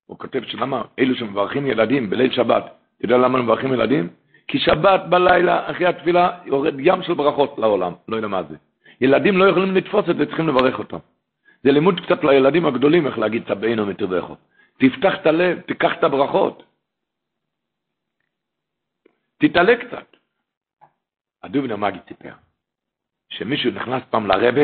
[0.07, 2.65] הוא כותב שלמה אלו שמברכים ילדים בליל שבת,
[2.97, 4.09] אתה יודע למה מברכים ילדים?
[4.49, 8.57] כי שבת בלילה, אחרי התפילה, יורד ים של ברכות לעולם, לא יודע מה זה.
[9.01, 10.99] ילדים לא יכולים לתפוס את זה, צריכים לברך אותם.
[11.63, 14.37] זה לימוד קצת לילדים הגדולים, איך להגיד צבענו מטובחו.
[14.79, 16.63] תפתח את הלב, תיקח את הברכות.
[19.39, 20.17] תתעלה קצת.
[21.43, 22.35] הדובין המאגי סיפר,
[23.29, 24.63] שמישהו נכנס פעם לרבה,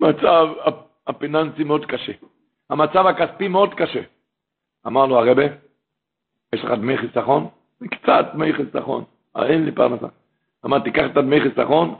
[0.00, 0.46] מצב
[1.06, 2.12] הפיננסי מאוד קשה.
[2.70, 4.02] המצב הכספי מאוד קשה.
[4.86, 5.42] אמר לו הרבה,
[6.52, 7.48] יש לך דמי חיסכון?
[7.90, 9.04] קצת דמי חיסכון,
[9.36, 10.06] אה, אין לי פרנסה.
[10.64, 11.94] אמר, תיקח את הדמי חיסכון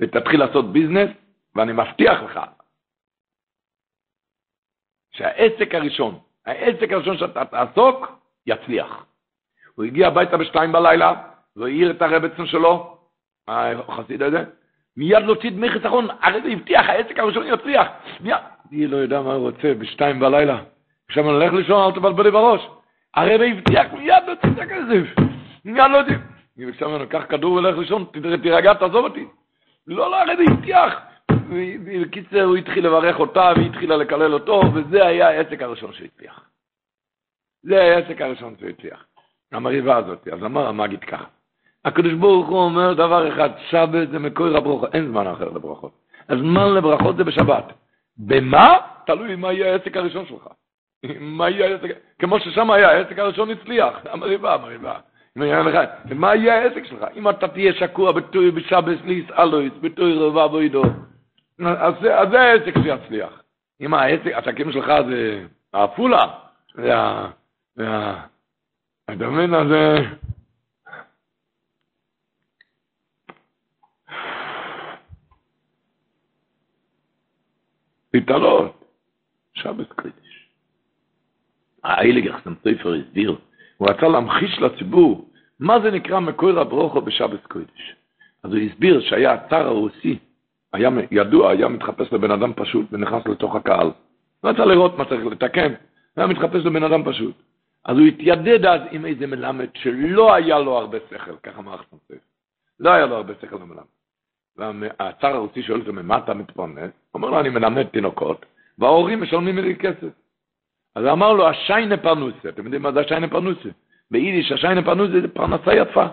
[0.00, 1.10] ותתחיל לעשות ביזנס,
[1.54, 2.40] ואני מבטיח לך
[5.10, 8.06] שהעסק הראשון, העסק הראשון שאתה תעסוק,
[8.46, 9.06] יצליח.
[9.74, 11.22] הוא הגיע הביתה בשתיים בלילה,
[11.56, 12.98] והעיר את הרבצן שלו,
[13.48, 14.44] החסיד הזה,
[14.96, 17.88] מיד להוציא דמי חיסכון, הרי זה הבטיח, העסק הראשון יצליח.
[18.20, 18.36] מיד,
[18.72, 20.58] אני לא יודע מה הוא רוצה, בשתיים בלילה.
[21.08, 22.68] עכשיו אני הולך לישון, אל תבלבל לי בראש.
[23.14, 25.22] הרב הבטיח מיד להוציא את הכסף.
[25.64, 26.20] מיד יודעים.
[26.68, 28.04] עכשיו אני לוקח כדור והולך לישון,
[28.42, 29.26] תירגע, תעזוב אותי.
[29.86, 31.00] לא, לא, הרב הבטיח.
[32.02, 36.44] בקיצר, הוא התחיל לברך אותה, והיא התחילה לקלל אותו, וזה היה העסק הראשון שהצליח.
[37.62, 39.04] זה היה העסק הראשון שהצליח.
[39.52, 40.28] המריבה הזאת.
[40.28, 41.24] אז אמר המגיד ככה.
[41.84, 45.92] הקדוש ברוך הוא אומר דבר אחד, שבת זה מקור הברכות, אין זמן אחר לברכות.
[46.28, 47.72] הזמן לברכות זה בשבת.
[48.18, 48.76] במה?
[49.06, 50.48] תלוי מה יהיה העסק הראשון שלך.
[51.20, 51.88] מה יהיה העסק,
[52.18, 54.94] כמו ששם היה, העסק הראשון הצליח, המריבה, המריבה.
[56.14, 57.04] מה יהיה העסק שלך?
[57.16, 60.82] אם אתה תהיה שקוע בתוי בשבס ליס אלויס, בתוי רבה בוידו,
[61.64, 61.94] אז
[62.30, 63.42] זה העסק שיצליח.
[63.80, 66.24] אם העסק, השקים שלך זה העפולה,
[69.10, 69.66] אתה מבין, אז...
[78.14, 78.84] להתעלות,
[79.54, 80.48] שבס קריטיש.
[81.84, 83.36] האיליגר סמסויפר הסביר,
[83.76, 85.28] הוא רצה להמחיש לציבור
[85.60, 87.94] מה זה נקרא מקור הברוכו בשבס קריטיש.
[88.42, 90.18] אז הוא הסביר שהיה הצר הרוסי,
[90.72, 93.90] היה ידוע, היה מתחפש לבן אדם פשוט ונכנס לתוך הקהל.
[94.40, 95.72] הוא רצה לראות מה צריך לתקן,
[96.16, 97.34] היה מתחפש לבן אדם פשוט.
[97.84, 102.22] אז הוא התיידד אז עם איזה מלמד שלא היה לו הרבה שכל, ככה מערכת נוסף.
[102.80, 103.82] לא היה לו הרבה שכל למלמד.
[104.56, 106.90] והצר הרוסי שואל אותו, ממה אתה מתפרנס?
[107.14, 108.46] אומר לו, אני מלמד תינוקות,
[108.78, 110.08] וההורים משלמים לי כסף.
[110.94, 113.68] אז אמר לו, השיינה פרנוסה, אתם יודעים מה זה השיינה פרנוסה?
[114.10, 116.06] ביידיש, השיינה פרנוסה זה פרנסה יפה,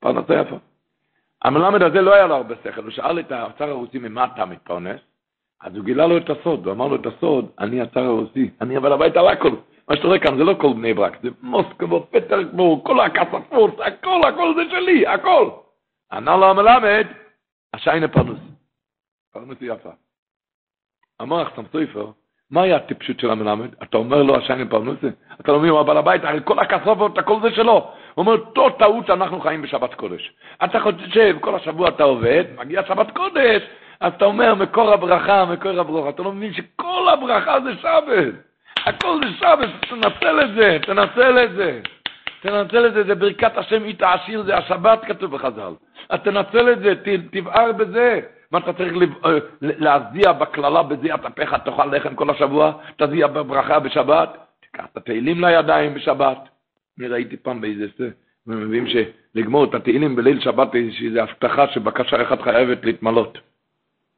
[0.00, 0.56] פרנסה יפה.
[1.42, 5.00] המלמד הזה לא היה לו הרבה שכל, הוא שאל את הצר הרוסי, ממה אתה מתפרנס?
[5.60, 8.76] אז הוא גילה לו את הסוד, הוא אמר לו את הסוד, אני הצר הרוסי, אני
[8.76, 9.50] אבל הביתה על הכל.
[9.88, 14.20] מה שאתה רואה כאן זה לא כל בני ברק, זה מוסקבו, פטרסבורג, כל הכספות, הכל,
[14.28, 15.50] הכל זה שלי, הכל.
[16.12, 17.06] ענה לו המלמד,
[17.74, 18.38] השיינה פרנוס.
[19.32, 19.90] פרנוס יפה.
[21.20, 22.06] אמר לך סמסויפר,
[22.50, 23.68] מה היה הטיפשות של המלמד?
[23.82, 24.98] אתה אומר לו השיינה פרנוס?
[25.40, 27.72] אתה אומר, הוא הבעל הבית, כל הכספות, הכל זה שלו.
[27.72, 30.32] הוא אומר, טוב טעות, אנחנו חיים בשבת קודש.
[30.64, 33.62] אתה חושב, כל השבוע אתה עובד, מגיע שבת קודש,
[34.00, 36.08] אז אתה אומר, מקור הברכה, מקור הברכה.
[36.08, 38.34] אתה לא מבין שכל הברכה זה שבת.
[38.86, 41.80] הכל זה שבת, תנצל את זה, תנצל את זה.
[42.42, 45.72] תנצל את זה, זה ברכת השם איתה עשיר, זה השבת כתוב בחז"ל.
[46.08, 46.94] אז תנצל את זה,
[47.32, 48.20] תבער בזה.
[48.52, 48.92] מה אתה צריך
[49.24, 55.44] אה, להזיע בקללה בזיעת אפיך, תאכל לחם כל השבוע, תזיע בברכה בשבת, תיקח את התהילים
[55.44, 56.38] לידיים בשבת.
[56.98, 57.86] אני ראיתי פעם באיזה,
[58.46, 63.38] ומביאים שלגמור את התהילים בליל שבת איזו הבטחה שבקשה אחת חייבת להתמלות.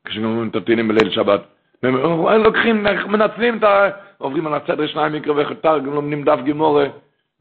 [0.05, 1.41] כשגומרים את התהילים בליל שבת.
[1.83, 1.97] והם
[2.43, 3.91] לוקחים, מנצלים את ה...
[4.19, 6.87] עוברים על הסדר שניים מקרא וחתר, גם לומדים דף גימורה.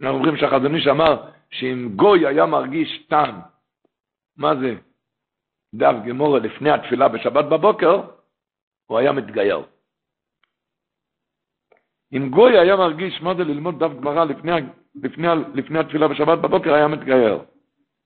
[0.01, 1.17] אנחנו אומרים שהחזון איש אמר
[1.49, 3.35] שאם גוי היה מרגיש טעם,
[4.37, 4.75] מה זה?
[5.73, 8.01] דף גימורה לפני התפילה בשבת בבוקר,
[8.85, 9.63] הוא היה מתגייר.
[12.13, 14.51] אם גוי היה מרגיש מה זה ללמוד דף גמרא לפני,
[14.95, 17.39] לפני, לפני התפילה בשבת בבוקר, היה מתגייר.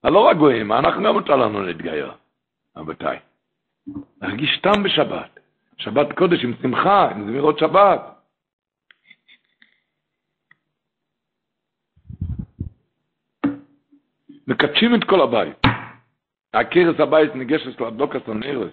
[0.04, 2.12] לא רק גויים, אנחנו גם מותר לנו להתגייר,
[2.78, 3.20] רבותיי.
[4.22, 5.40] להרגיש טעם בשבת.
[5.78, 8.02] שבת קודש עם שמחה, עם זמירות שבת.
[14.48, 15.65] מקדשים את כל הבית.
[16.56, 18.72] עקרס הבית ניגשת לדוקס הנרס.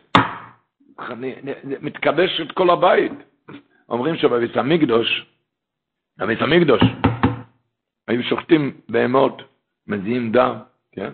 [1.80, 3.12] מתקדש את כל הבית.
[3.88, 5.26] אומרים שבביס המקדוש,
[6.18, 6.82] בביס המקדוש,
[8.08, 9.42] היו שוחטים בהמות,
[9.86, 10.56] מזיעים דם,
[10.92, 11.10] כן?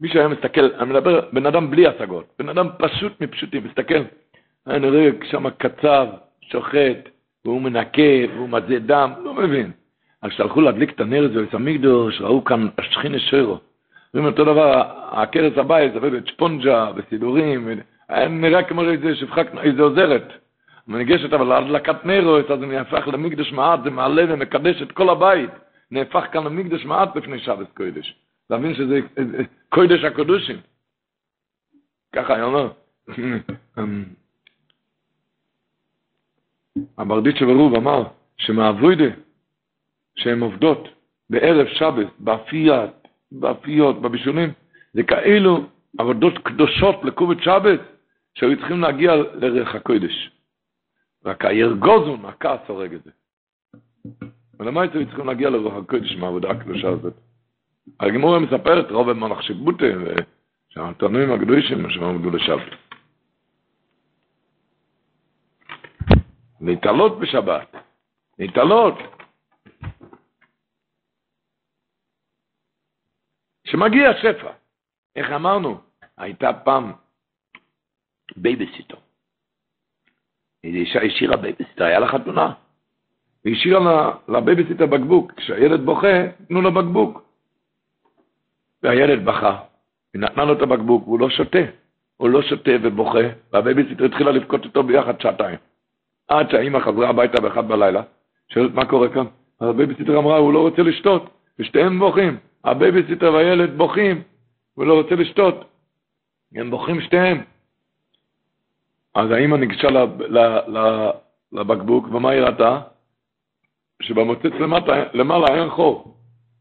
[0.00, 4.02] מי שהיה מסתכל, אני מדבר, בן אדם בלי השגות, בן אדם פשוט מפשוטים, מסתכל,
[4.66, 6.10] אני רואה שם קצר,
[6.40, 7.08] שוחט,
[7.44, 9.72] והוא מנקה, והוא מזה דם, לא מבין.
[10.22, 13.58] אז כשהלכו להדליק את הנר הזה בביס המקדוש, ראו כאן השכינה שוירו.
[14.14, 17.68] אומרים אותו דבר, הכרס הבית, זה עובד שפונג'ה וסידורים,
[18.28, 20.32] נראה כמו איזה שפחה, איזה עוזרת.
[20.88, 25.50] מניגשת אבל להדלקת נרוס, אז זה נהפך למקדש מעט, זה מעלה ומקדש את כל הבית.
[25.90, 28.14] נהפך כאן למקדש מעט לפני שבת קודש.
[28.50, 29.00] להבין שזה
[29.68, 30.56] קודש הקודשים.
[32.12, 32.72] ככה אני אומר.
[36.98, 38.04] הברדיצ'ה ברוב אמר
[38.36, 39.10] שמעבוידה,
[40.16, 40.88] שהן עובדות
[41.30, 42.90] בערב שבת, באפיית,
[43.32, 44.52] באפיות, בבישולים,
[44.92, 45.66] זה כאלו
[45.98, 47.80] עבודות קדושות לקובת שבת,
[48.34, 50.30] שהיו צריכים להגיע לרך הקודש.
[51.24, 53.10] רק הירגוזון, הכעס הורג את זה.
[54.60, 57.14] ולמה הייתם צריכים להגיע לרוח הקודש מהעבודה הקדושה הזאת?
[58.00, 59.86] הגמורה מספרת רוב המלאך שבוטה,
[60.68, 62.72] שהתנועים הקדושים שעמדו לשבת.
[66.60, 67.76] להתעלות בשבת,
[68.38, 68.94] להתעלות.
[73.70, 74.50] שמגיע שפע.
[75.16, 75.78] איך אמרנו?
[76.16, 76.92] הייתה פעם
[78.36, 78.96] בייביסיטר.
[80.64, 82.52] אישה השאירה בייביסיטר, היה לה חתונה.
[83.44, 85.32] היא השאירה לבייביסיטר בקבוק.
[85.32, 87.22] כשהילד בוכה, תנו לו בקבוק.
[88.82, 89.60] והילד בכה,
[90.14, 91.58] היא נתנה לו את הבקבוק, והוא לא שותה.
[92.16, 95.58] הוא לא שותה ובוכה, והבייביסיטר התחילה לבכות איתו ביחד שעתיים.
[96.28, 98.02] עד שהאימא חזרה הביתה באחד בלילה,
[98.48, 99.26] שואלת מה קורה כאן?
[99.60, 102.38] אז הבייביסיטר אמרה, הוא לא רוצה לשתות, ושתיהם בוכים.
[102.64, 104.22] הבייביסיטר והילד בוכים,
[104.74, 105.64] הוא לא רוצה לשתות.
[106.54, 107.42] הם בוכים שתיהם.
[109.14, 109.88] אז האמא ניגשה
[111.52, 112.80] לבקבוק, ומה היא ראתה?
[114.02, 116.14] שבמוצץ למטה, למעלה אין חור.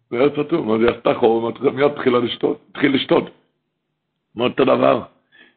[0.10, 3.24] זה היה סתום, אז היא עשתה חור, מיד התחילה לשתות, התחיל לשתות.
[4.40, 5.02] אותו דבר.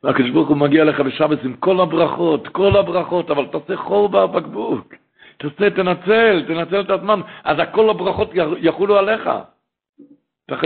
[0.04, 4.94] והקדוש ברוך הוא מגיע לך בשבת עם כל הברכות, כל הברכות, אבל תעשה חור בבקבוק.
[5.38, 7.20] תעשה, תנצל, תנצל את הזמן.
[7.44, 8.30] אז כל הברכות
[8.60, 9.30] יחולו עליך.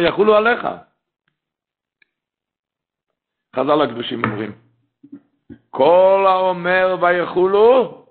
[0.09, 0.67] יחולו עליך.
[3.57, 4.53] חז"ל הקדושים אומרים,
[5.71, 8.05] כל האומר ויחולו,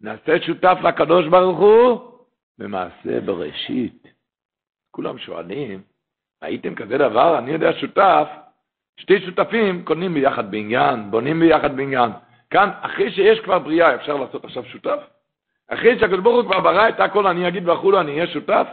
[0.00, 2.10] נעשה שותף לקדוש ברוך הוא
[2.58, 4.08] במעשה בראשית.
[4.90, 5.82] כולם שואלים,
[6.42, 7.38] הייתם כזה דבר?
[7.38, 8.28] אני יודע שותף,
[8.96, 12.10] שתי שותפים קונים ביחד בעניין, בונים ביחד בעניין.
[12.50, 14.98] כאן, אחרי שיש כבר בריאה, אפשר לעשות עכשיו שותף?
[15.68, 18.66] אחרי שהקדוש ברוך הוא כבר ברא את הכל, אני אגיד וכולו, אני אהיה שותף?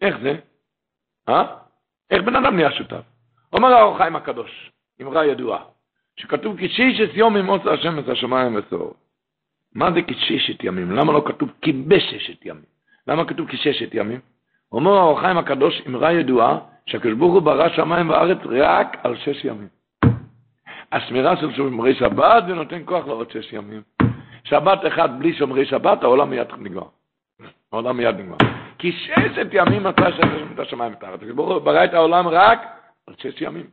[0.00, 0.36] איך זה?
[1.28, 1.44] אה?
[2.10, 3.02] איך בן אדם נהיה שותף?
[3.52, 4.70] אומר האור חיים הקדוש,
[5.02, 5.62] אמרה ידועה,
[6.16, 8.94] שכתוב כשישת יומים עושה השם את השמיים וסור.
[9.74, 10.92] מה זה כשישת ימים?
[10.92, 12.64] למה לא כתוב כבששת ימים?
[13.06, 14.20] למה כתוב כששת ימים?
[14.72, 19.44] אומר האור חיים הקדוש, אמרה ידועה, שהקדוש ברוך הוא ברא שמיים וארץ רק על שש
[19.44, 19.68] ימים.
[20.92, 23.82] השמירה של שומרי שבת זה נותן כוח לעוד שש ימים.
[24.44, 26.82] שבת אחד בלי שומרי שבת, העולם מיד נגמר.
[27.72, 28.57] העולם מיד נגמר.
[28.78, 31.20] כי ששת ימים עשה שם את השמיים ואת הארץ.
[31.34, 32.58] ברוך הוא ברא את העולם רק
[33.06, 33.66] על שש ימים.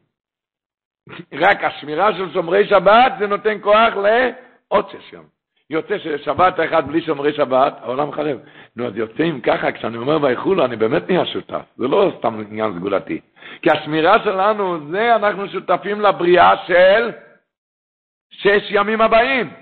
[1.46, 5.36] רק השמירה של שומרי שבת זה נותן כוח לעוד שש ימים.
[5.70, 8.40] יוצא ששבת אחד בלי שומרי שבת, העולם חרב.
[8.76, 11.62] נו, אז יוצא אם ככה, כשאני אומר ויחולו, אני באמת נהיה שותף.
[11.78, 13.20] זה לא סתם עניין סגולתי.
[13.62, 17.12] כי השמירה שלנו, זה אנחנו שותפים לבריאה של
[18.32, 19.54] שש ימים הבאים.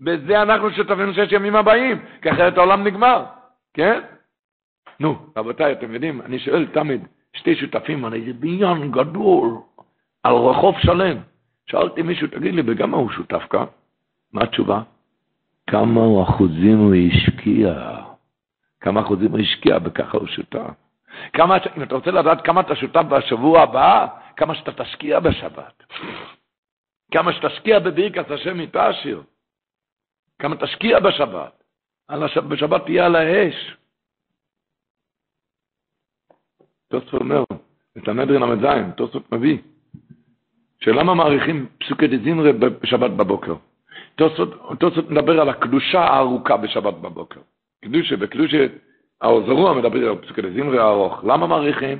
[0.00, 3.24] בזה אנחנו שותפים שש ימים הבאים, כי אחרת העולם נגמר,
[3.74, 4.00] כן?
[5.00, 9.54] נו, רבותיי, אתם יודעים, אני שואל תמיד, שתי שותפים על איזה בניין גדול,
[10.22, 11.16] על רחוב שלם.
[11.66, 13.64] שאלתי מישהו, תגיד לי, בגמה הוא שותף כאן?
[14.32, 14.82] מה התשובה?
[15.70, 17.98] כמה אחוזים הוא השקיע?
[18.80, 20.70] כמה אחוזים הוא השקיע, וככה הוא שותף.
[21.32, 24.06] כמה, אם אתה רוצה לדעת כמה אתה שותף בשבוע הבא,
[24.36, 25.82] כמה שאתה תשקיע בשבת.
[27.12, 29.22] כמה שתשקיע בברכת השם מפשיר.
[30.38, 31.62] כמה תשקיע בשבת.
[32.48, 33.76] בשבת תהיה על האש.
[36.88, 37.44] תוספות אומר,
[37.98, 38.66] את המדרין ל"ז,
[38.96, 39.58] תוספות מביא,
[40.80, 43.54] שלמה מעריכים פסוקי דזמרי בשבת בבוקר?
[44.14, 47.40] תוספות מדבר על הקדושה הארוכה בשבת בבוקר.
[47.84, 48.66] קדושה, בקדושה,
[49.20, 51.24] האוזרוע מדבר על פסוקי דזמרי הארוך.
[51.24, 51.98] למה מעריכים?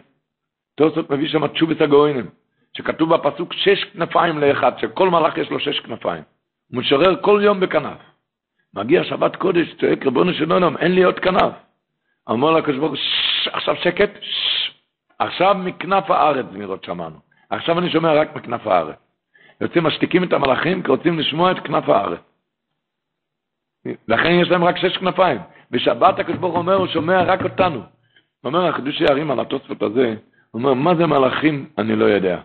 [0.75, 2.27] תוספות מביא שם תשובת הגאונים,
[2.77, 6.23] שכתוב בפסוק שש כנפיים לאחד, שכל מלאך יש לו שש כנפיים.
[6.69, 7.99] הוא משורר כל יום בכנף.
[8.75, 11.53] מגיע שבת קודש, צועק ריבונו של עולם, אין לי עוד כנף.
[12.31, 12.99] אמר לקדוש ברוך הוא,
[13.53, 14.11] עכשיו שקט,
[15.19, 17.17] עכשיו מכנף הארץ זמירות שמענו.
[17.51, 18.97] עכשיו אני שומע רק מכנף הארץ.
[19.61, 22.21] יוצאים משתיקים את המלאכים כי רוצים לשמוע את כנף הארץ.
[24.09, 25.41] לכן יש להם רק שש כנפיים.
[25.71, 27.79] בשבת הקדוש ברוך אומר, הוא שומע רק אותנו.
[27.79, 27.85] הוא
[28.45, 30.15] אומר, החידושי הערים על התוספות הזה,
[30.51, 31.69] הוא אומר, מה זה מלאכים?
[31.79, 32.41] אני לא יודע.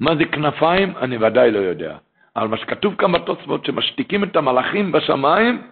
[0.00, 0.96] מה זה כנפיים?
[0.96, 1.96] אני ודאי לא יודע.
[2.36, 5.70] אבל מה שכתוב כאן בתוספות, שמשתיקים את המלאכים בשמיים,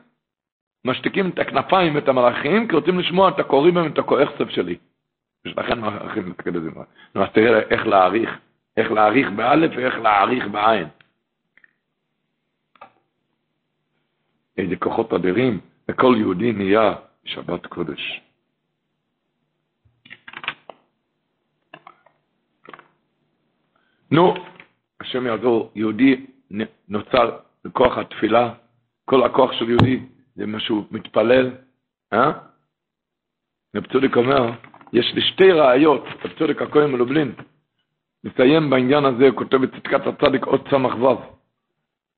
[0.85, 4.76] משתיקים את הכנפיים ואת המלאכים, כי רוצים לשמוע את הקוראים ואת הכועכסף שלי.
[5.45, 5.79] לכן
[6.29, 6.71] לתקד את זה.
[7.15, 8.31] אז תראה איך להעריך,
[8.77, 10.89] איך להעריך באלף ואיך להעריך בעין.
[14.59, 16.95] איזה כוחות אדירים, וכל יהודי נהיה
[17.25, 18.21] שבת קודש.
[24.11, 24.35] נו,
[25.01, 26.27] השם יעזור, יהודי
[26.89, 28.55] נוצר בכוח התפילה,
[29.05, 30.01] כל הכוח של יהודי
[30.37, 31.51] זה מה שהוא מתפלל,
[32.12, 32.33] אה?
[33.77, 34.53] רב צודק אומר,
[34.95, 37.33] יש לי שתי ראיות, רב צודק הכהן מלובלין,
[38.25, 41.07] מסיים בעניין הזה, כותב בצדקת הצדיק עוד סמך ו',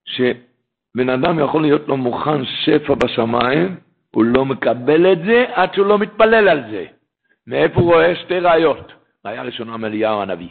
[0.04, 3.76] שבן אדם יכול להיות לו מוכן שפע בשמיים,
[4.10, 6.84] הוא לא מקבל את זה עד שהוא לא מתפלל על זה.
[7.46, 8.92] מאיפה הוא רואה שתי ראיות?
[9.26, 10.48] ראיה ראשונה מאליהו הנביא.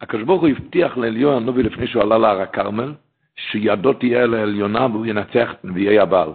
[0.00, 2.94] הקדוש ברוך הוא הבטיח לאליהו הנביא לפני שהוא עלה להר הכרמל,
[3.36, 6.30] שידו תהיה על העליונה והוא ינצח את נביאי הבעל.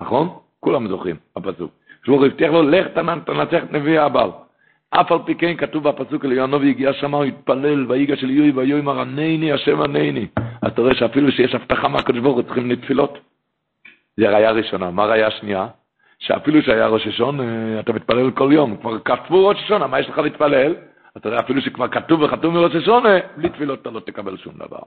[0.00, 0.28] נכון?
[0.60, 1.70] כולם זוכרים, הפסוק.
[2.00, 2.86] הקדוש ברוך הוא הבטיח לו, לך
[3.26, 4.30] תנצח את נביאי הבעל.
[4.94, 8.50] אף על פי כן כתוב בפסוק אליהו הנביא הגיע שמה, הוא התפלל, ויגש אל יוי
[8.50, 10.26] ויאמר ענני השם ענני.
[10.62, 13.18] אז אתה רואה שאפילו שיש הבטחה מהקדוש ברוך הוא צריכים לתפילות.
[14.16, 14.90] זה ראיה ראשונה.
[14.90, 15.66] מה ראיה שנייה?
[16.18, 18.76] שאפילו שהיה ראש השון, אה, אתה מתפלל כל יום.
[18.76, 20.74] כבר כתבו ראש השונה, מה יש לך להתפלל?
[21.16, 24.82] אתה יודע, אפילו שכבר כתוב וחתום מראש השונה, בלי תפילות אתה לא תקבל שום דבר.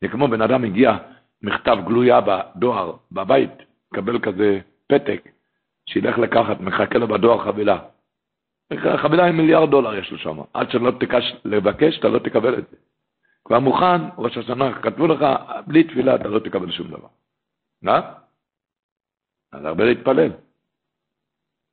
[0.00, 0.96] זה כמו בן אדם הגיע,
[1.42, 3.50] מכתב גלויה בדואר, בבית,
[3.94, 5.28] קבל כזה פתק,
[5.86, 7.78] שילך לקחת, מחכה לו בדואר חבילה.
[8.96, 10.38] חבילה עם מיליארד דולר יש לו שם.
[10.54, 12.76] עד שלא תקש לבקש, אתה לא תקבל את זה.
[13.44, 15.24] כבר מוכן, ראש השנה, כתבו לך,
[15.66, 17.08] בלי תפילה אתה לא תקבל שום דבר.
[17.82, 18.12] מה?
[19.52, 20.30] אז הרבה להתפלל.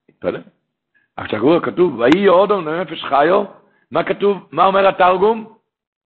[0.09, 0.41] להתפלל.
[1.15, 3.45] עכשיו כתוב, ויהי אודום לנפש חיו,
[3.91, 5.53] מה כתוב, מה אומר התרגום?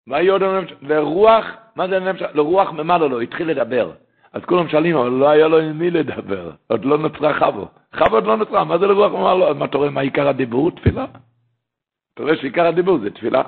[0.08, 1.46] ויהי אודום לנפש, לרוח,
[1.76, 3.92] מה זה לנפש, לרוח ממלא לו, התחיל לדבר.
[4.38, 7.68] אז כולם שואלים, אבל לא היה לו עם מי לדבר, עוד לא נוצרה חבו.
[7.94, 9.56] חבו עוד לא נוצרה, מה זה לרוח ממלא לו?
[9.56, 10.72] מה אתה רואה, מה עיקר הדיבור?
[10.72, 11.06] תפילה.
[12.14, 13.44] אתה רואה שעיקר הדיבור זה תפילה.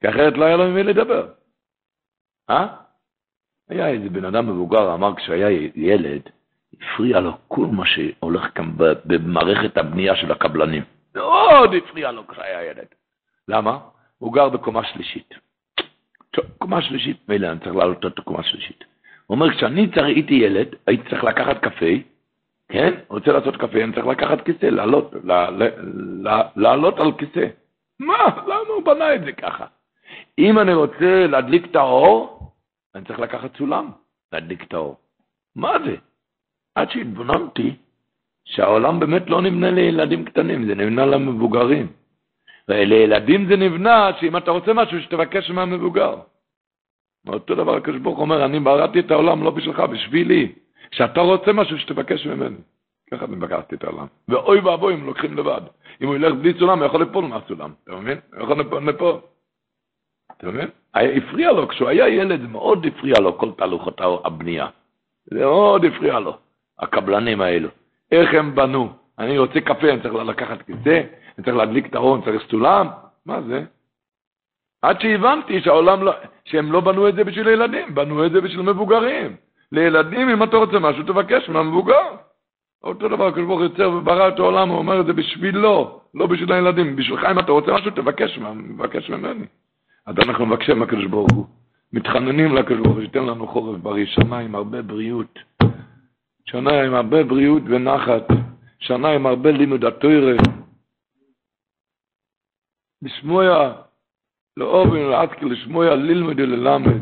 [0.00, 1.28] כי אחרת לא היה לו עם מי לדבר.
[2.50, 2.66] אה?
[3.68, 6.22] היה איזה בן אדם מבוגר, אמר כשהיה ילד,
[6.72, 8.72] הפריע לו כל מה שהולך כאן
[9.04, 10.82] במערכת הבנייה של הקבלנים.
[11.14, 12.88] מאוד הפריע לו כשהיה ילד.
[13.48, 13.78] למה?
[14.18, 15.34] הוא גר בקומה שלישית.
[16.58, 18.84] קומה שלישית, מילא אני צריך לעלות אותו קומה שלישית.
[19.28, 21.86] הוא אומר, כשאני הייתי ילד, הייתי צריך לקחת קפה,
[22.68, 22.94] כן?
[23.08, 25.14] רוצה לעשות קפה, אני צריך לקחת כיסא, לעלות,
[26.56, 27.46] לעלות על כיסא.
[28.00, 28.42] מה?
[28.46, 29.66] למה הוא בנה את זה ככה?
[30.38, 32.52] אם אני רוצה להדליק את האור,
[32.94, 33.90] אני צריך לקחת סולם,
[34.32, 34.96] להדליק את האור.
[35.56, 35.96] מה זה?
[36.74, 37.76] עד שהתבוננתי
[38.44, 41.92] שהעולם באמת לא נבנה לילדים קטנים, זה נבנה למבוגרים.
[42.68, 46.14] ולילדים זה נבנה שאם אתה רוצה משהו, שתבקש מהמבוגר.
[47.28, 50.52] אותו דבר הקדוש ברוך אומר, אני בראתי את העולם לא בשבילך, בשבילי.
[50.90, 52.56] כשאתה רוצה משהו, שתבקש ממני.
[53.10, 54.06] ככה אני בקרתי את העולם.
[54.28, 55.60] ואוי ואבוי אם לוקחים לבד.
[56.02, 57.72] אם הוא ילך בלי סולם, הוא יכול ליפול מהסולם.
[57.84, 58.18] אתה מבין?
[58.34, 59.16] הוא יכול ליפול.
[60.36, 60.68] אתה מבין?
[60.94, 64.66] הפריע לו, כשהוא היה ילד, מאוד הפריע לו כל תהלוכות הבנייה.
[65.30, 66.36] זה מאוד הפריע לו,
[66.78, 67.68] הקבלנים האלו.
[68.12, 68.88] איך הם בנו?
[69.18, 71.02] אני רוצה קפה, אני צריך לקחת כיסא,
[71.38, 72.86] אני צריך להדליק את אני צריך סולם?
[73.26, 73.64] מה זה?
[74.82, 76.12] עד שהבנתי שהעולם לא,
[76.44, 79.36] שהם לא בנו את זה בשביל ילדים, בנו את זה בשביל מבוגרים.
[79.72, 82.06] לילדים, אם אתה רוצה משהו, תבקש מהמבוגר.
[82.82, 86.26] אותו דבר, הקדוש ברוך הוא יוצר וברא את העולם, הוא אומר את זה בשבילו, לא
[86.26, 86.96] בשביל הילדים.
[86.96, 88.38] בשבילך, אם אתה רוצה משהו, תבקש,
[88.76, 89.46] תבקש ממני.
[90.06, 91.46] אז אנחנו מבקשים מהקדוש ברוך הוא,
[91.92, 95.38] מתחננים לקדוש ברוך הוא, שייתן לנו חורף בריא, שנה עם הרבה בריאות,
[96.44, 98.28] שנה עם הרבה בריאות ונחת,
[98.78, 100.36] שנה עם הרבה לימוד התוירה,
[103.02, 103.72] לשמוע,
[104.58, 107.00] לאובן ולעדכי לשמוע, ללמד וללמד.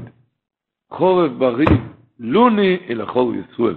[0.91, 1.66] חורף בריא,
[2.19, 3.77] לוני אל החור ישראל.